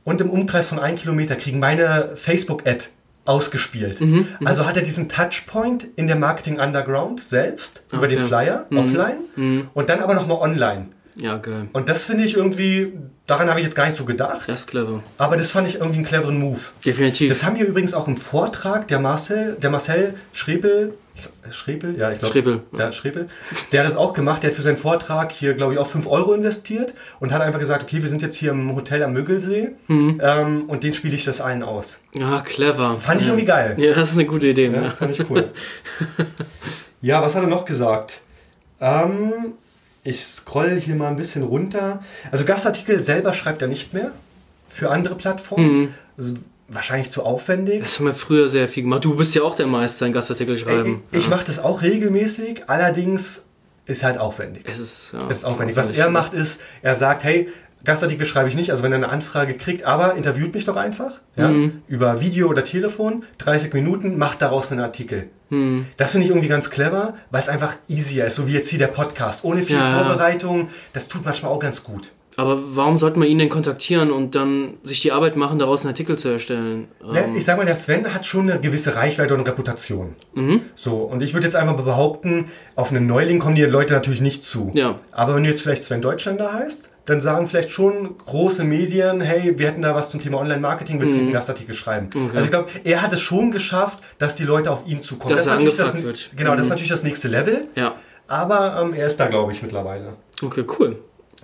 und 0.04 0.22
im 0.22 0.30
Umkreis 0.30 0.68
von 0.68 0.80
einem 0.80 0.98
Kilometer 0.98 1.36
kriegen 1.36 1.60
meine 1.60 2.12
Facebook-Ad 2.16 2.86
ausgespielt. 3.26 4.02
Mhm, 4.02 4.28
also 4.44 4.66
hat 4.66 4.76
er 4.76 4.82
diesen 4.82 5.08
Touchpoint 5.08 5.86
in 5.96 6.08
der 6.08 6.16
Marketing 6.16 6.60
Underground 6.60 7.22
selbst, 7.22 7.84
über 7.92 8.04
Okay. 8.04 8.16
Mhm. 8.16 8.18
den 8.20 8.28
Flyer, 8.28 8.66
offline, 8.76 9.68
und 9.74 9.90
dann 9.90 10.00
aber 10.00 10.16
nochmal 10.16 10.38
online. 10.40 10.88
Ja, 11.20 11.38
geil. 11.38 11.68
Und 11.74 11.90
das 11.90 12.06
finde 12.06 12.24
ich 12.24 12.36
irgendwie, 12.36 12.94
daran 13.28 13.50
habe 13.50 13.60
ich 13.60 13.66
jetzt 13.66 13.76
gar 13.76 13.86
nicht 13.86 13.98
so 13.98 14.06
gedacht, 14.06 14.42
Das 14.48 14.62
ist 14.62 14.68
clever. 14.68 15.04
aber 15.18 15.38
das 15.38 15.52
fand 15.52 15.68
ich 15.68 15.76
irgendwie 15.76 15.98
einen 15.98 16.06
cleveren 16.06 16.40
Move. 16.40 16.60
Definitiv. 16.86 17.30
Das 17.32 17.44
haben 17.44 17.58
wir 17.58 17.66
übrigens 17.66 17.94
auch 17.94 18.08
im 18.08 18.18
Vortrag 18.18 18.88
der 18.88 19.00
Marcel, 19.00 19.58
der 19.62 19.70
Marcel 19.70 20.14
Schrebel, 20.34 20.94
Schrebel, 21.52 21.98
ja, 21.98 22.12
ich 22.12 22.20
glaube. 22.20 22.32
Schrebel, 22.34 22.62
Ja, 22.78 22.92
Schrebel. 22.94 23.28
Der 23.74 23.82
hat 23.82 23.90
das 23.90 23.98
auch 23.98 24.14
gemacht. 24.14 24.42
Der 24.42 24.52
hat 24.52 24.56
für 24.56 24.62
seinen 24.62 24.78
Vortrag 24.78 25.34
hier, 25.34 25.54
glaube 25.54 25.74
ich, 25.74 25.80
auch 25.80 25.88
5 25.88 26.08
Euro 26.08 26.34
investiert 26.34 26.94
und 27.20 27.34
hat 27.34 27.42
einfach 27.42 27.60
gesagt, 27.60 27.84
okay, 27.84 28.02
wir 28.02 28.08
sind 28.08 28.22
jetzt 28.22 28.38
hier 28.38 28.52
im 28.52 28.74
Hotel 28.74 29.04
am 29.04 29.12
Mögelsee 29.12 29.72
Mhm. 29.88 30.22
ähm, 30.24 30.64
und 30.70 30.84
den 30.84 30.94
spiele 30.94 31.16
ich 31.16 31.26
das 31.26 31.42
allen 31.42 31.62
aus. 31.62 32.00
ja, 32.14 32.40
clever. 32.42 32.96
Fand 33.02 33.20
ich 33.20 33.28
ja. 33.28 33.34
irgendwie 33.34 33.48
geil. 33.48 33.76
Ja, 33.80 33.94
das 33.96 34.12
ist 34.12 34.16
eine 34.18 34.28
gute 34.28 34.48
Idee. 34.48 34.68
Ja, 34.68 34.82
Ja. 34.84 34.90
fand 34.92 35.12
ich 35.12 35.30
cool. 35.30 35.50
ja, 37.02 37.22
was 37.22 37.36
hat 37.36 37.44
er 37.44 37.50
noch 37.50 37.66
gesagt? 37.66 38.22
Ähm, 38.80 39.54
ich 40.04 40.24
scroll 40.26 40.80
hier 40.80 40.96
mal 40.96 41.10
ein 41.10 41.16
bisschen 41.16 41.44
runter. 41.44 42.04
Also 42.32 42.46
Gastartikel 42.46 43.04
selber 43.04 43.34
schreibt 43.34 43.62
er 43.62 43.68
nicht 43.68 43.94
mehr 43.94 44.12
für 44.70 44.92
andere 44.92 45.16
Plattformen. 45.16 45.94
Also 46.18 46.36
wahrscheinlich 46.68 47.12
zu 47.12 47.24
aufwendig. 47.24 47.82
Das 47.82 48.00
haben 48.00 48.06
wir 48.06 48.14
früher 48.14 48.50
sehr 48.50 48.68
viel 48.68 48.84
gemacht. 48.84 49.04
Du 49.04 49.16
bist 49.16 49.36
ja 49.36 49.44
auch 49.44 49.56
der 49.56 49.68
Meister 49.68 50.06
in 50.06 50.14
Gastartikel 50.14 50.58
schreiben. 50.58 51.02
Ich, 51.12 51.20
ich 51.20 51.30
mache 51.30 51.44
das 51.44 51.60
auch 51.60 51.82
regelmäßig, 51.82 52.64
allerdings 52.68 53.44
ist 53.86 54.04
halt 54.04 54.20
aufwendig. 54.20 54.66
Es 54.70 54.80
ist, 54.80 55.14
ja, 55.14 55.28
ist 55.30 55.46
aufwendig. 55.46 55.76
Was 55.76 55.90
er 55.90 56.10
macht 56.10 56.34
ist, 56.34 56.62
er 56.84 56.94
sagt, 56.94 57.24
hey, 57.24 57.50
Gastartikel 57.86 58.26
schreibe 58.26 58.50
ich 58.50 58.56
nicht, 58.56 58.72
also 58.72 58.84
wenn 58.84 58.92
er 58.92 58.98
eine 58.98 59.10
Anfrage 59.10 59.54
kriegt, 59.56 59.84
aber 59.86 60.16
interviewt 60.16 60.54
mich 60.54 60.66
doch 60.66 60.76
einfach 60.76 61.20
ja, 61.36 61.48
Mhm. 61.48 61.82
über 61.88 62.20
Video 62.22 62.48
oder 62.50 62.64
Telefon, 62.64 63.24
30 63.38 63.74
Minuten, 63.74 64.18
macht 64.18 64.42
daraus 64.42 64.72
einen 64.72 64.82
Artikel. 64.82 65.30
Mhm. 65.50 65.86
Das 65.98 66.12
finde 66.12 66.26
ich 66.26 66.32
irgendwie 66.32 66.48
ganz 66.50 66.70
clever, 66.70 67.14
weil 67.32 67.42
es 67.42 67.50
einfach 67.50 67.76
easier 67.88 68.26
ist, 68.26 68.36
so 68.36 68.48
wie 68.48 68.52
jetzt 68.54 68.70
hier 68.70 68.80
der 68.80 68.88
Podcast, 68.88 69.44
ohne 69.46 69.64
viel 69.64 69.78
Ja. 69.78 70.04
Vorbereitung. 70.04 70.68
Das 70.94 71.08
tut 71.08 71.24
manchmal 71.26 71.52
auch 71.52 71.60
ganz 71.60 71.84
gut. 71.84 72.12
Aber 72.36 72.58
warum 72.78 72.98
sollte 72.98 73.20
man 73.20 73.28
ihn 73.28 73.38
denn 73.38 73.50
kontaktieren 73.50 74.12
und 74.12 74.34
dann 74.34 74.76
sich 74.86 75.02
die 75.02 75.12
Arbeit 75.12 75.36
machen, 75.36 75.60
daraus 75.60 75.82
einen 75.82 75.90
Artikel 75.90 76.18
zu 76.18 76.30
erstellen? 76.30 76.88
Ne, 77.04 77.26
Ähm, 77.26 77.36
Ich 77.36 77.44
sag 77.44 77.58
mal, 77.58 77.66
der 77.66 77.76
Sven 77.76 78.14
hat 78.14 78.26
schon 78.26 78.50
eine 78.50 78.62
gewisse 78.62 78.96
Reichweite 78.96 79.34
und 79.34 79.42
Reputation. 79.46 80.16
Mhm. 80.36 80.62
So, 80.76 80.98
und 80.98 81.22
ich 81.22 81.34
würde 81.34 81.48
jetzt 81.48 81.56
einfach 81.56 81.76
behaupten, 81.76 82.46
auf 82.78 82.92
einen 82.92 83.08
Neuling 83.08 83.40
kommen 83.40 83.56
die 83.56 83.64
Leute 83.64 83.94
natürlich 83.94 84.22
nicht 84.22 84.46
zu. 84.46 84.72
Ja. 84.74 85.00
Aber 85.12 85.36
wenn 85.36 85.44
du 85.44 85.50
jetzt 85.50 85.64
vielleicht 85.64 85.84
Sven 85.84 86.02
Deutschländer 86.02 86.54
heißt, 86.54 86.89
dann 87.10 87.22
sagen 87.22 87.48
vielleicht 87.48 87.72
schon 87.72 88.18
große 88.26 88.64
Medien, 88.64 89.22
hey, 89.22 89.58
wir 89.58 89.68
hätten 89.68 89.82
da 89.82 89.94
was 89.96 90.10
zum 90.10 90.20
Thema 90.22 90.38
Online-Marketing, 90.40 91.00
willst 91.02 91.18
du 91.18 91.22
einen 91.22 91.34
Gastartikel 91.34 91.74
schreiben? 91.76 92.10
Also 92.34 92.46
ich 92.46 92.50
glaube, 92.52 92.70
er 92.84 93.02
hat 93.02 93.12
es 93.14 93.20
schon 93.22 93.52
geschafft, 93.52 94.00
dass 94.18 94.36
die 94.36 94.44
Leute 94.44 94.72
auf 94.72 94.86
ihn 94.88 95.02
zukommen. 95.02 95.32
Dass 95.36 95.42
ist 95.46 95.48
er 95.48 95.56
natürlich 95.56 95.76
das, 95.78 95.90
angefragt 95.92 96.06
wird. 96.06 96.38
Genau, 96.38 96.52
das 96.52 96.62
ist 96.62 96.66
Mhm. 96.66 96.70
natürlich 96.70 96.90
das 96.90 97.04
nächste 97.04 97.28
Level. 97.28 97.68
ja. 97.76 97.96
Aber 98.28 98.80
ähm, 98.84 98.94
er 98.94 99.08
ist 99.08 99.20
da, 99.20 99.26
glaube 99.26 99.52
ich, 99.54 99.64
mittlerweile. 99.64 100.14
Okay, 100.44 100.64
cool. 100.78 101.00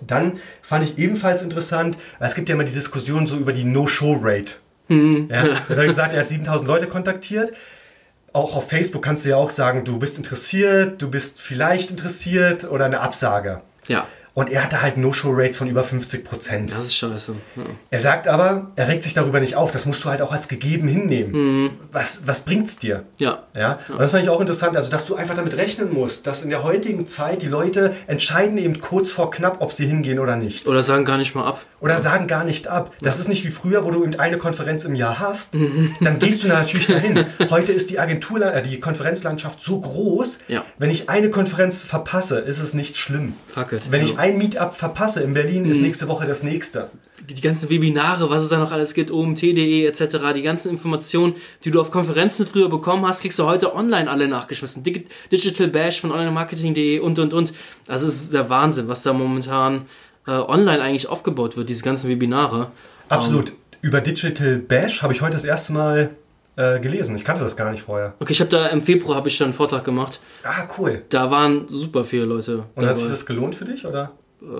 Dann 0.05 0.33
fand 0.61 0.83
ich 0.83 0.99
ebenfalls 0.99 1.41
interessant, 1.41 1.97
es 2.19 2.35
gibt 2.35 2.47
ja 2.47 2.53
immer 2.53 2.63
die 2.63 2.71
Diskussion 2.73 3.25
so 3.25 3.37
über 3.37 3.53
die 3.53 3.63
No-Show-Rate. 3.63 4.51
Mhm. 4.89 5.29
Ja, 5.31 5.37
er 5.37 5.55
hat 5.77 5.85
gesagt, 5.87 6.13
er 6.13 6.19
hat 6.19 6.29
7000 6.29 6.67
Leute 6.67 6.85
kontaktiert. 6.85 7.53
Auch 8.33 8.55
auf 8.55 8.69
Facebook 8.69 9.01
kannst 9.01 9.25
du 9.25 9.29
ja 9.29 9.37
auch 9.37 9.49
sagen, 9.49 9.83
du 9.83 9.97
bist 9.97 10.17
interessiert, 10.17 11.01
du 11.01 11.09
bist 11.09 11.39
vielleicht 11.41 11.89
interessiert 11.89 12.69
oder 12.69 12.85
eine 12.85 12.99
Absage. 12.99 13.61
Ja, 13.87 14.05
Und 14.35 14.51
er 14.51 14.63
hatte 14.63 14.81
halt 14.83 14.97
No-Show-Rates 14.97 15.57
von 15.57 15.67
über 15.67 15.83
50 15.83 16.23
Prozent. 16.23 16.71
das 16.71 16.85
ist 16.85 16.95
scheiße. 16.97 17.35
Ja. 17.55 17.63
Er 17.89 17.99
sagt 18.01 18.27
aber, 18.27 18.71
er 18.75 18.87
regt 18.87 19.01
sich 19.01 19.13
darüber 19.13 19.39
nicht 19.39 19.55
auf. 19.55 19.71
Das 19.71 19.85
musst 19.87 20.03
du 20.03 20.09
halt 20.09 20.21
auch 20.21 20.31
als 20.31 20.47
gegeben 20.47 20.87
hinnehmen. 20.87 21.71
Was, 21.91 22.27
was 22.27 22.41
bringt's 22.41 22.77
dir? 22.77 23.05
ja. 23.17 23.39
Ja, 23.55 23.79
und 23.89 23.99
das 23.99 24.11
fand 24.11 24.23
ich 24.23 24.29
auch 24.29 24.41
interessant, 24.41 24.75
also 24.75 24.91
dass 24.91 25.05
du 25.05 25.15
einfach 25.15 25.35
damit 25.35 25.55
rechnen 25.55 25.93
musst, 25.93 26.27
dass 26.27 26.43
in 26.43 26.49
der 26.49 26.61
heutigen 26.63 27.07
Zeit 27.07 27.41
die 27.41 27.47
Leute 27.47 27.95
entscheiden 28.07 28.57
eben 28.57 28.81
kurz 28.81 29.09
vor 29.11 29.31
knapp, 29.31 29.61
ob 29.61 29.71
sie 29.71 29.87
hingehen 29.87 30.19
oder 30.19 30.35
nicht. 30.35 30.67
Oder 30.67 30.83
sagen 30.83 31.05
gar 31.05 31.17
nicht 31.17 31.33
mal 31.35 31.45
ab. 31.45 31.61
Oder 31.79 31.99
sagen 31.99 32.27
gar 32.27 32.43
nicht 32.43 32.67
ab. 32.67 32.91
Das 33.01 33.19
ist 33.19 33.29
nicht 33.29 33.45
wie 33.45 33.49
früher, 33.49 33.85
wo 33.85 33.91
du 33.91 34.03
eben 34.03 34.19
eine 34.19 34.37
Konferenz 34.37 34.83
im 34.83 34.95
Jahr 34.95 35.19
hast. 35.19 35.55
Dann 36.01 36.19
gehst 36.19 36.43
du 36.43 36.47
natürlich 36.49 36.87
dahin. 36.87 37.25
Heute 37.49 37.71
ist 37.71 37.89
die 37.89 37.99
Agentur, 37.99 38.41
äh, 38.41 38.61
die 38.61 38.79
Konferenzlandschaft 38.81 39.61
so 39.61 39.79
groß. 39.79 40.39
Ja. 40.49 40.65
Wenn 40.77 40.89
ich 40.89 41.09
eine 41.09 41.29
Konferenz 41.29 41.81
verpasse, 41.81 42.39
ist 42.39 42.59
es 42.59 42.73
nicht 42.73 42.97
schlimm. 42.97 43.33
Fuck 43.47 43.71
it. 43.71 43.91
Wenn 43.91 44.01
ich 44.01 44.17
ein 44.25 44.37
Meetup 44.37 44.73
verpasse 44.73 45.21
in 45.21 45.33
Berlin, 45.33 45.65
ist 45.65 45.79
nächste 45.79 46.07
Woche 46.07 46.25
das 46.25 46.41
nächste. 46.41 46.89
die 47.29 47.41
ganzen 47.41 47.69
Webinare, 47.69 48.29
was 48.29 48.43
es 48.43 48.49
da 48.49 48.57
noch 48.57 48.71
alles 48.71 48.93
gibt, 48.93 49.11
omt.de 49.11 49.85
etc., 49.85 50.17
die 50.35 50.41
ganzen 50.41 50.69
Informationen, 50.69 51.35
die 51.63 51.71
du 51.71 51.79
auf 51.79 51.91
Konferenzen 51.91 52.45
früher 52.45 52.69
bekommen 52.69 53.05
hast, 53.05 53.21
kriegst 53.21 53.37
du 53.39 53.45
heute 53.45 53.75
online 53.75 54.09
alle 54.09 54.27
nachgeschmissen. 54.27 54.83
Dig 54.83 55.07
Digital 55.31 55.67
Bash 55.67 56.01
von 56.01 56.11
onlinemarketing.de 56.11 56.99
und 56.99 57.19
und 57.19 57.33
und. 57.33 57.53
Das 57.85 58.01
ist 58.01 58.33
der 58.33 58.49
Wahnsinn, 58.49 58.87
was 58.87 59.03
da 59.03 59.13
momentan 59.13 59.85
äh, 60.27 60.31
online 60.31 60.81
eigentlich 60.81 61.07
aufgebaut 61.07 61.55
wird, 61.55 61.69
diese 61.69 61.83
ganzen 61.83 62.09
Webinare. 62.09 62.71
Absolut. 63.09 63.53
Über 63.81 64.01
Digital 64.01 64.57
Bash 64.57 65.03
habe 65.03 65.13
ich 65.13 65.21
heute 65.21 65.33
das 65.33 65.45
erste 65.45 65.73
Mal 65.73 66.15
äh, 66.55 66.79
gelesen. 66.79 67.15
Ich 67.15 67.23
kannte 67.23 67.43
das 67.43 67.55
gar 67.55 67.71
nicht 67.71 67.83
vorher. 67.83 68.13
Okay, 68.19 68.31
ich 68.33 68.39
habe 68.39 68.49
da 68.49 68.67
im 68.67 68.81
Februar 68.81 69.17
habe 69.17 69.27
ich 69.27 69.37
da 69.37 69.45
einen 69.45 69.53
Vortrag 69.53 69.83
gemacht. 69.83 70.19
Ah, 70.43 70.63
cool. 70.77 71.03
Da 71.09 71.29
waren 71.31 71.65
super 71.67 72.03
viele 72.05 72.25
Leute. 72.25 72.63
Und 72.75 72.85
hat 72.85 72.95
sich 72.97 73.05
dabei. 73.05 73.11
das 73.15 73.25
gelohnt 73.25 73.55
für 73.55 73.65
dich, 73.65 73.85
oder? 73.85 74.11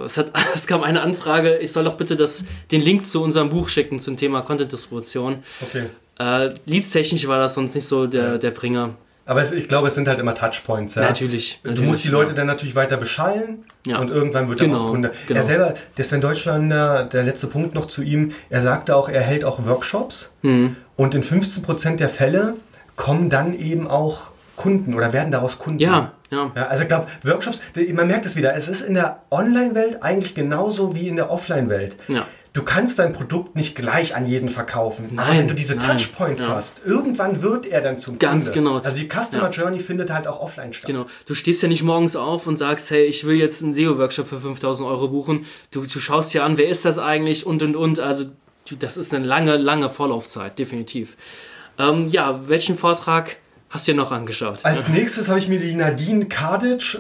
Es, 0.06 0.18
hat, 0.18 0.32
es 0.54 0.68
kam 0.68 0.84
eine 0.84 1.02
Anfrage, 1.02 1.58
ich 1.58 1.72
soll 1.72 1.84
doch 1.84 1.96
bitte 1.98 2.16
das, 2.16 2.46
den 2.72 2.82
Link 2.82 3.06
zu 3.06 3.22
unserem 3.24 3.50
Buch 3.50 3.70
schicken 3.70 4.00
zum 4.00 4.18
Thema 4.18 4.42
Content-Distribution. 4.42 5.44
Okay. 5.62 5.86
Äh, 6.20 6.56
Leads-technisch 6.66 7.28
war 7.28 7.40
das 7.40 7.54
sonst 7.56 7.76
nicht 7.76 7.86
so 7.86 8.08
der, 8.08 8.38
der 8.38 8.52
Bringer. 8.52 8.96
Aber 9.28 9.42
es, 9.42 9.52
ich 9.52 9.68
glaube, 9.68 9.88
es 9.88 9.96
sind 9.96 10.08
halt 10.08 10.20
immer 10.20 10.36
Touchpoints. 10.36 10.94
Ja? 10.96 11.02
Natürlich, 11.02 11.60
Du 11.64 11.70
natürlich, 11.72 11.90
musst 11.90 12.04
die 12.04 12.10
Leute 12.10 12.30
ja. 12.30 12.36
dann 12.36 12.48
natürlich 12.48 12.76
weiter 12.76 12.96
beschallen 12.96 13.66
Ja. 13.88 14.00
und 14.00 14.12
irgendwann 14.12 14.48
wird 14.50 14.60
er 14.62 14.68
Genau, 14.68 14.86
auch 14.86 14.92
Kunde. 14.92 15.12
genau. 15.26 15.40
Er 15.40 15.44
selber, 15.44 15.74
der 15.98 16.06
Sven 16.06 16.22
Deutschlander, 16.22 17.06
der 17.06 17.24
letzte 17.24 17.48
Punkt 17.48 17.74
noch 17.74 17.88
zu 17.88 18.04
ihm, 18.04 18.34
er 18.52 18.62
sagte 18.62 18.96
auch, 18.96 19.10
er 19.10 19.22
hält 19.22 19.44
auch 19.44 19.66
Workshops 19.66 20.32
Hm. 20.42 20.76
Und 20.98 21.14
in 21.16 21.24
15% 21.24 21.98
der 21.98 22.10
Fälle 22.10 22.56
kommen 22.96 23.30
dann 23.30 23.58
eben 23.60 23.88
auch 23.88 24.30
Kunden 24.56 24.94
oder 24.94 25.12
werden 25.14 25.32
daraus 25.32 25.60
Kunden. 25.60 25.80
Ja, 25.80 26.14
ja. 26.32 26.52
Ja, 26.56 26.68
also 26.68 26.84
ich 26.84 26.88
glaube, 26.88 27.08
Workshops, 27.24 27.60
man 27.94 28.08
merkt 28.08 28.26
es 28.26 28.36
wieder, 28.36 28.56
es 28.56 28.68
ist 28.68 28.82
in 28.82 28.94
der 28.94 29.20
Online-Welt 29.32 30.02
eigentlich 30.02 30.34
genauso 30.34 30.96
wie 30.96 31.08
in 31.10 31.18
der 31.18 31.30
Offline-Welt. 31.30 31.98
Ja. 32.08 32.26
Du 32.54 32.64
kannst 32.64 33.00
dein 33.00 33.12
Produkt 33.12 33.58
nicht 33.58 33.76
gleich 33.76 34.16
an 34.16 34.26
jeden 34.26 34.48
verkaufen. 34.48 35.10
aber 35.18 35.28
Nein, 35.28 35.40
wenn 35.40 35.48
du 35.50 35.56
diese 35.56 35.76
nein, 35.76 35.98
Touchpoints 35.98 36.44
ja. 36.44 36.56
hast, 36.56 36.82
irgendwann 36.86 37.42
wird 37.42 37.66
er 37.66 37.82
dann 37.82 38.00
zum 38.00 38.18
Ganz 38.18 38.46
Kunde. 38.54 38.60
genau. 38.70 38.78
Also 38.80 38.98
die 38.98 39.10
Customer 39.10 39.44
Ja. 39.44 39.50
Journey 39.50 39.82
findet 39.82 40.10
halt 40.10 40.26
auch 40.26 40.40
offline 40.40 40.72
statt. 40.72 40.88
Genau. 40.88 41.06
Du 41.26 41.34
stehst 41.34 41.62
ja 41.64 41.68
nicht 41.68 41.84
morgens 41.84 42.16
auf 42.16 42.48
und 42.48 42.56
sagst, 42.56 42.92
hey, 42.92 43.04
ich 43.04 43.26
will 43.28 43.36
jetzt 43.36 43.62
einen 43.62 43.74
SEO-Workshop 43.74 44.28
für 44.30 44.40
5000 44.40 44.88
Euro 44.88 45.10
buchen. 45.10 45.46
Du, 45.72 45.82
du 45.82 46.00
schaust 46.00 46.34
dir 46.34 46.46
an, 46.46 46.58
wer 46.58 46.70
ist 46.70 46.86
das 46.86 46.98
eigentlich 46.98 47.46
und 47.46 47.62
und 47.62 47.76
und. 47.76 48.00
Also, 48.00 48.28
das 48.80 48.98
ist 48.98 49.14
eine 49.14 49.26
lange, 49.26 49.58
lange 49.58 49.90
Vorlaufzeit, 49.90 50.58
definitiv. 50.58 51.16
Ähm, 51.78 52.10
ja, 52.10 52.48
welchen 52.48 52.78
Vortrag 52.78 53.38
hast 53.70 53.88
du 53.88 53.92
dir 53.92 53.98
noch 53.98 54.12
angeschaut? 54.12 54.60
Als 54.64 54.88
nächstes 54.88 55.30
habe 55.30 55.40
ich 55.40 55.48
mir 55.48 55.60
die 55.60 55.74
Nadine 55.76 56.26
Kadic, 56.26 57.00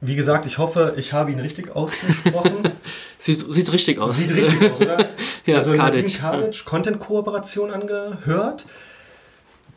wie 0.00 0.16
gesagt, 0.16 0.46
ich 0.46 0.58
hoffe, 0.58 0.94
ich 0.96 1.12
habe 1.12 1.30
ihn 1.32 1.40
richtig 1.40 1.74
ausgesprochen. 1.74 2.70
Sieht, 3.18 3.38
sieht 3.54 3.72
richtig 3.72 3.98
aus. 3.98 4.16
Sieht 4.18 4.34
richtig 4.34 4.70
aus, 4.70 4.80
oder? 4.80 5.08
Ja, 5.46 5.58
also 5.58 5.72
Nadine 5.72 6.02
Kadic. 6.02 6.20
Kadic, 6.20 6.64
Content-Kooperation 6.64 7.70
angehört. 7.70 8.64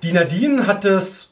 Die 0.03 0.11
Nadine 0.11 0.67
hat 0.67 0.83
es 0.85 1.29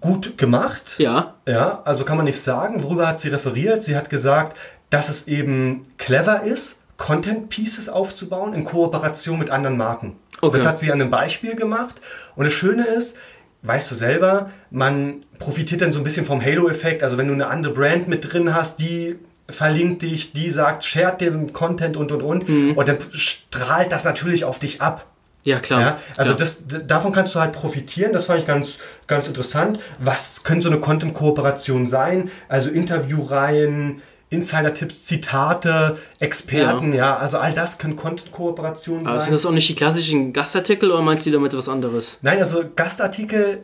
gut 0.00 0.38
gemacht. 0.38 0.94
Ja, 0.98 1.34
Ja, 1.46 1.82
also 1.84 2.04
kann 2.04 2.16
man 2.16 2.26
nicht 2.26 2.40
sagen. 2.40 2.82
Worüber 2.82 3.06
hat 3.08 3.18
sie 3.18 3.28
referiert? 3.28 3.82
Sie 3.84 3.96
hat 3.96 4.10
gesagt, 4.10 4.56
dass 4.90 5.08
es 5.08 5.26
eben 5.28 5.82
clever 5.98 6.42
ist, 6.42 6.77
Content 6.98 7.48
Pieces 7.48 7.88
aufzubauen 7.88 8.52
in 8.52 8.64
Kooperation 8.64 9.38
mit 9.38 9.50
anderen 9.50 9.78
Marken. 9.78 10.16
Okay. 10.42 10.58
Das 10.58 10.66
hat 10.66 10.78
sie 10.78 10.92
an 10.92 11.00
einem 11.00 11.10
Beispiel 11.10 11.54
gemacht. 11.54 12.00
Und 12.36 12.44
das 12.44 12.52
Schöne 12.52 12.86
ist, 12.86 13.16
weißt 13.62 13.90
du 13.90 13.94
selber, 13.94 14.50
man 14.70 15.24
profitiert 15.38 15.80
dann 15.80 15.92
so 15.92 16.00
ein 16.00 16.04
bisschen 16.04 16.26
vom 16.26 16.44
Halo-Effekt. 16.44 17.02
Also 17.02 17.16
wenn 17.16 17.28
du 17.28 17.34
eine 17.34 17.46
andere 17.46 17.72
Brand 17.72 18.08
mit 18.08 18.30
drin 18.30 18.52
hast, 18.52 18.80
die 18.80 19.16
verlinkt 19.48 20.02
dich, 20.02 20.32
die 20.32 20.50
sagt, 20.50 20.84
shared 20.84 21.20
diesen 21.20 21.52
Content 21.52 21.96
und 21.96 22.12
und 22.12 22.22
und. 22.22 22.48
Mhm. 22.48 22.72
Und 22.76 22.88
dann 22.88 22.98
strahlt 23.12 23.92
das 23.92 24.04
natürlich 24.04 24.44
auf 24.44 24.58
dich 24.58 24.82
ab. 24.82 25.06
ja, 25.44 25.60
klar. 25.60 25.80
Ja, 25.80 25.98
also 26.16 26.34
klar. 26.34 26.36
das, 26.36 26.86
davon 26.86 27.12
kannst 27.12 27.34
du 27.34 27.38
halt 27.38 27.52
profitieren. 27.52 28.12
Das 28.12 28.26
fand 28.26 28.40
ich 28.40 28.46
ganz, 28.46 28.78
ganz 29.06 29.28
interessant. 29.28 29.78
Was 30.00 30.42
könnte 30.42 30.64
so 30.64 30.68
eine 30.68 30.80
Content-Kooperation 30.80 31.86
sein? 31.86 32.30
Also 32.48 32.68
Interviewreihen, 32.68 34.02
Insider-Tipps, 34.30 35.06
Zitate, 35.06 35.96
Experten, 36.20 36.92
ja. 36.92 37.16
also 37.16 37.38
all 37.38 37.52
das 37.54 37.78
können 37.78 37.96
Content-Kooperationen 37.96 39.06
Aber 39.06 39.18
sind 39.18 39.26
sein. 39.26 39.32
das 39.34 39.46
auch 39.46 39.52
nicht 39.52 39.68
die 39.68 39.74
klassischen 39.74 40.32
Gastartikel 40.32 40.90
oder 40.90 41.02
meinst 41.02 41.24
du 41.26 41.30
damit 41.30 41.56
was 41.56 41.68
anderes? 41.68 42.18
Nein, 42.22 42.38
also 42.38 42.62
Gastartikel, 42.76 43.62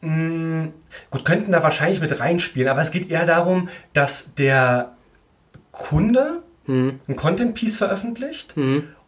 mh, 0.00 0.68
gut, 1.10 1.24
könnten 1.24 1.50
da 1.52 1.62
wahrscheinlich 1.62 2.00
mit 2.00 2.20
reinspielen, 2.20 2.68
aber 2.68 2.80
es 2.80 2.90
geht 2.92 3.10
eher 3.10 3.26
darum, 3.26 3.68
dass 3.92 4.34
der 4.34 4.92
Kunde 5.72 6.42
Hm. 6.66 7.00
ein 7.08 7.16
Content-Piece 7.16 7.78
veröffentlicht 7.78 8.54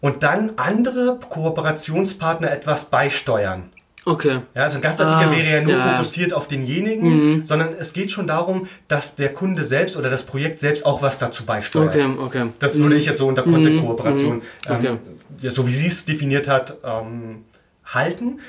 und 0.01 0.23
dann 0.23 0.53
andere 0.57 1.19
Kooperationspartner 1.29 2.51
etwas 2.51 2.87
beisteuern. 2.87 3.71
Okay. 4.07 4.39
Ja, 4.55 4.63
also 4.63 4.79
ein 4.79 4.83
Gastartikel 4.83 5.29
Ah, 5.33 5.37
wäre 5.37 5.57
ja 5.59 5.63
nur 5.63 5.73
ja. 5.73 5.85
Mhm. 5.85 5.91
fokussiert 5.93 6.33
auf 6.33 6.49
denjenigen, 6.49 7.45
sondern 7.45 7.75
es 7.79 7.93
geht 7.93 8.11
schon 8.11 8.27
darum, 8.27 8.67
dass 8.89 9.15
der 9.15 9.33
Kunde 9.35 9.63
selbst 9.63 9.97
oder 9.97 10.09
das 10.09 10.23
Projekt 10.25 10.59
selbst 10.59 10.87
auch 10.87 11.03
was 11.03 11.19
dazu 11.19 11.45
beisteuert. 11.45 11.91
Okay, 11.95 12.07
okay. 12.19 12.45
Das 12.61 12.79
würde 12.79 12.97
ich 12.97 13.05
jetzt 13.07 13.19
so 13.19 13.27
unter 13.27 13.43
Content-Kooperation, 13.43 14.37
Mhm. 14.37 14.43
Okay. 14.69 14.87
ähm, 14.87 14.99
ja, 15.41 15.51
so 15.51 15.67
wie 15.67 15.73
sie 15.73 15.87
es 15.89 16.05
definiert 16.07 16.49
hat, 16.49 16.77
ähm, 16.85 17.45
halten. 17.85 18.41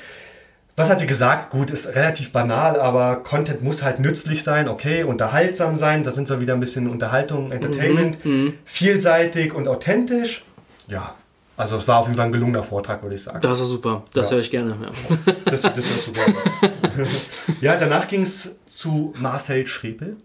Was 0.77 0.89
hat 0.89 0.99
sie 1.01 1.05
gesagt? 1.05 1.49
Gut, 1.51 1.69
ist 1.69 1.95
relativ 1.95 2.31
banal, 2.31 2.79
aber 2.79 3.17
Content 3.17 3.61
muss 3.61 3.83
halt 3.83 3.99
nützlich 3.99 4.43
sein, 4.43 4.69
okay, 4.69 5.03
unterhaltsam 5.03 5.77
sein. 5.77 6.03
Da 6.03 6.11
sind 6.11 6.29
wir 6.29 6.39
wieder 6.39 6.53
ein 6.53 6.61
bisschen 6.61 6.87
Unterhaltung, 6.87 7.51
Entertainment. 7.51 8.23
Mhm. 8.23 8.53
Vielseitig 8.63 9.53
und 9.53 9.67
authentisch. 9.67 10.45
Ja, 10.87 11.13
also 11.57 11.75
es 11.77 11.87
war 11.87 11.97
auf 11.97 12.05
jeden 12.07 12.17
Fall 12.17 12.27
ein 12.27 12.31
gelungener 12.31 12.63
Vortrag, 12.63 13.01
würde 13.03 13.15
ich 13.15 13.23
sagen. 13.23 13.39
Das 13.41 13.59
ist 13.59 13.67
super. 13.69 14.03
Das 14.13 14.29
Ja. 14.29 14.35
höre 14.35 14.41
ich 14.41 14.51
gerne. 14.51 14.77
Ja. 14.81 14.91
Das, 15.45 15.61
das 15.61 15.77
ist 15.77 16.05
super. 16.05 16.21
ja, 17.61 17.75
danach 17.77 18.07
ging 18.07 18.21
es 18.23 18.51
zu 18.67 19.13
Marcel 19.19 19.67
Schrepel. 19.67 20.17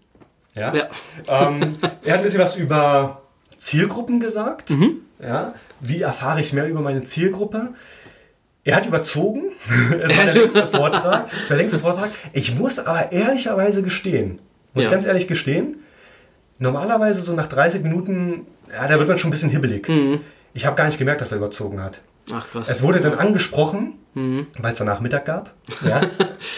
Ja. 0.55 0.73
Ja. 0.73 0.87
Ähm, 1.27 1.73
er 2.03 2.13
hat 2.13 2.19
ein 2.19 2.23
bisschen 2.23 2.39
was 2.39 2.55
über 2.55 3.21
Zielgruppen 3.57 4.19
gesagt. 4.19 4.69
Mhm. 4.71 5.01
Ja. 5.21 5.53
Wie 5.79 6.01
erfahre 6.01 6.41
ich 6.41 6.53
mehr 6.53 6.67
über 6.67 6.81
meine 6.81 7.03
Zielgruppe? 7.03 7.69
Er 8.63 8.75
hat 8.75 8.85
überzogen. 8.85 9.43
Es 10.01 10.17
war 10.17 10.25
der 10.25 10.33
längste 10.33 10.67
Vortrag. 10.67 11.27
Es 11.31 11.39
war 11.41 11.47
der 11.49 11.57
längste 11.57 11.79
Vortrag. 11.79 12.09
Ich 12.33 12.55
muss 12.55 12.79
aber 12.79 13.11
ehrlicherweise 13.11 13.83
gestehen, 13.83 14.39
Muss 14.73 14.85
Ja. 14.85 14.89
ich 14.89 14.91
ganz 14.91 15.05
ehrlich 15.05 15.27
gestehen. 15.27 15.77
Normalerweise 16.59 17.21
so 17.21 17.33
nach 17.33 17.47
30 17.47 17.83
Minuten, 17.83 18.47
ja, 18.71 18.87
da 18.87 18.97
wird 18.97 19.07
man 19.07 19.17
schon 19.19 19.29
ein 19.29 19.31
bisschen 19.31 19.49
hibbelig. 19.49 19.87
Mhm. 19.87 20.21
Ich 20.57 20.65
habe 20.65 20.75
gar 20.75 20.85
nicht 20.85 20.97
gemerkt, 20.97 21.21
dass 21.21 21.31
er 21.31 21.37
überzogen 21.37 21.83
hat. 21.83 22.01
Ach 22.33 22.49
krass. 22.49 22.67
Es 22.67 22.81
wurde 22.81 22.99
dann 22.99 23.13
angesprochen, 23.13 23.93
weil 24.15 24.73
es 24.73 24.79
danach 24.79 24.99
Mittag 25.01 25.25
gab. 25.25 25.53
Ja. 25.87 26.01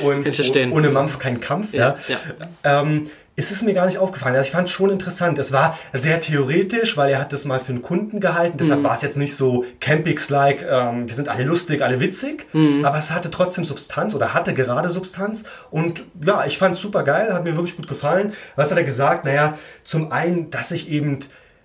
Und 0.01 0.25
Mhm. 0.55 0.71
Ohne 0.73 0.89
Mampf 0.89 1.19
kein 1.19 1.41
Kampf. 1.41 1.73
Ja. 1.73 1.97
Ja, 2.07 2.17
Ähm, 2.63 3.07
es 3.35 3.51
ist 3.51 3.63
mir 3.63 3.73
gar 3.73 3.85
nicht 3.85 3.97
aufgefallen. 3.97 4.35
Also 4.37 4.47
ich 4.47 4.51
fand 4.53 4.67
es 4.67 4.71
schon 4.71 4.89
interessant. 4.89 5.37
Es 5.37 5.51
war 5.51 5.77
sehr 5.93 6.21
theoretisch, 6.21 6.95
weil 6.95 7.09
er 7.11 7.19
hat 7.19 7.33
das 7.33 7.43
mal 7.43 7.59
für 7.59 7.73
einen 7.73 7.81
Kunden 7.81 8.21
gehalten. 8.21 8.53
Mhm. 8.55 8.57
Deshalb 8.59 8.83
war 8.83 8.95
es 8.95 9.01
jetzt 9.01 9.17
nicht 9.17 9.35
so 9.35 9.65
Campix-like, 9.81 10.65
ähm, 10.69 11.07
wir 11.09 11.15
sind 11.15 11.27
alle 11.27 11.43
lustig, 11.43 11.81
alle 11.81 11.99
witzig. 11.99 12.47
Mhm. 12.53 12.85
Aber 12.85 12.97
es 12.97 13.11
hatte 13.11 13.29
trotzdem 13.29 13.65
Substanz 13.65 14.15
oder 14.15 14.33
hatte 14.33 14.53
gerade 14.53 14.89
Substanz. 14.89 15.43
Und 15.71 16.03
ja, 16.25 16.45
ich 16.45 16.57
fand 16.57 16.75
es 16.75 16.81
super 16.81 17.03
geil, 17.03 17.33
hat 17.33 17.43
mir 17.43 17.57
wirklich 17.57 17.75
gut 17.75 17.89
gefallen. 17.89 18.31
Was 18.55 18.71
hat 18.71 18.77
er 18.77 18.85
gesagt? 18.85 19.25
Naja, 19.25 19.57
zum 19.83 20.11
einen, 20.13 20.49
dass 20.51 20.71
ich 20.71 20.89
eben 20.89 21.19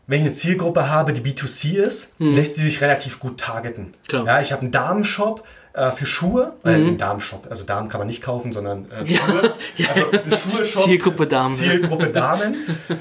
wenn 0.06 0.20
ich 0.20 0.24
eine 0.26 0.34
Zielgruppe 0.34 0.88
habe, 0.90 1.12
die 1.12 1.20
B2C 1.22 1.76
ist, 1.82 2.12
lässt 2.18 2.56
sie 2.56 2.62
sich 2.64 2.80
relativ 2.80 3.20
gut 3.20 3.38
targeten. 3.40 3.84
Mhm. 3.86 4.08
Klar. 4.08 4.26
Ja, 4.26 4.40
ich 4.40 4.52
habe 4.52 4.62
einen 4.62 4.70
Damenshop 4.70 5.44
äh, 5.72 5.90
für 5.90 6.06
Schuhe, 6.06 6.54
äh, 6.64 6.70
einen 6.70 6.98
Damenshop, 6.98 7.46
also 7.50 7.64
Damen 7.64 7.88
kann 7.88 7.98
man 8.00 8.06
nicht 8.06 8.22
kaufen, 8.22 8.52
sondern 8.52 8.90
äh, 8.90 9.06
Schuhe. 9.16 9.54
Also 9.88 10.10
einen 10.10 10.30
Schuhe-Shop. 10.30 10.84
Zielgruppe 10.84 11.26
Damen. 11.26 11.54
Zielgruppe 11.56 12.08
Damen. 12.08 12.56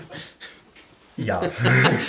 Ja, 1.16 1.41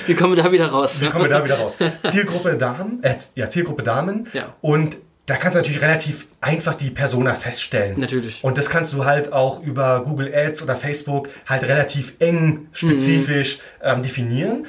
Wie 0.06 0.14
kommen 0.14 0.34
wir 0.34 0.42
da 0.42 0.50
wieder 0.50 0.68
raus? 0.68 0.98
wie 1.02 1.10
kommen 1.10 1.24
wir 1.26 1.28
da 1.28 1.44
wieder 1.44 1.58
raus? 1.58 1.76
Zielgruppe 2.04 2.56
Damen, 2.56 3.02
äh, 3.02 3.16
ja, 3.34 3.50
Zielgruppe 3.50 3.82
Damen. 3.82 4.28
Ja. 4.32 4.54
Und 4.62 4.96
da 5.26 5.36
kannst 5.36 5.54
du 5.54 5.58
natürlich 5.60 5.80
relativ 5.82 6.26
einfach 6.40 6.74
die 6.74 6.90
Persona 6.90 7.34
feststellen. 7.34 7.98
Natürlich. 7.98 8.44
Und 8.44 8.58
das 8.58 8.68
kannst 8.68 8.92
du 8.92 9.04
halt 9.06 9.32
auch 9.32 9.62
über 9.62 10.02
Google 10.04 10.32
Ads 10.34 10.62
oder 10.62 10.76
Facebook 10.76 11.28
halt 11.46 11.64
relativ 11.64 12.14
eng, 12.18 12.68
spezifisch 12.72 13.58
ähm, 13.82 14.02
definieren. 14.02 14.66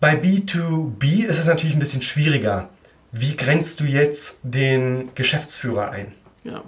Bei 0.00 0.14
B2B 0.14 1.24
ist 1.26 1.38
es 1.40 1.46
natürlich 1.46 1.74
ein 1.74 1.80
bisschen 1.80 2.02
schwieriger. 2.02 2.68
Wie 3.10 3.36
grenzt 3.36 3.80
du 3.80 3.84
jetzt 3.84 4.38
den 4.42 5.10
Geschäftsführer 5.14 5.90
ein? 5.90 6.12
Ja. 6.44 6.62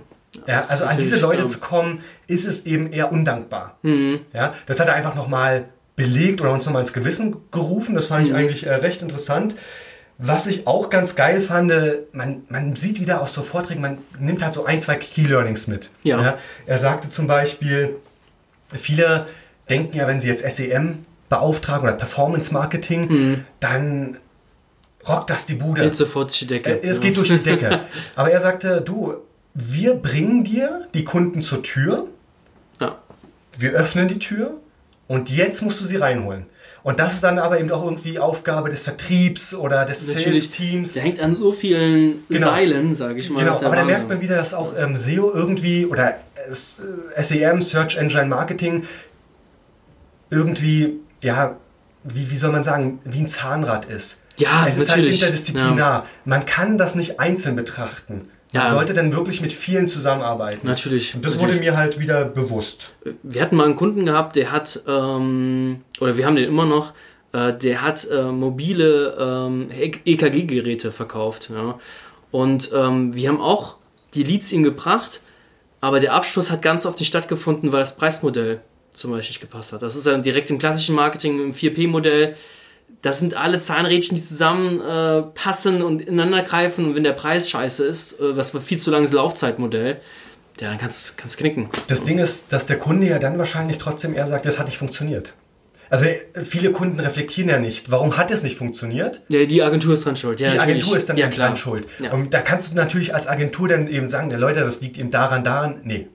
Ja, 0.46 0.62
also 0.68 0.84
an 0.84 0.96
diese 0.96 1.16
Leute 1.18 1.42
ähm, 1.42 1.48
zu 1.48 1.58
kommen, 1.58 2.00
ist 2.28 2.46
es 2.46 2.64
eben 2.64 2.92
eher 2.92 3.10
undankbar. 3.12 3.78
Mhm. 3.82 4.20
Ja, 4.32 4.54
das 4.66 4.78
hat 4.80 4.86
er 4.88 4.94
einfach 4.94 5.14
nochmal 5.16 5.64
belegt 5.96 6.40
oder 6.40 6.52
uns 6.52 6.64
nochmal 6.66 6.82
ins 6.82 6.92
Gewissen 6.92 7.36
gerufen. 7.50 7.94
Das 7.94 8.04
Mhm. 8.04 8.14
fand 8.14 8.26
ich 8.28 8.34
eigentlich 8.34 8.66
äh, 8.66 8.74
recht 8.74 9.02
interessant. 9.02 9.56
Was 10.22 10.46
ich 10.46 10.66
auch 10.66 10.90
ganz 10.90 11.16
geil 11.16 11.40
fand, 11.40 11.72
man, 12.12 12.42
man 12.48 12.76
sieht 12.76 13.00
wieder 13.00 13.22
aus 13.22 13.32
so 13.32 13.42
Vorträgen, 13.42 13.80
man 13.80 13.98
nimmt 14.18 14.42
halt 14.42 14.52
so 14.52 14.66
ein, 14.66 14.82
zwei 14.82 14.96
Key 14.96 15.22
Learnings 15.22 15.66
mit. 15.66 15.90
Ja. 16.02 16.36
er 16.66 16.78
sagte 16.78 17.08
zum 17.08 17.26
Beispiel, 17.26 17.96
viele 18.74 19.26
denken 19.70 19.96
ja, 19.96 20.06
wenn 20.06 20.20
sie 20.20 20.28
jetzt 20.28 20.44
SEM 20.56 21.06
beauftragen 21.30 21.88
oder 21.88 21.96
Performance 21.96 22.52
Marketing, 22.52 23.44
dann 23.60 24.18
rockt 25.08 25.30
das 25.30 25.46
die 25.46 25.54
Bude. 25.54 25.82
Geht 25.82 25.96
sofort 25.96 26.28
durch 26.28 26.40
die 26.40 26.46
Decke. 26.46 26.82
Es 26.82 26.98
ja. 26.98 27.04
geht 27.04 27.16
durch 27.16 27.28
die 27.28 27.38
Decke. 27.38 27.80
Aber 28.16 28.30
er 28.30 28.40
sagte, 28.40 28.82
du, 28.82 29.14
wir 29.54 29.94
bringen 29.94 30.44
dir 30.44 30.86
die 30.92 31.04
Kunden 31.04 31.40
zur 31.40 31.62
Tür, 31.62 32.06
Ja. 32.80 32.98
wir 33.58 33.72
öffnen 33.72 34.08
die 34.08 34.18
Tür 34.18 34.52
und 35.08 35.30
jetzt 35.30 35.62
musst 35.62 35.80
du 35.80 35.84
sie 35.84 35.96
reinholen. 35.96 36.46
Und 36.82 36.98
das 36.98 37.14
ist 37.14 37.24
dann 37.24 37.38
aber 37.38 37.60
eben 37.60 37.70
auch 37.70 37.84
irgendwie 37.84 38.18
Aufgabe 38.18 38.70
des 38.70 38.84
Vertriebs 38.84 39.54
oder 39.54 39.84
des 39.84 40.06
Natürlich, 40.08 40.44
Sales-Teams. 40.44 40.94
der 40.94 41.02
hängt 41.02 41.20
an 41.20 41.34
so 41.34 41.52
vielen 41.52 42.24
Genau. 42.28 42.46
Seilen, 42.46 42.96
sage 42.96 43.18
ich 43.18 43.28
mal. 43.30 43.44
Genau, 43.44 43.58
ja 43.60 43.66
aber 43.66 43.76
da 43.76 43.84
merkt 43.84 44.08
man 44.08 44.20
wieder, 44.20 44.36
dass 44.36 44.54
auch 44.54 44.72
ähm, 44.76 44.96
SEO 44.96 45.32
irgendwie 45.34 45.84
oder 45.84 46.14
äh, 46.14 47.22
SEM, 47.22 47.60
Search 47.60 47.96
Engine 47.96 48.26
Marketing, 48.26 48.84
irgendwie, 50.30 51.00
ja, 51.22 51.56
wie, 52.04 52.30
wie 52.30 52.36
soll 52.36 52.52
man 52.52 52.62
sagen, 52.62 53.00
wie 53.04 53.20
ein 53.20 53.28
Zahnrad 53.28 53.84
ist. 53.84 54.16
Ja, 54.38 54.64
es 54.66 54.76
ist 54.76 54.88
halt 54.88 54.98
natürlich. 55.00 55.20
interdisziplinar. 55.20 56.06
Man 56.24 56.46
kann 56.46 56.78
das 56.78 56.94
nicht 56.94 57.20
einzeln 57.20 57.56
betrachten. 57.56 58.28
Man 58.52 58.62
Ja. 58.64 58.70
sollte 58.70 58.94
dann 58.94 59.12
wirklich 59.12 59.40
mit 59.40 59.52
vielen 59.52 59.86
zusammenarbeiten. 59.86 60.66
Natürlich. 60.66 61.14
Und 61.14 61.24
das 61.24 61.34
natürlich. 61.34 61.54
wurde 61.56 61.64
mir 61.64 61.76
halt 61.76 61.98
wieder 62.00 62.24
bewusst. 62.24 62.92
wir 63.22 63.40
hatten 63.42 63.56
mal 63.56 63.64
einen 63.66 63.76
Kunden 63.76 64.06
gehabt, 64.06 64.34
der 64.36 64.50
hat, 64.50 64.82
ähm, 64.88 65.82
oder 66.00 66.16
wir 66.16 66.26
haben 66.26 66.34
den 66.34 66.48
immer 66.48 66.66
noch, 66.66 66.92
äh, 67.32 67.52
der 67.52 67.82
hat 67.82 68.08
äh, 68.10 68.24
mobile 68.24 69.16
ähm, 69.20 69.68
EKG-Geräte 70.04 70.90
verkauft. 70.92 71.50
Ja. 71.54 71.78
Und 72.30 72.70
ähm, 72.74 73.14
wir 73.14 73.28
haben 73.28 73.40
auch 73.40 73.76
die 74.14 74.24
Leads 74.24 74.50
ihm 74.52 74.62
gebracht, 74.64 75.20
aber 75.80 76.00
der 76.00 76.12
Abschluss 76.14 76.50
hat 76.50 76.60
ganz 76.62 76.84
oft 76.86 76.98
nicht 76.98 77.08
stattgefunden, 77.08 77.72
weil 77.72 77.80
das 77.80 77.96
Preismodell 77.96 78.60
zum 78.92 79.12
Beispiel 79.12 79.30
nicht 79.30 79.40
gepasst 79.40 79.72
hat. 79.72 79.82
Das 79.82 79.94
ist 79.94 80.06
dann 80.06 80.22
direkt 80.22 80.50
im 80.50 80.58
klassischen 80.58 80.96
Marketing, 80.96 81.40
im 81.40 81.52
4P-Modell. 81.52 82.34
Das 83.02 83.18
sind 83.18 83.34
alle 83.34 83.58
Zahnrädchen, 83.58 84.16
die 84.16 84.22
zusammen 84.22 84.80
äh, 84.80 85.82
und 85.82 86.02
ineinander 86.02 86.42
greifen. 86.42 86.84
Und 86.86 86.96
wenn 86.96 87.04
der 87.04 87.12
Preis 87.12 87.48
scheiße 87.48 87.84
ist, 87.86 88.20
äh, 88.20 88.36
was 88.36 88.50
viel 88.50 88.78
zu 88.78 88.90
langes 88.90 89.12
Laufzeitmodell, 89.12 90.00
ja, 90.60 90.68
dann 90.68 90.78
kannst 90.78 91.18
du 91.18 91.36
knicken. 91.38 91.70
Das 91.86 92.04
Ding 92.04 92.18
ist, 92.18 92.52
dass 92.52 92.66
der 92.66 92.78
Kunde 92.78 93.06
ja 93.06 93.18
dann 93.18 93.38
wahrscheinlich 93.38 93.78
trotzdem 93.78 94.14
eher 94.14 94.26
sagt, 94.26 94.44
das 94.44 94.58
hat 94.58 94.66
nicht 94.66 94.76
funktioniert. 94.76 95.32
Also 95.88 96.04
äh, 96.04 96.18
viele 96.42 96.70
Kunden 96.72 97.00
reflektieren 97.00 97.48
ja 97.48 97.58
nicht, 97.58 97.90
warum 97.90 98.16
hat 98.16 98.30
es 98.30 98.42
nicht 98.42 98.56
funktioniert? 98.56 99.22
Ja, 99.28 99.44
die 99.44 99.62
Agentur 99.62 99.94
ist 99.94 100.04
dran 100.04 100.16
schuld. 100.16 100.38
Ja, 100.38 100.50
Die 100.52 100.56
natürlich. 100.58 100.76
Agentur 100.76 100.96
ist 100.96 101.08
dann 101.08 101.16
ja, 101.16 101.28
dran 101.28 101.56
schuld. 101.56 101.88
Ja. 101.98 102.12
Und 102.12 102.32
da 102.34 102.42
kannst 102.42 102.70
du 102.70 102.76
natürlich 102.76 103.14
als 103.14 103.26
Agentur 103.26 103.68
dann 103.68 103.88
eben 103.88 104.08
sagen, 104.08 104.30
ja, 104.30 104.36
Leute, 104.36 104.60
das 104.60 104.80
liegt 104.82 104.98
eben 104.98 105.10
daran, 105.10 105.42
daran. 105.42 105.80
Nee, 105.82 106.08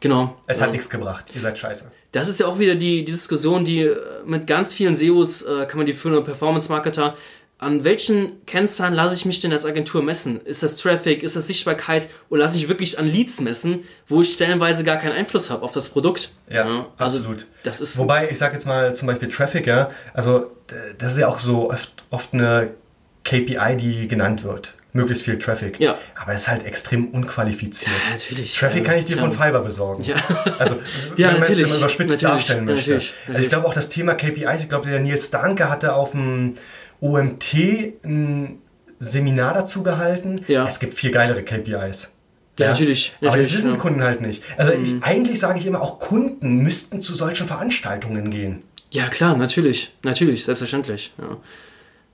Genau. 0.00 0.36
es 0.46 0.58
ja. 0.58 0.64
hat 0.66 0.72
nichts 0.72 0.88
gebracht. 0.88 1.26
Ihr 1.34 1.40
seid 1.40 1.58
scheiße. 1.58 1.90
Das 2.12 2.28
ist 2.28 2.40
ja 2.40 2.46
auch 2.46 2.58
wieder 2.58 2.74
die, 2.74 3.04
die 3.04 3.12
Diskussion, 3.12 3.64
die 3.64 3.80
äh, 3.80 3.96
mit 4.24 4.46
ganz 4.46 4.72
vielen 4.72 4.94
SEOs 4.94 5.42
äh, 5.42 5.66
kann 5.66 5.78
man 5.78 5.86
die 5.86 5.92
führen, 5.92 6.14
oder 6.14 6.24
Performance-Marketer. 6.24 7.16
An 7.60 7.82
welchen 7.82 8.44
Kennzahlen 8.46 8.94
lasse 8.94 9.16
ich 9.16 9.24
mich 9.24 9.40
denn 9.40 9.52
als 9.52 9.66
Agentur 9.66 10.00
messen? 10.00 10.40
Ist 10.42 10.62
das 10.62 10.76
Traffic, 10.76 11.24
ist 11.24 11.34
das 11.34 11.48
Sichtbarkeit 11.48 12.08
oder 12.30 12.42
lasse 12.42 12.56
ich 12.56 12.68
wirklich 12.68 12.98
an 13.00 13.06
Leads 13.08 13.40
messen, 13.40 13.82
wo 14.06 14.22
ich 14.22 14.32
stellenweise 14.32 14.84
gar 14.84 14.96
keinen 14.96 15.12
Einfluss 15.12 15.50
habe 15.50 15.62
auf 15.62 15.72
das 15.72 15.88
Produkt? 15.88 16.30
Ja, 16.48 16.86
also 16.96 17.18
absolut. 17.18 17.46
Das 17.64 17.80
ist 17.80 17.98
Wobei, 17.98 18.30
ich 18.30 18.38
sage 18.38 18.54
jetzt 18.54 18.64
mal 18.64 18.94
zum 18.94 19.08
Beispiel 19.08 19.28
Traffic, 19.28 19.66
ja, 19.66 19.88
also 20.14 20.52
das 20.98 21.14
ist 21.14 21.18
ja 21.18 21.26
auch 21.26 21.40
so 21.40 21.72
oft, 21.72 21.90
oft 22.10 22.32
eine 22.32 22.70
KPI, 23.24 23.76
die 23.76 24.06
genannt 24.06 24.44
wird. 24.44 24.74
Möglichst 24.94 25.24
viel 25.24 25.38
Traffic. 25.38 25.78
Ja. 25.80 25.98
Aber 26.20 26.32
das 26.32 26.42
ist 26.42 26.48
halt 26.48 26.64
extrem 26.64 27.08
unqualifiziert. 27.08 27.90
Ja, 28.06 28.12
natürlich. 28.14 28.54
Traffic 28.56 28.84
ja, 28.84 28.90
kann 28.90 28.98
ich 28.98 29.04
dir 29.04 29.16
klar. 29.16 29.30
von 29.30 29.38
Fiverr 29.46 29.62
besorgen. 29.62 30.02
Ja. 30.04 30.16
Also, 30.58 30.76
Ja, 31.16 31.28
wenn 31.28 31.34
man 31.34 31.42
es 31.42 31.48
natürlich, 31.50 31.68
immer 31.70 31.78
überspitzt 31.78 32.10
natürlich, 32.10 32.20
darstellen 32.22 32.64
möchte. 32.64 32.90
natürlich, 32.90 33.12
Also, 33.12 33.20
ich 33.22 33.28
natürlich. 33.28 33.48
glaube 33.50 33.66
auch 33.66 33.74
das 33.74 33.88
Thema 33.90 34.14
KPIs, 34.14 34.62
ich 34.62 34.68
glaube, 34.68 34.88
der 34.88 35.00
Nils 35.00 35.30
Danke 35.30 35.68
hatte 35.68 35.92
auf 35.94 36.12
dem 36.12 36.54
OMT 37.00 37.54
ein 38.04 38.58
Seminar 38.98 39.54
dazu 39.54 39.82
gehalten. 39.82 40.44
Ja. 40.48 40.66
Es 40.66 40.80
gibt 40.80 40.94
viel 40.94 41.10
geilere 41.10 41.42
KPIs. 41.42 42.10
Ja, 42.58 42.70
natürlich, 42.70 43.12
Aber 43.20 43.26
das 43.26 43.36
natürlich, 43.36 43.56
wissen 43.56 43.66
ja. 43.66 43.70
Mhm. 43.72 43.76
die 43.76 43.80
Kunden 43.80 44.02
halt 44.02 44.20
nicht. 44.20 44.42
Also 44.56 44.72
ich, 44.72 44.94
eigentlich 45.02 45.38
sage 45.38 45.58
ich 45.60 45.66
immer, 45.66 45.80
auch 45.80 46.00
Kunden 46.00 46.56
müssten 46.56 47.00
zu 47.00 47.14
solchen 47.14 47.46
Veranstaltungen 47.46 48.30
gehen. 48.30 48.62
Ja, 48.90 49.06
klar, 49.08 49.36
natürlich. 49.36 49.94
Natürlich, 50.02 50.44
selbstverständlich. 50.44 51.12
Ja. 51.18 51.36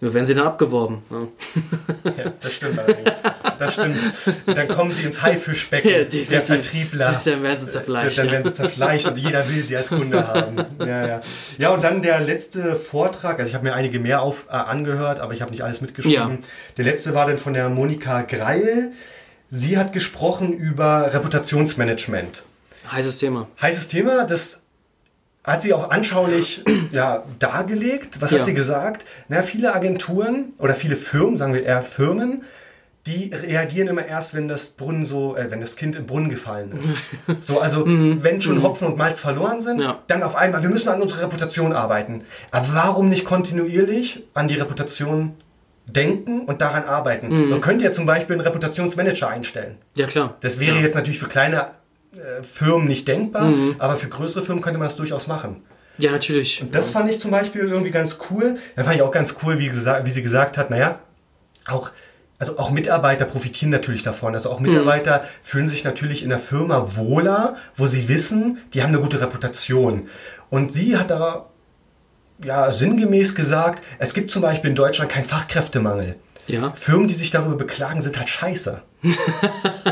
Nur 0.05 0.13
werden 0.13 0.27
sie 0.27 0.35
dann 0.35 0.47
abgeworben. 0.47 1.03
Ja. 1.11 2.13
Ja, 2.25 2.33
das 2.39 2.53
stimmt 2.53 2.79
allerdings. 2.79 3.23
Das 3.59 3.73
stimmt. 3.73 3.97
Dann 4.45 4.69
kommen 4.69 4.93
sie 4.93 5.03
ins 5.03 5.23
Haifischbecken, 5.23 5.91
Ja, 5.91 6.05
der. 6.05 6.43
Vertriebler. 6.43 7.19
Dann 7.25 7.43
werden 7.43 7.59
sie 7.59 7.71
zerfleischt. 7.71 8.19
Dann 8.19 8.31
werden 8.31 8.45
sie 8.45 8.53
zerfleischt 8.53 9.07
und 9.07 9.17
jeder 9.17 9.49
will 9.49 9.65
sie 9.65 9.79
als 9.79 9.89
Kunde 9.89 10.29
haben. 10.29 10.63
Ja, 10.79 11.07
ja. 11.07 11.21
ja 11.57 11.71
und 11.71 11.83
dann 11.83 12.03
der 12.03 12.21
letzte 12.21 12.77
Vortrag, 12.77 13.39
also 13.39 13.49
ich 13.49 13.55
habe 13.55 13.65
mir 13.65 13.73
einige 13.73 13.99
mehr 13.99 14.21
auf, 14.21 14.49
äh, 14.51 14.53
angehört, 14.53 15.21
aber 15.21 15.33
ich 15.33 15.41
habe 15.41 15.53
nicht 15.53 15.65
alles 15.65 15.81
mitgeschrieben. 15.81 16.33
Ja. 16.33 16.39
Der 16.77 16.85
letzte 16.85 17.15
war 17.15 17.27
dann 17.27 17.39
von 17.39 17.55
der 17.55 17.71
Monika 17.71 18.21
Greil. 18.21 18.93
Sie 19.49 19.79
hat 19.79 19.95
gesprochen 19.95 20.53
über 20.53 21.15
Reputationsmanagement. 21.15 22.43
Heißes 22.93 23.17
Thema. 23.17 23.49
Heißes 23.59 23.89
Thema, 23.89 24.27
das 24.27 24.64
hat 25.45 25.63
sie 25.63 25.73
auch 25.75 25.91
anschaulich 25.91 26.65
ja, 26.91 27.23
dargelegt. 27.39 28.21
Was 28.23 28.31
Ja. 28.31 28.39
hat 28.39 28.47
sie 28.47 28.55
gesagt? 28.55 29.05
Na, 29.29 29.43
viele 29.43 29.75
Agenturen 29.75 30.55
oder 30.59 30.75
viele 30.75 30.97
Firmen, 30.97 31.37
sagen 31.37 31.53
wir 31.55 31.63
eher 31.65 31.83
Firmen, 31.83 32.43
die 33.07 33.31
reagieren 33.35 33.89
immer 33.89 34.07
erst, 34.07 34.33
wenn 34.35 34.49
das 34.49 34.71
Brunnen 34.71 35.05
so, 35.05 35.37
äh, 35.37 35.51
wenn 35.51 35.61
das 35.61 35.77
Kind 35.77 35.95
im 35.95 36.07
Brunnen 36.07 36.31
gefallen 36.31 36.73
ist. 36.81 36.97
So, 37.45 37.61
also 37.61 37.85
wenn 37.87 38.41
schon 38.41 38.63
Hopfen 38.63 38.87
und 38.89 38.97
Malz 38.97 39.21
verloren 39.21 39.61
sind, 39.61 39.77
Mhm. 39.77 39.83
Ja. 39.83 39.99
dann 40.07 40.23
auf 40.23 40.35
einmal, 40.37 40.63
wir 40.63 40.71
müssen 40.71 40.89
an 40.89 41.03
unserer 41.03 41.23
Reputation 41.25 41.75
arbeiten. 41.75 42.25
Aber 42.51 42.69
warum 42.73 43.11
nicht 43.11 43.27
kontinuierlich 43.27 44.23
an 44.33 44.49
die 44.49 44.55
Reputation 44.55 45.35
denken 45.87 46.47
und 46.47 46.63
daran 46.63 46.85
arbeiten? 46.85 47.29
Mhm. 47.29 47.51
Man 47.51 47.61
könnte 47.61 47.85
ja 47.85 47.93
zum 47.93 48.07
Beispiel 48.07 48.35
einen 48.37 48.41
Reputationsmanager 48.47 49.29
einstellen. 49.29 49.77
Ja, 49.97 50.07
klar. 50.07 50.37
Das 50.41 50.59
wäre 50.59 50.77
ja. 50.77 50.83
jetzt 50.83 50.95
natürlich 50.95 51.19
für 51.19 51.29
kleine 51.29 51.73
Firmen 52.43 52.87
nicht 52.87 53.07
denkbar, 53.09 53.45
Mhm. 53.51 53.77
aber 53.79 53.97
für 53.97 54.09
größere 54.09 54.43
Firmen 54.43 54.63
könnte 54.63 54.79
man 54.79 54.87
das 54.89 54.97
durchaus 54.97 55.27
machen. 55.27 55.63
Ja, 55.99 56.11
natürlich. 56.11 56.65
Das 56.73 56.91
fand 56.91 57.09
ich 57.09 57.21
zum 57.21 57.31
Beispiel 57.31 57.63
irgendwie 57.63 57.91
ganz 57.93 58.19
cool. 58.31 58.57
Da 58.77 58.83
fand 58.85 58.97
ich 58.97 59.03
auch 59.03 59.13
ganz 59.13 59.37
cool, 59.43 59.59
wie, 59.61 59.71
wie 59.73 60.11
sie 60.11 60.23
gesagt 60.23 60.59
hat, 60.59 60.69
naja, 60.71 60.99
auch, 61.67 61.91
also 62.39 62.59
auch 62.59 62.71
Mitarbeiter 62.71 63.25
profitieren 63.27 63.71
natürlich 63.71 64.03
davon. 64.03 64.35
Also 64.35 64.51
auch 64.51 64.59
Mitarbeiter 64.61 65.19
Mhm. 65.21 65.25
fühlen 65.43 65.69
sich 65.69 65.85
natürlich 65.85 66.23
in 66.25 66.31
der 66.31 66.41
Firma 66.41 66.97
wohler, 66.97 67.55
wo 67.77 67.87
sie 67.87 68.09
wissen, 68.09 68.59
die 68.75 68.83
haben 68.83 68.89
eine 68.89 69.01
gute 69.01 69.21
Reputation. 69.21 70.09
Und 70.51 70.73
sie 70.73 70.97
hat 70.97 71.11
da 71.13 71.47
ja 72.45 72.73
sinngemäß 72.73 73.35
gesagt, 73.37 73.83
es 74.01 74.15
gibt 74.15 74.31
zum 74.33 74.43
Beispiel 74.43 74.71
in 74.71 74.77
Deutschland 74.77 75.11
keinen 75.11 75.25
Fachkräftemangel. 75.25 76.17
Ja. 76.47 76.73
Firmen, 76.75 77.09
die 77.09 77.15
sich 77.15 77.31
darüber 77.31 77.57
beklagen, 77.57 78.03
sind 78.03 78.19
halt 78.19 78.29
scheiße. 78.29 78.83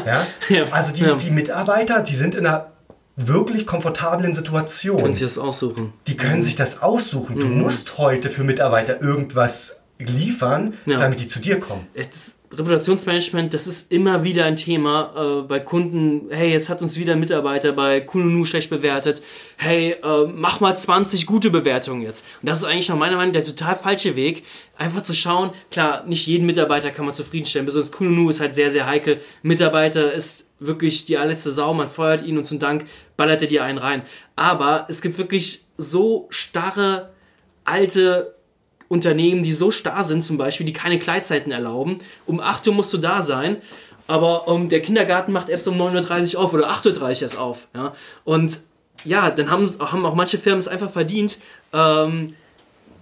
ja? 0.07 0.27
Ja, 0.49 0.65
Also 0.71 0.93
die, 0.93 1.03
ja. 1.03 1.15
die 1.15 1.31
Mitarbeiter, 1.31 2.01
die 2.01 2.15
sind 2.15 2.35
in 2.35 2.47
einer 2.47 2.73
wirklich 3.17 3.67
komfortablen 3.67 4.35
Situation. 4.35 4.99
Können 4.99 5.15
Sie 5.15 5.25
das 5.25 5.39
aussuchen? 5.39 5.93
Die 6.07 6.17
können 6.17 6.43
sich 6.43 6.57
das 6.57 6.83
aussuchen. 6.83 7.39
Du 7.39 7.47
musst 7.47 7.99
heute 7.99 8.31
für 8.31 8.45
Mitarbeiter 8.45 9.01
irgendwas 9.03 9.82
liefern, 10.09 10.77
Ja. 10.87 10.97
damit 10.97 11.21
die 11.21 11.29
zu 11.29 11.41
dir 11.41 11.59
kommen. 11.61 11.87
Das 11.95 12.39
Reputationsmanagement, 12.53 13.55
das 13.55 13.67
ist 13.67 13.91
immer 13.91 14.25
wieder 14.25 14.45
ein 14.45 14.57
Thema 14.57 15.41
äh, 15.41 15.43
bei 15.43 15.59
Kunden. 15.61 16.29
Hey, 16.31 16.51
jetzt 16.53 16.69
hat 16.69 16.83
uns 16.83 16.99
wieder 16.99 17.13
ein 17.13 17.21
Mitarbeiter 17.21 17.73
bei 17.73 18.01
Kununu 18.01 18.45
schlecht 18.45 18.69
bewertet. 18.71 19.23
Hey, 19.57 19.93
äh, 20.03 20.27
mach 20.27 20.61
mal 20.61 20.77
20 20.77 21.27
gute 21.27 21.51
Bewertungen 21.51 22.03
jetzt. 22.03 22.27
Und 22.43 22.49
das 22.49 22.59
ist 22.59 22.65
eigentlich 22.65 22.89
nach 22.89 22.97
meiner 22.97 23.17
Meinung 23.17 23.33
der 23.33 23.45
total 23.45 23.75
falsche 23.77 24.17
Weg. 24.17 24.45
Einfach 24.77 25.03
zu 25.03 25.15
schauen, 25.15 25.51
klar, 25.71 26.05
nicht 26.07 26.27
jeden 26.27 26.45
Mitarbeiter 26.47 26.91
kann 26.91 27.05
man 27.07 27.15
zufriedenstellen. 27.15 27.65
Besonders 27.67 27.93
Kununu 27.93 28.29
ist 28.31 28.41
halt 28.41 28.55
sehr, 28.55 28.71
sehr 28.71 28.87
heikel. 28.87 29.21
Mitarbeiter 29.43 30.13
ist 30.13 30.49
wirklich 30.59 31.07
die 31.07 31.17
allerletzte 31.17 31.51
Sau. 31.51 31.73
Man 31.75 31.89
feuert 31.89 32.23
ihn 32.23 32.37
und 32.39 32.45
zum 32.45 32.59
Dank 32.59 32.85
ballert 33.17 33.43
er 33.43 33.49
dir 33.49 33.65
einen 33.65 33.79
rein. 33.79 34.03
Aber 34.37 34.87
es 34.89 35.01
gibt 35.01 35.17
wirklich 35.19 35.63
so 35.79 36.27
starre, 36.31 37.11
alte 37.65 38.35
Unternehmen, 38.93 39.43
die 39.43 39.53
so 39.53 39.71
starr 39.71 40.05
sind, 40.05 40.23
zum 40.23 40.37
Beispiel, 40.37 40.67
die 40.67 40.75
keine 40.75 40.99
Gleitzeiten 40.99 41.51
erlauben. 41.51 41.99
Um 42.27 42.41
8 42.41 42.69
Uhr 42.69 42.75
musst 42.75 42.93
du 42.93 42.99
da 42.99 43.23
sein, 43.23 43.57
aber 44.07 44.47
um, 44.49 44.69
der 44.69 44.83
Kindergarten 44.83 45.33
macht 45.33 45.49
erst 45.49 45.67
um 45.67 45.81
9.30 45.81 46.37
Uhr 46.37 46.43
auf 46.43 46.53
oder 46.53 46.69
8.30 46.71 47.01
Uhr 47.01 47.09
erst 47.23 47.39
auf. 47.39 47.69
Ja? 47.75 47.95
Und 48.25 48.61
ja, 49.05 49.31
dann 49.31 49.51
haben, 49.51 49.67
haben 49.81 50.05
auch 50.05 50.15
manche 50.15 50.37
Firmen 50.37 50.59
es 50.59 50.69
einfach 50.69 50.91
verdient. 50.91 51.39
Ähm, 51.73 52.35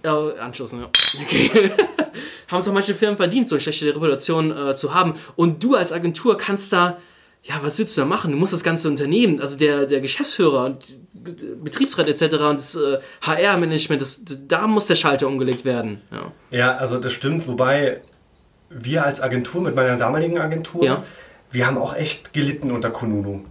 äh, 0.03 0.07
Anschluss, 0.07 0.71
ja. 0.71 0.89
Okay. 1.21 1.71
haben 2.47 2.59
es 2.59 2.67
auch 2.69 2.73
manche 2.73 2.95
Firmen 2.95 3.17
verdient, 3.17 3.49
so 3.49 3.55
eine 3.55 3.61
schlechte 3.61 3.87
Reputation 3.87 4.55
äh, 4.55 4.75
zu 4.75 4.93
haben. 4.93 5.15
Und 5.35 5.61
du 5.61 5.75
als 5.75 5.91
Agentur 5.91 6.37
kannst 6.37 6.71
da, 6.71 6.97
ja, 7.43 7.55
was 7.61 7.77
willst 7.79 7.97
du 7.97 8.01
da 8.01 8.07
machen? 8.07 8.31
Du 8.31 8.37
musst 8.37 8.53
das 8.53 8.63
ganze 8.63 8.87
Unternehmen, 8.87 9.41
also 9.41 9.57
der, 9.57 9.85
der 9.87 9.99
Geschäftsführer 9.99 10.77
Betriebsrat 11.23 12.07
etc. 12.07 12.23
und 12.35 12.59
das 12.59 12.75
äh, 12.75 12.97
HR-Management, 13.21 14.01
das, 14.01 14.21
da 14.47 14.67
muss 14.67 14.87
der 14.87 14.95
Schalter 14.95 15.27
umgelegt 15.27 15.65
werden. 15.65 16.01
Ja. 16.11 16.31
Ja, 16.51 16.75
also 16.77 16.97
das 16.99 17.13
stimmt, 17.13 17.47
wobei 17.47 18.01
wir 18.69 19.05
als 19.05 19.21
Agentur 19.21 19.61
mit 19.61 19.75
meiner 19.75 19.97
damaligen 19.97 20.39
Agentur, 20.39 20.83
Ja. 20.83 21.03
wir 21.51 21.67
haben 21.67 21.77
auch 21.77 21.95
echt 21.95 22.33
gelitten 22.33 22.71
unter 22.71 22.89
Kununu. 22.89 23.41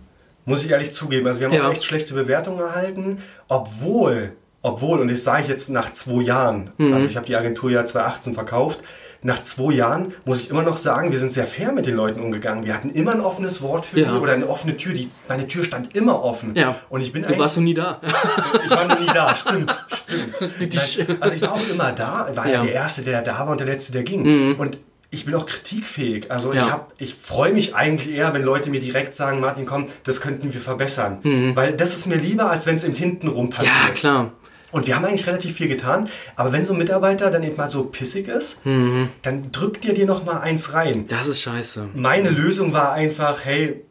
Muss 0.47 0.65
ich 0.65 0.71
ehrlich 0.71 0.93
zugeben. 0.93 1.27
Also 1.27 1.41
wir 1.41 1.49
haben 1.49 1.55
Ja. 1.55 1.69
auch 1.69 1.73
echt 1.73 1.85
schlechte 1.85 2.15
Bewertungen 2.15 2.59
erhalten, 2.61 3.23
obwohl, 3.49 4.33
obwohl, 4.63 5.01
und 5.01 5.09
das 5.11 5.23
sage 5.23 5.43
ich 5.45 5.49
jetzt 5.49 5.69
nach 5.71 5.93
zwei 5.93 6.23
Jahren, 6.23 6.71
Mhm. 6.79 6.93
also 6.95 7.07
ich 7.07 7.17
habe 7.17 7.27
die 7.27 7.37
Agentur 7.37 7.71
ja 7.71 7.85
2018 7.85 8.35
verkauft, 8.35 8.81
nach 9.23 9.43
zwei 9.43 9.73
Jahren 9.75 10.15
muss 10.25 10.41
ich 10.41 10.51
immer 10.51 10.63
noch 10.63 10.77
sagen, 10.79 11.13
wir 11.13 11.19
sind 11.19 11.31
sehr 11.33 11.47
fair 11.47 11.73
mit 11.73 11.87
den 11.87 11.95
Leuten 11.95 12.21
umgegangen. 12.21 12.65
Wir 12.65 12.73
hatten 12.75 12.91
immer 12.91 13.13
ein 13.13 13.21
offenes 13.21 13.61
Wort 13.61 13.85
für 13.85 14.01
Ja. 14.01 14.13
die 14.13 14.19
oder 14.19 14.33
eine 14.33 14.49
offene 14.49 14.77
Tür. 14.77 14.95
Die, 14.95 15.11
meine 15.29 15.47
Tür 15.47 15.65
stand 15.65 15.95
immer 15.95 16.23
offen. 16.25 16.55
Ja. 16.55 16.77
Und 16.89 17.03
ich 17.03 17.13
bin 17.13 17.23
Du 17.23 17.39
warst 17.39 17.57
noch 17.57 17.65
nie 17.65 17.75
da. 17.75 18.01
ich 18.65 18.71
war 18.71 18.87
noch 18.87 18.99
nie 18.99 19.07
da, 19.07 19.37
stimmt, 19.37 19.73
stimmt. 19.93 21.17
Also 21.21 21.35
ich 21.35 21.43
war 21.43 21.53
auch 21.53 21.69
immer 21.71 21.93
da, 21.93 22.31
war 22.35 22.49
ja. 22.49 22.63
Mhm. 22.63 22.67
der 22.67 22.75
Erste, 22.75 23.03
der 23.03 23.23
da 23.23 23.39
war 23.41 23.49
und 23.49 23.61
der 23.61 23.67
Letzte, 23.67 23.93
der 23.93 24.03
ging. 24.05 24.57
Und 24.57 24.79
ich 25.11 25.25
bin 25.25 25.35
auch 25.35 25.45
kritikfähig. 25.47 26.31
Also 26.31 26.53
Ja. 26.53 26.65
ich, 26.67 26.73
hab- 26.73 26.93
ich 26.99 27.15
freue 27.21 27.53
mich 27.53 27.75
eigentlich 27.75 28.15
eher, 28.17 28.33
wenn 28.33 28.43
Leute 28.43 28.71
mir 28.71 28.81
direkt 28.81 29.15
sagen, 29.15 29.41
Martin, 29.41 29.67
komm, 29.67 29.89
das 30.05 30.21
könnten 30.21 30.53
wir 30.55 30.61
verbessern. 30.61 31.19
Weil 31.55 31.73
das 31.75 31.95
ist 31.95 32.07
mir 32.07 32.17
lieber, 32.17 32.51
als 32.51 32.67
wenn 32.67 32.77
es 32.77 32.85
im 32.85 32.95
Hintenrum 32.95 33.51
passiert. 33.51 33.73
Mhm. 33.75 33.87
ja, 33.89 33.93
klar. 33.95 34.33
Und 34.73 34.87
wir 34.87 34.95
haben 34.97 35.05
eigentlich 35.05 35.27
relativ 35.27 35.55
viel 35.57 35.69
getan, 35.69 36.09
aber 36.37 36.53
wenn 36.53 36.65
so 36.65 36.73
ein 36.75 36.79
Mitarbeiter 36.79 37.31
dann 37.31 37.43
eben 37.43 37.57
mal 37.57 37.69
so 37.71 37.85
pissig 37.85 38.29
ist, 38.29 38.65
Mhm. 38.65 39.09
dann 39.23 39.51
drückt 39.53 39.85
dir 39.85 39.95
dir 39.95 40.07
noch 40.07 40.25
mal 40.25 40.41
eins 40.41 40.73
rein. 40.75 41.07
Das 41.09 41.27
ist 41.27 41.41
scheiße. 41.43 41.89
Meine 41.95 42.31
Lösung 42.31 42.73
war 42.73 42.93
einfach, 42.93 43.45
hey, 43.45 43.83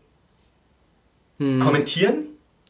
kommentieren. 1.38 2.16
Mhm. 2.16 2.26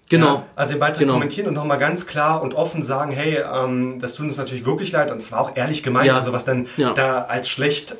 Genau. 0.09 0.25
Ja, 0.35 0.45
also 0.55 0.73
den 0.73 0.79
Beitrag 0.79 0.99
Genau. 0.99 1.13
kommentieren 1.13 1.47
und 1.47 1.53
nochmal 1.53 1.77
ganz 1.77 2.07
klar 2.07 2.41
und 2.41 2.55
offen 2.55 2.81
sagen, 2.81 3.11
hey, 3.11 3.37
ähm, 3.43 3.99
das 3.99 4.15
tut 4.15 4.25
uns 4.25 4.37
natürlich 4.37 4.65
wirklich 4.65 4.91
leid 4.91 5.11
und 5.11 5.17
es 5.19 5.31
war 5.31 5.39
auch 5.41 5.55
ehrlich 5.55 5.83
gemeint, 5.83 6.07
Ja. 6.07 6.15
also 6.15 6.33
was 6.33 6.45
dann 6.45 6.65
Ja. 6.77 6.93
da 6.93 7.21
als 7.25 7.47
schlecht 7.47 7.95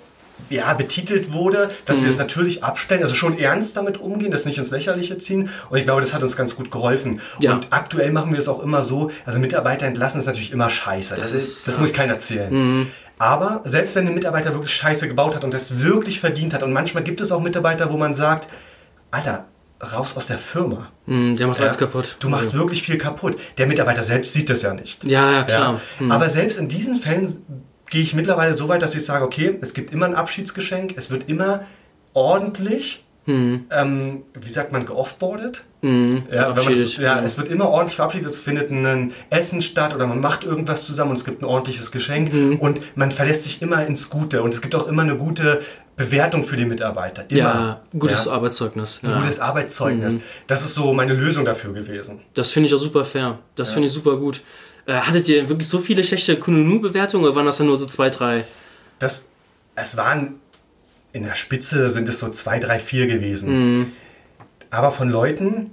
ja, 0.49 0.73
betitelt 0.73 1.31
wurde, 1.31 1.69
dass 1.85 1.97
Mhm. 1.97 2.03
wir 2.03 2.09
es 2.09 2.17
natürlich 2.17 2.63
abstellen, 2.63 3.01
also 3.03 3.13
schon 3.13 3.37
ernst 3.37 3.77
damit 3.77 3.97
umgehen, 3.99 4.31
das 4.31 4.45
nicht 4.45 4.57
ins 4.57 4.71
Lächerliche 4.71 5.17
ziehen 5.17 5.49
und 5.69 5.77
ich 5.77 5.83
glaube, 5.83 6.01
das 6.01 6.13
hat 6.13 6.23
uns 6.23 6.35
ganz 6.35 6.55
gut 6.55 6.71
geholfen. 6.71 7.21
Ja. 7.39 7.53
Und 7.53 7.67
aktuell 7.71 8.11
machen 8.11 8.31
wir 8.31 8.39
es 8.39 8.47
auch 8.47 8.59
immer 8.61 8.83
so, 8.83 9.11
also 9.25 9.39
Mitarbeiter 9.39 9.85
entlassen 9.85 10.19
ist 10.19 10.25
natürlich 10.25 10.51
immer 10.51 10.69
scheiße, 10.69 11.15
das, 11.15 11.31
Das 11.31 11.33
ist, 11.33 11.67
das 11.67 11.75
ja. 11.75 11.81
muss 11.81 11.89
ich 11.91 11.95
keiner 11.95 12.13
erzählen. 12.13 12.87
Aber 13.17 13.61
selbst 13.65 13.95
wenn 13.95 14.07
ein 14.07 14.13
Mitarbeiter 14.15 14.53
wirklich 14.53 14.73
Scheiße 14.73 15.07
gebaut 15.07 15.35
hat 15.35 15.43
und 15.43 15.53
das 15.53 15.81
wirklich 15.83 16.19
verdient 16.19 16.53
hat 16.53 16.63
und 16.63 16.71
manchmal 16.71 17.03
gibt 17.03 17.19
es 17.21 17.31
auch 17.33 17.41
Mitarbeiter, 17.41 17.91
wo 17.91 17.97
man 17.97 18.13
sagt, 18.13 18.47
Alter, 19.11 19.45
raus 19.81 20.15
aus 20.17 20.27
der 20.27 20.37
Firma. 20.37 20.87
Hm, 21.05 21.35
der 21.35 21.47
macht 21.47 21.57
Ja? 21.59 21.65
alles 21.65 21.77
kaputt. 21.77 22.17
Du 22.19 22.29
machst 22.29 22.53
wirklich 22.53 22.81
viel 22.81 22.97
kaputt. 22.97 23.37
Der 23.57 23.67
Mitarbeiter 23.67 24.03
selbst 24.03 24.33
sieht 24.33 24.49
das 24.49 24.61
ja 24.61 24.73
nicht. 24.73 25.03
Ja, 25.03 25.31
ja, 25.31 25.43
klar. 25.43 25.81
Hm. 25.99 26.11
Aber 26.11 26.29
selbst 26.29 26.57
in 26.57 26.67
diesen 26.69 26.95
Fällen 26.95 27.63
gehe 27.89 28.01
ich 28.01 28.13
mittlerweile 28.13 28.57
so 28.57 28.67
weit, 28.67 28.81
dass 28.81 28.95
ich 28.95 29.05
sage, 29.05 29.23
okay, 29.25 29.57
es 29.61 29.73
gibt 29.73 29.91
immer 29.91 30.05
ein 30.05 30.15
Abschiedsgeschenk, 30.15 30.93
es 30.97 31.09
wird 31.11 31.29
immer 31.29 31.61
ordentlich, 32.13 33.03
Hm. 33.25 33.65
ähm, 33.69 34.23
wie 34.33 34.49
sagt 34.49 34.71
man, 34.71 34.85
geoffboardet. 34.87 35.63
Mhm, 35.81 36.23
Ja, 36.33 36.51
das, 36.53 36.97
ja, 36.97 37.21
es 37.21 37.37
wird 37.37 37.49
immer 37.49 37.69
ordentlich 37.69 37.95
verabschiedet, 37.95 38.27
es 38.27 38.39
findet 38.39 38.71
ein 38.71 39.13
Essen 39.29 39.61
statt 39.61 39.93
oder 39.93 40.07
man 40.07 40.19
macht 40.19 40.43
irgendwas 40.43 40.85
zusammen 40.85 41.11
und 41.11 41.17
es 41.17 41.25
gibt 41.25 41.41
ein 41.41 41.45
ordentliches 41.45 41.91
Geschenk 41.91 42.33
Mhm. 42.33 42.55
und 42.57 42.81
man 42.97 43.11
verlässt 43.11 43.43
sich 43.43 43.61
immer 43.61 43.85
ins 43.85 44.09
Gute 44.09 44.41
und 44.41 44.53
es 44.53 44.61
gibt 44.61 44.73
auch 44.73 44.87
immer 44.87 45.03
eine 45.03 45.15
gute 45.15 45.61
Bewertung 45.95 46.43
für 46.43 46.55
den 46.57 46.69
Mitarbeiter. 46.69 47.25
Immer. 47.29 47.37
ja, 47.39 47.81
gutes 47.97 48.25
Ja. 48.25 48.31
Arbeitszeugnis. 48.31 49.01
Ein 49.03 49.11
Ja. 49.11 49.19
gutes 49.19 49.39
Arbeitszeugnis. 49.39 50.15
Das 50.47 50.63
ist 50.65 50.73
so 50.73 50.93
meine 50.93 51.13
Lösung 51.13 51.45
dafür 51.45 51.73
gewesen. 51.73 52.21
Das 52.33 52.51
finde 52.51 52.67
ich 52.67 52.73
auch 52.73 52.79
super 52.79 53.05
fair. 53.05 53.37
Das 53.55 53.73
finde 53.73 53.87
ich 53.89 53.93
super 53.93 54.17
gut. 54.17 54.41
Äh, 54.89 54.93
hattet 54.93 55.29
ihr 55.29 55.47
wirklich 55.49 55.67
so 55.67 55.77
viele 55.77 56.03
schlechte 56.03 56.35
Kununu-Bewertungen 56.35 57.23
oder 57.23 57.35
waren 57.35 57.45
das 57.45 57.57
dann 57.57 57.67
nur 57.67 57.77
so 57.77 57.85
zwei, 57.85 58.09
drei? 58.09 58.43
Das, 58.97 59.27
es 59.75 59.97
waren 59.97 60.39
in 61.11 61.23
der 61.23 61.35
Spitze 61.35 61.91
sind 61.91 62.09
es 62.09 62.17
so 62.17 62.29
zwei, 62.29 62.57
drei, 62.59 62.79
vier 62.79 63.05
gewesen. 63.05 63.93
Aber 64.71 64.91
von 64.91 65.09
Leuten, 65.09 65.71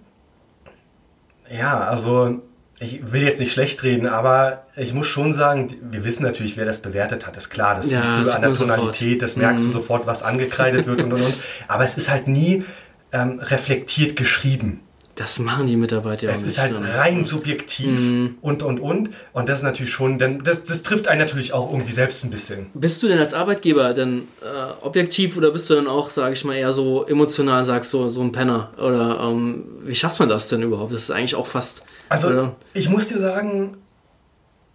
ja, 1.51 1.81
also 1.81 2.43
ich 2.79 3.11
will 3.11 3.23
jetzt 3.23 3.41
nicht 3.41 3.53
schlecht 3.53 3.83
reden, 3.83 4.07
aber 4.07 4.67
ich 4.77 4.93
muss 4.93 5.07
schon 5.07 5.33
sagen, 5.33 5.75
wir 5.81 6.05
wissen 6.05 6.23
natürlich, 6.23 6.59
wer 6.59 6.67
das 6.67 6.81
bewertet 6.81 7.27
hat. 7.27 7.39
Ist 7.39 7.49
klar, 7.49 7.75
das 7.75 7.91
Ja, 7.91 8.03
siehst 8.03 8.19
du 8.19 8.25
das 8.25 8.35
an 8.37 8.43
der 8.43 8.53
Tonalität, 8.53 9.23
das 9.23 9.37
merkst 9.37 9.65
du 9.65 9.71
sofort, 9.71 10.07
was 10.07 10.23
angekreidet 10.23 10.87
wird 10.87 11.01
und 11.01 11.13
und 11.15 11.23
und. 11.23 11.35
Aber 11.69 11.85
es 11.85 11.97
ist 11.97 12.11
halt 12.11 12.29
nie 12.29 12.65
ähm, 13.13 13.39
reflektiert 13.41 14.17
geschrieben. 14.17 14.81
Das 15.17 15.39
machen 15.39 15.67
die 15.67 15.77
Mitarbeiter 15.77 16.27
ja 16.27 16.33
Es 16.33 16.43
ist 16.43 16.59
halt 16.59 16.79
rein 16.95 17.25
subjektiv 17.25 18.35
und 18.43 18.63
und 18.63 18.79
und. 18.79 19.11
Und 19.33 19.49
das 19.49 19.61
ist 19.61 19.65
natürlich 19.65 19.91
schon, 19.91 20.19
denn 20.19 20.45
das, 20.45 20.63
das 20.63 20.83
trifft 20.83 21.09
einen 21.09 21.21
natürlich 21.21 21.55
auch 21.55 21.73
irgendwie 21.73 21.95
selbst 21.95 22.23
ein 22.23 22.31
bisschen. 22.31 22.67
Bist 22.75 23.03
du 23.03 23.09
denn 23.09 23.19
als 23.19 23.33
Arbeitgeber 23.33 23.95
denn 23.95 24.29
äh, 24.43 24.85
objektiv 24.85 25.39
oder 25.39 25.51
bist 25.53 25.71
du 25.71 25.75
dann 25.75 25.87
auch, 25.87 26.11
sage 26.11 26.35
ich 26.35 26.45
mal, 26.45 26.55
eher 26.55 26.71
so 26.71 27.07
emotional, 27.07 27.65
sagst 27.65 27.91
so, 27.91 28.11
so 28.11 28.21
ein 28.21 28.31
Penner? 28.31 28.71
Oder 28.77 29.21
ähm, 29.23 29.65
wie 29.81 29.95
schafft 29.95 30.21
man 30.21 30.29
das 30.29 30.51
denn 30.51 30.63
überhaupt? 30.63 30.93
Das 30.93 31.05
ist 31.05 31.11
eigentlich 31.11 31.35
auch 31.35 31.47
fast. 31.47 31.87
Also, 32.11 32.29
oder? 32.29 32.57
ich 32.75 32.91
muss 32.91 33.09
dir 33.09 33.19
sagen, 33.19 33.79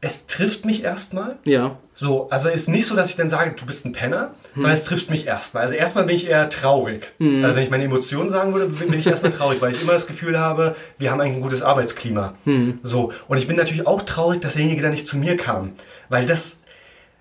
es 0.03 0.25
trifft 0.25 0.65
mich 0.65 0.83
erstmal. 0.83 1.37
Ja. 1.45 1.77
So, 1.93 2.27
also 2.31 2.49
ist 2.49 2.67
nicht 2.67 2.87
so, 2.87 2.95
dass 2.95 3.11
ich 3.11 3.15
dann 3.15 3.29
sage, 3.29 3.53
du 3.55 3.65
bist 3.67 3.85
ein 3.85 3.91
Penner, 3.91 4.31
sondern 4.55 4.71
es 4.71 4.83
trifft 4.85 5.11
mich 5.11 5.27
erstmal. 5.27 5.61
Also 5.61 5.75
erstmal 5.75 6.05
bin 6.05 6.15
ich 6.15 6.27
eher 6.27 6.49
traurig. 6.49 7.11
Also 7.19 7.55
wenn 7.55 7.61
ich 7.63 7.69
meine 7.69 7.83
Emotionen 7.83 8.29
sagen 8.29 8.53
würde, 8.55 8.67
bin 8.67 8.97
ich 8.97 9.05
erstmal 9.05 9.31
traurig, 9.31 9.61
weil 9.61 9.71
ich 9.71 9.81
immer 9.83 9.93
das 9.93 10.07
Gefühl 10.07 10.39
habe, 10.39 10.75
wir 10.97 11.11
haben 11.11 11.21
eigentlich 11.21 11.35
ein 11.35 11.41
gutes 11.43 11.61
Arbeitsklima. 11.61 12.33
So, 12.81 13.13
und 13.27 13.37
ich 13.37 13.47
bin 13.47 13.55
natürlich 13.55 13.85
auch 13.85 14.01
traurig, 14.01 14.41
dass 14.41 14.53
derjenige 14.53 14.81
dann 14.81 14.91
nicht 14.91 15.05
zu 15.05 15.17
mir 15.17 15.37
kam, 15.37 15.73
weil 16.09 16.25
das, 16.25 16.61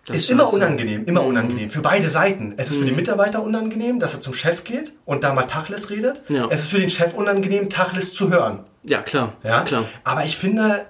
Das 0.06 0.16
ist 0.16 0.30
immer 0.30 0.50
unangenehm, 0.50 1.04
immer 1.04 1.22
unangenehm. 1.22 1.70
Für 1.70 1.82
beide 1.82 2.08
Seiten. 2.08 2.54
Es 2.56 2.70
ist 2.70 2.78
für 2.78 2.86
den 2.86 2.96
Mitarbeiter 2.96 3.42
unangenehm, 3.42 4.00
dass 4.00 4.14
er 4.14 4.22
zum 4.22 4.32
Chef 4.32 4.64
geht 4.64 4.92
und 5.04 5.22
da 5.22 5.34
mal 5.34 5.42
Tachles 5.42 5.90
redet. 5.90 6.22
Ja. 6.30 6.48
Es 6.50 6.60
ist 6.60 6.70
für 6.70 6.80
den 6.80 6.88
Chef 6.88 7.12
unangenehm, 7.12 7.68
Tachles 7.68 8.14
zu 8.14 8.30
hören. 8.30 8.60
Ja, 8.84 9.02
klar. 9.02 9.34
Ja, 9.42 9.60
klar. 9.64 9.84
Aber 10.04 10.24
ich 10.24 10.38
finde, 10.38 10.86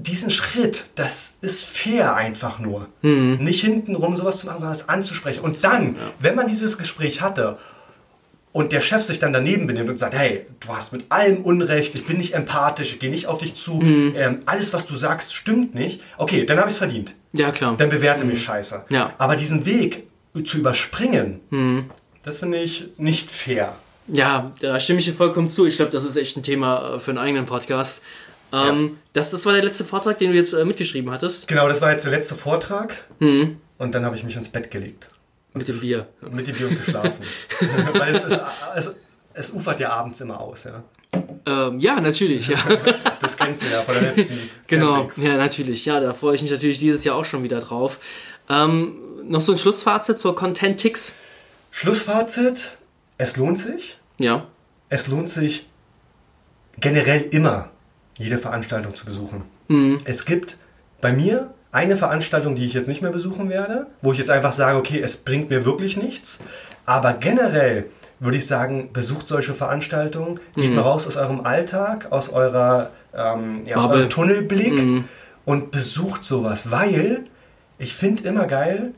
diesen 0.00 0.30
Schritt, 0.30 0.84
das 0.94 1.34
ist 1.40 1.64
fair 1.64 2.14
einfach 2.14 2.60
nur. 2.60 2.86
Mhm. 3.02 3.38
Nicht 3.40 3.60
hintenrum 3.62 4.16
sowas 4.16 4.38
zu 4.38 4.46
machen, 4.46 4.60
sondern 4.60 4.76
es 4.76 4.88
anzusprechen. 4.88 5.40
Und 5.42 5.64
dann, 5.64 5.96
wenn 6.20 6.36
man 6.36 6.46
dieses 6.46 6.78
Gespräch 6.78 7.20
hatte 7.20 7.58
und 8.52 8.70
der 8.72 8.80
Chef 8.80 9.02
sich 9.02 9.18
dann 9.18 9.32
daneben 9.32 9.66
benimmt 9.66 9.90
und 9.90 9.98
sagt, 9.98 10.14
hey, 10.14 10.46
du 10.60 10.68
hast 10.68 10.92
mit 10.92 11.06
allem 11.10 11.38
Unrecht, 11.42 11.94
ich 11.96 12.06
bin 12.06 12.16
nicht 12.18 12.34
empathisch, 12.34 12.94
ich 12.94 13.00
gehe 13.00 13.10
nicht 13.10 13.26
auf 13.26 13.38
dich 13.38 13.54
zu, 13.56 13.74
Mhm. 13.74 14.14
ähm, 14.16 14.40
alles, 14.46 14.72
was 14.72 14.86
du 14.86 14.94
sagst, 14.96 15.34
stimmt 15.34 15.74
nicht, 15.74 16.00
okay, 16.16 16.46
dann 16.46 16.58
habe 16.58 16.68
ich 16.68 16.74
es 16.74 16.78
verdient. 16.78 17.12
Ja, 17.32 17.50
klar. 17.50 17.76
Dann 17.76 17.90
bewerte 17.90 18.24
mich 18.24 18.42
scheiße. 18.42 18.84
Ja. 18.90 19.12
Aber 19.18 19.34
diesen 19.36 19.66
Weg 19.66 20.04
zu 20.44 20.58
überspringen, 20.58 21.90
das 22.22 22.38
finde 22.38 22.58
ich 22.58 22.86
nicht 22.98 23.30
fair. 23.30 23.74
Ja, 24.06 24.52
da 24.60 24.78
stimme 24.80 25.00
ich 25.00 25.04
dir 25.04 25.12
vollkommen 25.12 25.50
zu. 25.50 25.66
Ich 25.66 25.76
glaube, 25.76 25.90
das 25.90 26.04
ist 26.04 26.16
echt 26.16 26.36
ein 26.36 26.42
Thema 26.42 26.94
äh, 26.94 26.98
für 27.00 27.10
einen 27.10 27.18
eigenen 27.18 27.44
Podcast. 27.46 28.00
Ähm, 28.52 28.98
das, 29.12 29.30
das 29.30 29.44
war 29.46 29.52
der 29.52 29.62
letzte 29.62 29.84
Vortrag, 29.84 30.18
den 30.18 30.30
du 30.30 30.36
jetzt 30.36 30.52
äh, 30.52 30.64
mitgeschrieben 30.64 31.10
hattest. 31.10 31.48
Genau, 31.48 31.68
das 31.68 31.80
war 31.80 31.92
jetzt 31.92 32.04
der 32.04 32.12
letzte 32.12 32.34
Vortrag. 32.34 32.94
Und 33.20 33.58
dann 33.78 34.04
habe 34.04 34.16
ich 34.16 34.24
mich 34.24 34.36
ins 34.36 34.48
Bett 34.48 34.70
gelegt. 34.70 35.08
Mit 35.54 35.68
dem 35.68 35.80
Bier. 35.80 36.06
Mit 36.30 36.46
dem 36.46 36.56
Bier 36.56 36.68
und 36.68 36.84
geschlafen. 36.84 37.20
Weil 37.94 38.14
es, 38.14 38.24
es, 38.24 38.40
es, 38.76 38.94
es 39.34 39.50
ufert 39.50 39.80
ja 39.80 39.90
abends 39.90 40.20
immer 40.20 40.40
aus, 40.40 40.64
ja. 40.64 40.82
Ähm, 41.46 41.80
ja, 41.80 42.00
natürlich, 42.00 42.48
ja. 42.48 42.58
Das 43.20 43.36
kennst 43.36 43.62
du 43.62 43.66
ja 43.66 43.82
von 43.82 43.94
der 43.94 44.14
letzten 44.14 44.38
genau, 44.66 44.92
Campings. 44.92 45.16
ja, 45.18 45.36
natürlich. 45.36 45.84
Ja, 45.84 46.00
da 46.00 46.12
freue 46.12 46.34
ich 46.34 46.42
mich 46.42 46.50
natürlich 46.50 46.78
dieses 46.78 47.04
Jahr 47.04 47.16
auch 47.16 47.24
schon 47.24 47.42
wieder 47.42 47.60
drauf. 47.60 47.98
Ähm, 48.48 48.98
noch 49.24 49.40
so 49.40 49.52
ein 49.52 49.58
Schlussfazit 49.58 50.18
zur 50.18 50.34
Contentix. 50.34 51.14
Schlussfazit, 51.70 52.78
es 53.18 53.36
lohnt 53.36 53.58
sich. 53.58 53.98
Ja. 54.18 54.46
Es 54.88 55.08
lohnt 55.08 55.30
sich 55.30 55.66
generell 56.78 57.22
immer, 57.30 57.70
jede 58.18 58.36
Veranstaltung 58.38 58.94
zu 58.94 59.06
besuchen. 59.06 59.42
Es 60.04 60.24
gibt 60.26 60.58
bei 61.00 61.12
mir 61.12 61.54
eine 61.72 61.96
Veranstaltung, 61.96 62.56
die 62.56 62.64
ich 62.64 62.74
jetzt 62.74 62.88
nicht 62.88 63.02
mehr 63.02 63.10
besuchen 63.12 63.48
werde, 63.48 63.86
wo 64.02 64.12
ich 64.12 64.18
jetzt 64.18 64.30
einfach 64.30 64.52
sage, 64.52 64.76
okay, 64.78 65.00
es 65.02 65.16
bringt 65.16 65.50
mir 65.50 65.64
wirklich 65.64 65.96
nichts. 65.96 66.38
Aber 66.84 67.12
generell 67.14 67.86
würde 68.20 68.38
ich 68.38 68.46
sagen, 68.46 68.90
besucht 68.92 69.28
solche 69.28 69.54
Veranstaltungen, 69.54 70.40
geht 70.56 70.74
mal 70.74 70.80
raus 70.82 71.06
aus 71.06 71.16
eurem 71.16 71.42
Alltag, 71.42 72.10
aus, 72.10 72.30
eurer, 72.30 72.90
ähm, 73.14 73.62
ja, 73.64 73.76
aus 73.76 73.90
eurem 73.90 74.10
Tunnelblick 74.10 75.04
und 75.44 75.70
besucht 75.70 76.24
sowas, 76.24 76.70
weil 76.70 77.24
ich 77.78 77.94
finde 77.94 78.24
immer 78.24 78.46
geil, 78.46 78.92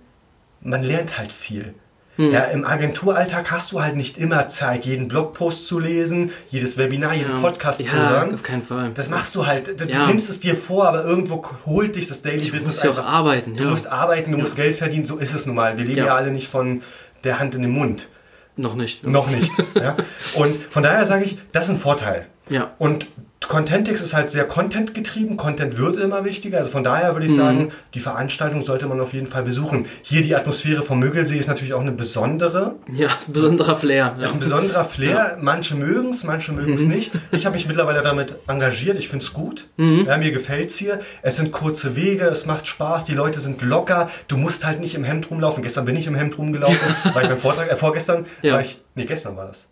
man 0.62 0.82
lernt 0.82 1.18
halt 1.18 1.32
viel. 1.32 1.74
Ja, 2.16 2.44
Im 2.44 2.66
Agenturalltag 2.66 3.50
hast 3.50 3.72
du 3.72 3.80
halt 3.82 3.96
nicht 3.96 4.18
immer 4.18 4.46
Zeit, 4.48 4.84
jeden 4.84 5.08
Blogpost 5.08 5.66
zu 5.66 5.78
lesen, 5.78 6.32
jedes 6.50 6.76
Webinar, 6.76 7.14
jeden 7.14 7.40
Podcast 7.40 7.80
ja, 7.80 7.86
zu 7.86 7.96
hören. 7.96 8.34
auf 8.34 8.42
keinen 8.42 8.62
Fall. 8.62 8.90
Das 8.94 9.08
machst 9.08 9.34
du 9.36 9.46
halt. 9.46 9.80
Du, 9.80 9.84
Ja. 9.86 10.00
du 10.02 10.06
nimmst 10.08 10.28
es 10.28 10.38
dir 10.38 10.54
vor, 10.54 10.86
aber 10.86 11.02
irgendwo 11.04 11.42
holt 11.64 11.96
dich 11.96 12.08
das 12.08 12.20
Daily 12.20 12.38
Du 12.44 12.50
Business 12.52 12.66
musst 12.66 12.84
ja 12.84 12.90
auch 12.90 12.98
arbeiten. 12.98 13.56
Du 13.56 13.64
Ja. 13.64 13.70
musst 13.70 13.86
arbeiten, 13.86 14.32
du 14.32 14.38
musst 14.38 14.54
Geld 14.56 14.76
verdienen, 14.76 15.06
so 15.06 15.16
ist 15.16 15.34
es 15.34 15.46
nun 15.46 15.56
mal. 15.56 15.78
Wir 15.78 15.84
leben 15.86 15.96
ja, 15.98 16.06
Ja. 16.06 16.14
alle 16.16 16.30
nicht 16.30 16.48
von 16.48 16.82
der 17.24 17.38
Hand 17.38 17.54
in 17.54 17.62
den 17.62 17.70
Mund. 17.70 18.08
Noch 18.56 18.74
nicht. 18.74 19.06
Noch 19.06 19.30
nicht. 19.30 19.50
ja? 19.74 19.96
Und 20.34 20.56
von 20.68 20.82
daher 20.82 21.06
sage 21.06 21.24
ich, 21.24 21.38
das 21.52 21.64
ist 21.66 21.70
ein 21.70 21.76
Vorteil. 21.78 22.26
Ja. 22.50 22.72
Und 22.78 23.06
Contentix 23.50 24.00
ist 24.00 24.14
halt 24.14 24.30
sehr 24.30 24.44
Content 24.46 24.94
getrieben. 24.94 25.36
Content 25.36 25.76
wird 25.76 25.96
immer 25.96 26.24
wichtiger. 26.24 26.58
Also 26.58 26.70
von 26.70 26.84
daher 26.84 27.10
Mhm. 27.10 27.14
würde 27.16 27.26
ich 27.26 27.34
sagen, 27.34 27.72
die 27.94 27.98
Veranstaltung 28.00 28.64
sollte 28.64 28.86
man 28.86 29.00
auf 29.00 29.12
jeden 29.12 29.26
Fall 29.26 29.42
besuchen. 29.42 29.86
Hier 30.02 30.22
die 30.22 30.36
Atmosphäre 30.36 30.82
vom 30.82 31.00
Mögelsee 31.00 31.36
ist 31.36 31.48
natürlich 31.48 31.74
auch 31.74 31.80
eine 31.80 31.90
besondere. 31.90 32.76
Ja, 32.92 33.08
ist 33.18 33.28
ein 33.28 33.32
besonderer 33.32 33.74
Flair. 33.74 34.14
Das 34.20 34.30
ist 34.30 34.36
ein 34.36 34.40
Ja. 34.40 34.44
besonderer 34.44 34.84
Flair. 34.84 35.36
Manche 35.40 35.74
mögen 35.74 36.10
es, 36.10 36.22
manche 36.22 36.52
mögen 36.52 36.70
Mhm. 36.70 36.76
es 36.76 36.82
nicht. 36.82 37.10
Ich 37.32 37.44
habe 37.44 37.54
mich 37.56 37.66
mittlerweile 37.66 38.02
damit 38.02 38.36
engagiert. 38.46 38.96
Ich 38.96 39.08
finde 39.08 39.24
es 39.24 39.32
gut. 39.32 39.66
Mhm. 39.76 40.04
Ja, 40.06 40.16
mir 40.16 40.30
gefällt 40.30 40.70
es 40.70 40.76
hier. 40.76 41.00
Es 41.22 41.36
sind 41.36 41.50
kurze 41.50 41.96
Wege, 41.96 42.26
es 42.26 42.46
macht 42.46 42.68
Spaß, 42.68 43.04
die 43.04 43.14
Leute 43.14 43.40
sind 43.40 43.60
locker. 43.62 44.08
Du 44.28 44.36
musst 44.36 44.64
halt 44.64 44.78
nicht 44.78 44.94
im 44.94 45.02
Hemd 45.02 45.28
rumlaufen. 45.28 45.64
Gestern 45.64 45.84
bin 45.86 45.96
ich 45.96 46.06
im 46.06 46.14
Hemd 46.14 46.38
rumgelaufen, 46.38 46.76
war 47.14 47.22
ich 47.22 47.28
beim 47.28 47.36
Vortrag. 47.38 47.68
Äh, 47.68 47.74
vorgestern 47.74 48.26
Ja. 48.42 48.52
war 48.54 48.60
ich. 48.60 48.80
Nee, 48.94 49.06
gestern 49.06 49.36
war 49.36 49.46
das. 49.46 49.66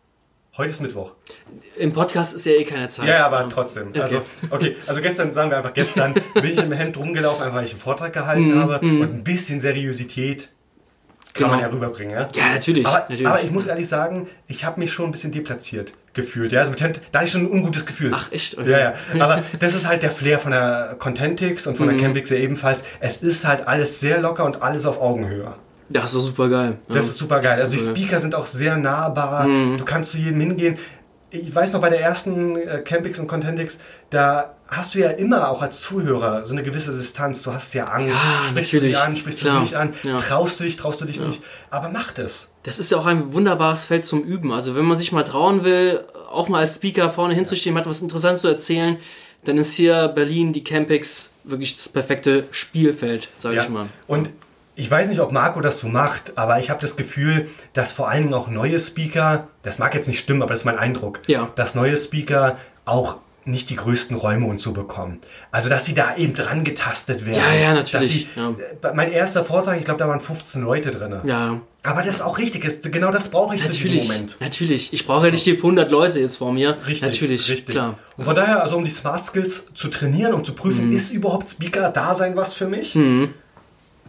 Heute 0.58 0.70
ist 0.70 0.80
Mittwoch. 0.80 1.12
Im 1.76 1.92
Podcast 1.92 2.34
ist 2.34 2.44
ja 2.44 2.52
eh 2.52 2.64
keine 2.64 2.88
Zeit. 2.88 3.06
Ja, 3.06 3.24
aber 3.26 3.48
trotzdem. 3.48 3.88
Okay. 3.90 4.00
Also, 4.00 4.22
okay, 4.50 4.76
also 4.88 5.00
gestern, 5.00 5.32
sagen 5.32 5.50
wir 5.50 5.56
einfach, 5.58 5.72
gestern 5.72 6.14
bin 6.34 6.44
ich 6.46 6.58
im 6.58 6.72
Hemd 6.72 6.96
rumgelaufen, 6.96 7.44
einfach 7.44 7.58
weil 7.58 7.64
ich 7.64 7.70
einen 7.70 7.80
Vortrag 7.80 8.12
gehalten 8.12 8.54
Mhm, 8.54 8.58
habe. 8.60 8.78
Und 8.84 9.02
ein 9.02 9.24
bisschen 9.24 9.60
Seriosität 9.60 10.48
kann 11.34 11.50
man 11.50 11.60
ja 11.60 11.68
Genau. 11.68 11.76
rüberbringen. 11.76 12.12
Ja? 12.12 12.26
Ja, 12.34 12.48
natürlich. 12.54 12.84
Aber, 12.84 12.98
natürlich. 13.08 13.26
aber 13.28 13.40
ich 13.42 13.52
muss 13.52 13.66
ehrlich 13.66 13.86
sagen, 13.86 14.26
ich 14.48 14.64
habe 14.64 14.80
mich 14.80 14.92
schon 14.92 15.04
ein 15.06 15.12
bisschen 15.12 15.30
deplatziert 15.30 15.92
gefühlt. 16.12 16.50
Ja, 16.50 16.58
also 16.60 16.72
mit 16.72 16.80
Hemd, 16.80 17.00
da 17.12 17.22
ich 17.22 17.30
schon 17.30 17.42
ein 17.42 17.50
ungutes 17.52 17.86
Gefühl. 17.86 18.10
Ach, 18.12 18.32
echt? 18.32 18.58
Okay. 18.58 18.68
Ja, 18.72 18.78
ja. 18.80 18.94
Aber 19.24 19.44
das 19.60 19.74
ist 19.74 19.86
halt 19.86 20.02
der 20.02 20.10
Flair 20.10 20.40
von 20.40 20.50
der 20.50 20.96
Contentix 20.98 21.68
und 21.68 21.76
von 21.76 21.86
Mhm. 21.86 21.90
der 21.92 22.00
Campix 22.00 22.30
ja 22.30 22.36
ebenfalls. 22.36 22.82
Es 22.98 23.18
ist 23.18 23.46
halt 23.46 23.68
alles 23.68 24.00
sehr 24.00 24.20
locker 24.20 24.44
und 24.44 24.60
alles 24.60 24.86
auf 24.86 25.00
Augenhöhe. 25.00 25.54
Ja, 25.90 26.04
ist 26.04 26.14
doch 26.14 26.20
super 26.20 26.48
geil. 26.48 26.78
Das 26.88 27.06
ist 27.08 27.16
super 27.18 27.40
geil. 27.40 27.58
Also 27.60 27.72
die 27.72 27.78
Speaker 27.82 28.18
sind 28.20 28.34
auch 28.34 28.46
sehr 28.46 28.76
nahbar. 28.76 29.46
Mhm. 29.46 29.78
Du 29.78 29.84
kannst 29.84 30.12
zu 30.12 30.18
jedem 30.18 30.40
hingehen. 30.40 30.78
Ich 31.30 31.54
weiß 31.54 31.74
noch, 31.74 31.80
bei 31.80 31.90
der 31.90 32.00
ersten 32.00 32.56
äh, 32.56 32.80
Campix 32.84 33.18
und 33.18 33.26
Contentix, 33.26 33.78
da 34.08 34.54
hast 34.66 34.94
du 34.94 34.98
ja 34.98 35.10
immer 35.10 35.50
auch 35.50 35.60
als 35.60 35.80
Zuhörer 35.80 36.46
so 36.46 36.52
eine 36.52 36.62
gewisse 36.62 36.96
Distanz. 36.96 37.42
Du 37.42 37.52
hast 37.52 37.74
ja 37.74 37.84
Angst. 37.84 38.14
Ja, 38.24 38.48
sprichst 38.48 38.72
du 38.72 38.76
natürlich. 38.76 38.96
dich 38.96 39.02
an, 39.04 39.16
sprichst 39.16 39.42
du 39.42 39.50
dich 39.50 39.60
nicht 39.60 39.74
an. 39.74 39.92
Ja. 40.04 40.16
Traust 40.16 40.58
du 40.60 40.64
dich, 40.64 40.76
traust 40.76 41.00
du 41.00 41.04
dich 41.04 41.20
nicht. 41.20 41.42
Aber 41.70 41.90
mach 41.90 42.12
das. 42.12 42.48
Das 42.62 42.78
ist 42.78 42.90
ja 42.90 42.98
auch 42.98 43.06
ein 43.06 43.32
wunderbares 43.34 43.84
Feld 43.86 44.04
zum 44.04 44.22
Üben. 44.22 44.52
Also 44.52 44.74
wenn 44.74 44.84
man 44.86 44.96
sich 44.96 45.12
mal 45.12 45.22
trauen 45.22 45.64
will, 45.64 46.00
auch 46.30 46.48
mal 46.48 46.60
als 46.60 46.76
Speaker 46.76 47.10
vorne 47.10 47.34
hinzustehen, 47.34 47.76
hat 47.76 47.86
was 47.86 48.00
Interessantes 48.00 48.42
zu 48.42 48.48
erzählen, 48.48 48.96
dann 49.44 49.58
ist 49.58 49.74
hier 49.74 50.08
Berlin, 50.08 50.52
die 50.52 50.64
Campix, 50.64 51.30
wirklich 51.44 51.76
das 51.76 51.88
perfekte 51.88 52.44
Spielfeld, 52.50 53.28
sage 53.38 53.56
Ja. 53.56 53.62
ich 53.64 53.68
mal. 53.68 53.86
Und 54.06 54.30
ich 54.78 54.88
weiß 54.90 55.08
nicht, 55.08 55.20
ob 55.20 55.32
Marco 55.32 55.60
das 55.60 55.80
so 55.80 55.88
macht, 55.88 56.32
aber 56.38 56.60
ich 56.60 56.70
habe 56.70 56.80
das 56.80 56.96
Gefühl, 56.96 57.48
dass 57.72 57.90
vor 57.92 58.08
allen 58.08 58.22
Dingen 58.22 58.34
auch 58.34 58.48
neue 58.48 58.78
Speaker, 58.78 59.48
das 59.62 59.78
mag 59.78 59.94
jetzt 59.94 60.06
nicht 60.06 60.20
stimmen, 60.20 60.40
aber 60.42 60.50
das 60.50 60.60
ist 60.60 60.64
mein 60.66 60.78
Eindruck, 60.78 61.20
Ja. 61.26 61.48
dass 61.56 61.74
neue 61.74 61.96
Speaker 61.96 62.56
auch 62.84 63.16
nicht 63.44 63.70
die 63.70 63.76
größten 63.76 64.14
Räume 64.16 64.46
und 64.46 64.60
so 64.60 64.72
bekommen. 64.72 65.20
Also, 65.50 65.70
dass 65.70 65.86
sie 65.86 65.94
da 65.94 66.16
eben 66.16 66.34
dran 66.34 66.64
getastet 66.64 67.24
werden. 67.24 67.38
Ja, 67.40 67.54
ja, 67.54 67.72
natürlich, 67.74 68.28
Sie, 68.34 68.40
ja. 68.40 68.50
äh, 68.50 68.94
Mein 68.94 69.10
erster 69.10 69.42
Vortrag, 69.42 69.78
ich 69.78 69.84
glaube, 69.86 69.98
da 69.98 70.06
waren 70.06 70.20
15 70.20 70.60
Leute 70.62 70.90
drin. 70.90 71.16
Ja, 71.24 71.60
Aber 71.82 72.02
das 72.02 72.16
ist 72.16 72.20
auch 72.20 72.36
richtig. 72.36 72.82
Genau 72.92 73.10
das 73.10 73.30
brauche 73.30 73.54
ich 73.54 73.62
zu 73.62 73.68
natürlich. 73.68 73.92
diesem 74.00 74.08
Moment. 74.08 74.36
Natürlich. 74.40 74.92
Ich 74.92 75.06
brauche 75.06 75.26
ja 75.26 75.30
nicht 75.32 75.46
die 75.46 75.56
100 75.56 75.90
Leute 75.90 76.20
jetzt 76.20 76.36
vor 76.36 76.52
mir. 76.52 76.76
Richtig, 76.86 77.00
natürlich, 77.02 77.48
richtig. 77.48 77.74
klar. 77.74 77.98
Und 78.18 78.26
von 78.26 78.34
daher, 78.34 78.62
also 78.62 78.76
um 78.76 78.84
die 78.84 78.90
Smart 78.90 79.24
Skills 79.24 79.64
zu 79.74 79.88
trainieren 79.88 80.34
und 80.34 80.44
zu 80.44 80.52
prüfen, 80.52 80.88
Mhm. 80.90 80.96
ist 80.96 81.10
überhaupt 81.10 81.48
Speaker-Dasein 81.48 82.36
was 82.36 82.52
für 82.52 82.66
mich? 82.68 82.94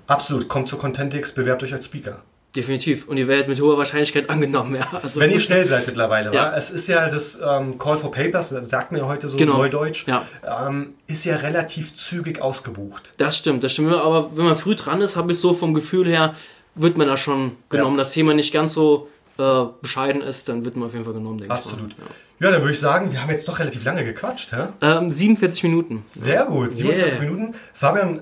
Absolut. 0.09 0.47
Kommt 0.49 0.67
zu 0.67 0.77
Contentix, 0.77 1.31
bewerbt 1.33 1.63
euch 1.63 1.71
als 1.73 1.85
Speaker. 1.85 2.17
Definitiv. 2.55 3.07
Und 3.07 3.17
ihr 3.17 3.27
werdet 3.27 3.47
mit 3.47 3.61
hoher 3.61 3.77
Wahrscheinlichkeit 3.77 4.27
angenommen, 4.27 4.73
ja. 4.75 4.87
Also, 5.03 5.19
Wenn 5.19 5.29
ihr 5.29 5.39
schnell 5.39 5.67
seid 5.67 5.85
mittlerweile, 5.85 6.33
Ja. 6.33 6.51
wa? 6.51 6.57
es 6.57 6.71
ist 6.71 6.87
ja 6.87 7.07
das 7.07 7.37
ähm, 7.47 7.77
Call 7.77 7.95
for 7.95 8.09
Papers, 8.11 8.49
das 8.49 8.69
sagt 8.69 8.91
man 8.91 9.01
ja 9.01 9.07
heute 9.07 9.29
so 9.29 9.37
Genau. 9.37 9.57
neudeutsch, 9.57 10.07
Ja. 10.07 10.25
ähm, 10.67 10.95
ist 11.05 11.25
ja 11.25 11.35
relativ 11.35 11.95
zügig 11.95 12.41
ausgebucht. 12.41 13.11
Das 13.17 13.37
stimmt, 13.37 13.63
das 13.63 13.71
stimmt. 13.73 13.93
Aber 13.93 14.35
wenn 14.35 14.45
man 14.45 14.55
früh 14.55 14.73
dran 14.73 14.99
ist, 15.01 15.15
habe 15.15 15.31
ich 15.31 15.39
so 15.39 15.53
vom 15.53 15.75
Gefühl 15.75 16.07
her, 16.09 16.33
wird 16.73 16.97
man 16.97 17.07
da 17.07 17.17
schon 17.17 17.51
genommen. 17.69 17.97
Das 17.97 18.13
Thema 18.13 18.33
nicht 18.33 18.51
ganz 18.51 18.73
so 18.73 19.09
äh, 19.37 19.65
bescheiden 19.81 20.21
ist, 20.21 20.49
dann 20.49 20.65
wird 20.65 20.75
man 20.75 20.87
auf 20.87 20.93
jeden 20.93 21.05
Fall 21.05 21.13
genommen, 21.13 21.37
denke 21.37 21.53
Absolut. 21.53 21.91
ich 21.91 21.97
mal. 21.99 22.07
Ja, 22.41 22.51
dann 22.51 22.61
würde 22.61 22.73
ich 22.73 22.79
sagen, 22.79 23.11
wir 23.11 23.21
haben 23.21 23.29
jetzt 23.29 23.47
doch 23.47 23.59
relativ 23.59 23.83
lange 23.83 24.03
gequatscht. 24.03 24.53
Hä? 24.53 24.67
Ja. 24.81 24.97
Ähm, 24.99 25.11
47 25.11 25.63
Minuten. 25.63 26.03
Sehr 26.07 26.45
gut, 26.45 26.73
47 26.73 27.13
Yeah. 27.19 27.21
Minuten. 27.29 27.55
Fabian, 27.73 28.21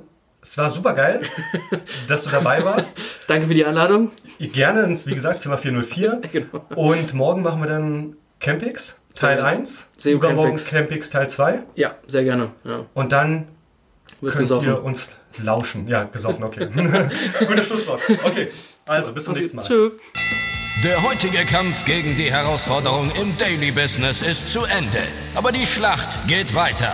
es 0.49 0.57
war 0.57 0.69
super 0.69 0.93
geil, 0.93 1.21
dass 2.07 2.23
du 2.23 2.29
dabei 2.29 2.63
warst. 2.63 2.97
Danke 3.27 3.47
für 3.47 3.53
die 3.53 3.65
Einladung. 3.65 4.11
Gerne 4.39 4.83
ins, 4.83 5.05
wie 5.07 5.13
gesagt, 5.15 5.41
Zimmer 5.41 5.57
404. 5.57 6.21
Genau. 6.31 6.65
Und 6.75 7.13
morgen 7.13 7.41
machen 7.41 7.61
wir 7.61 7.67
dann 7.67 8.15
Campix, 8.39 8.99
Teil 9.15 9.37
Sehr- 9.37 9.45
1. 9.45 9.87
sehr 9.97 10.13
Übermorgen 10.13 10.49
Campix. 10.51 10.69
Campix 10.69 11.09
Teil 11.09 11.29
2. 11.29 11.59
Ja, 11.75 11.95
sehr 12.07 12.23
gerne. 12.23 12.51
Ja. 12.63 12.85
Und 12.93 13.11
dann 13.11 13.47
Wird 14.21 14.33
könnt 14.33 14.43
gesoffen. 14.43 14.69
ihr 14.69 14.83
uns 14.83 15.09
lauschen. 15.41 15.87
Ja, 15.87 16.03
gesoffen, 16.03 16.43
okay. 16.43 16.67
Gutes 17.47 17.65
Schlusswort. 17.67 18.01
Okay, 18.23 18.49
also 18.87 19.11
bis 19.13 19.25
zum 19.25 19.33
nächsten 19.33 19.57
Mal. 19.57 19.63
Tschö. 19.65 19.91
Der 20.83 21.01
heutige 21.01 21.39
Kampf 21.45 21.85
gegen 21.85 22.15
die 22.15 22.31
Herausforderung 22.31 23.09
im 23.19 23.35
Daily 23.37 23.71
Business 23.71 24.21
ist 24.21 24.51
zu 24.51 24.63
Ende. 24.65 24.99
Aber 25.33 25.51
die 25.51 25.65
Schlacht 25.65 26.19
geht 26.27 26.53
weiter. 26.53 26.93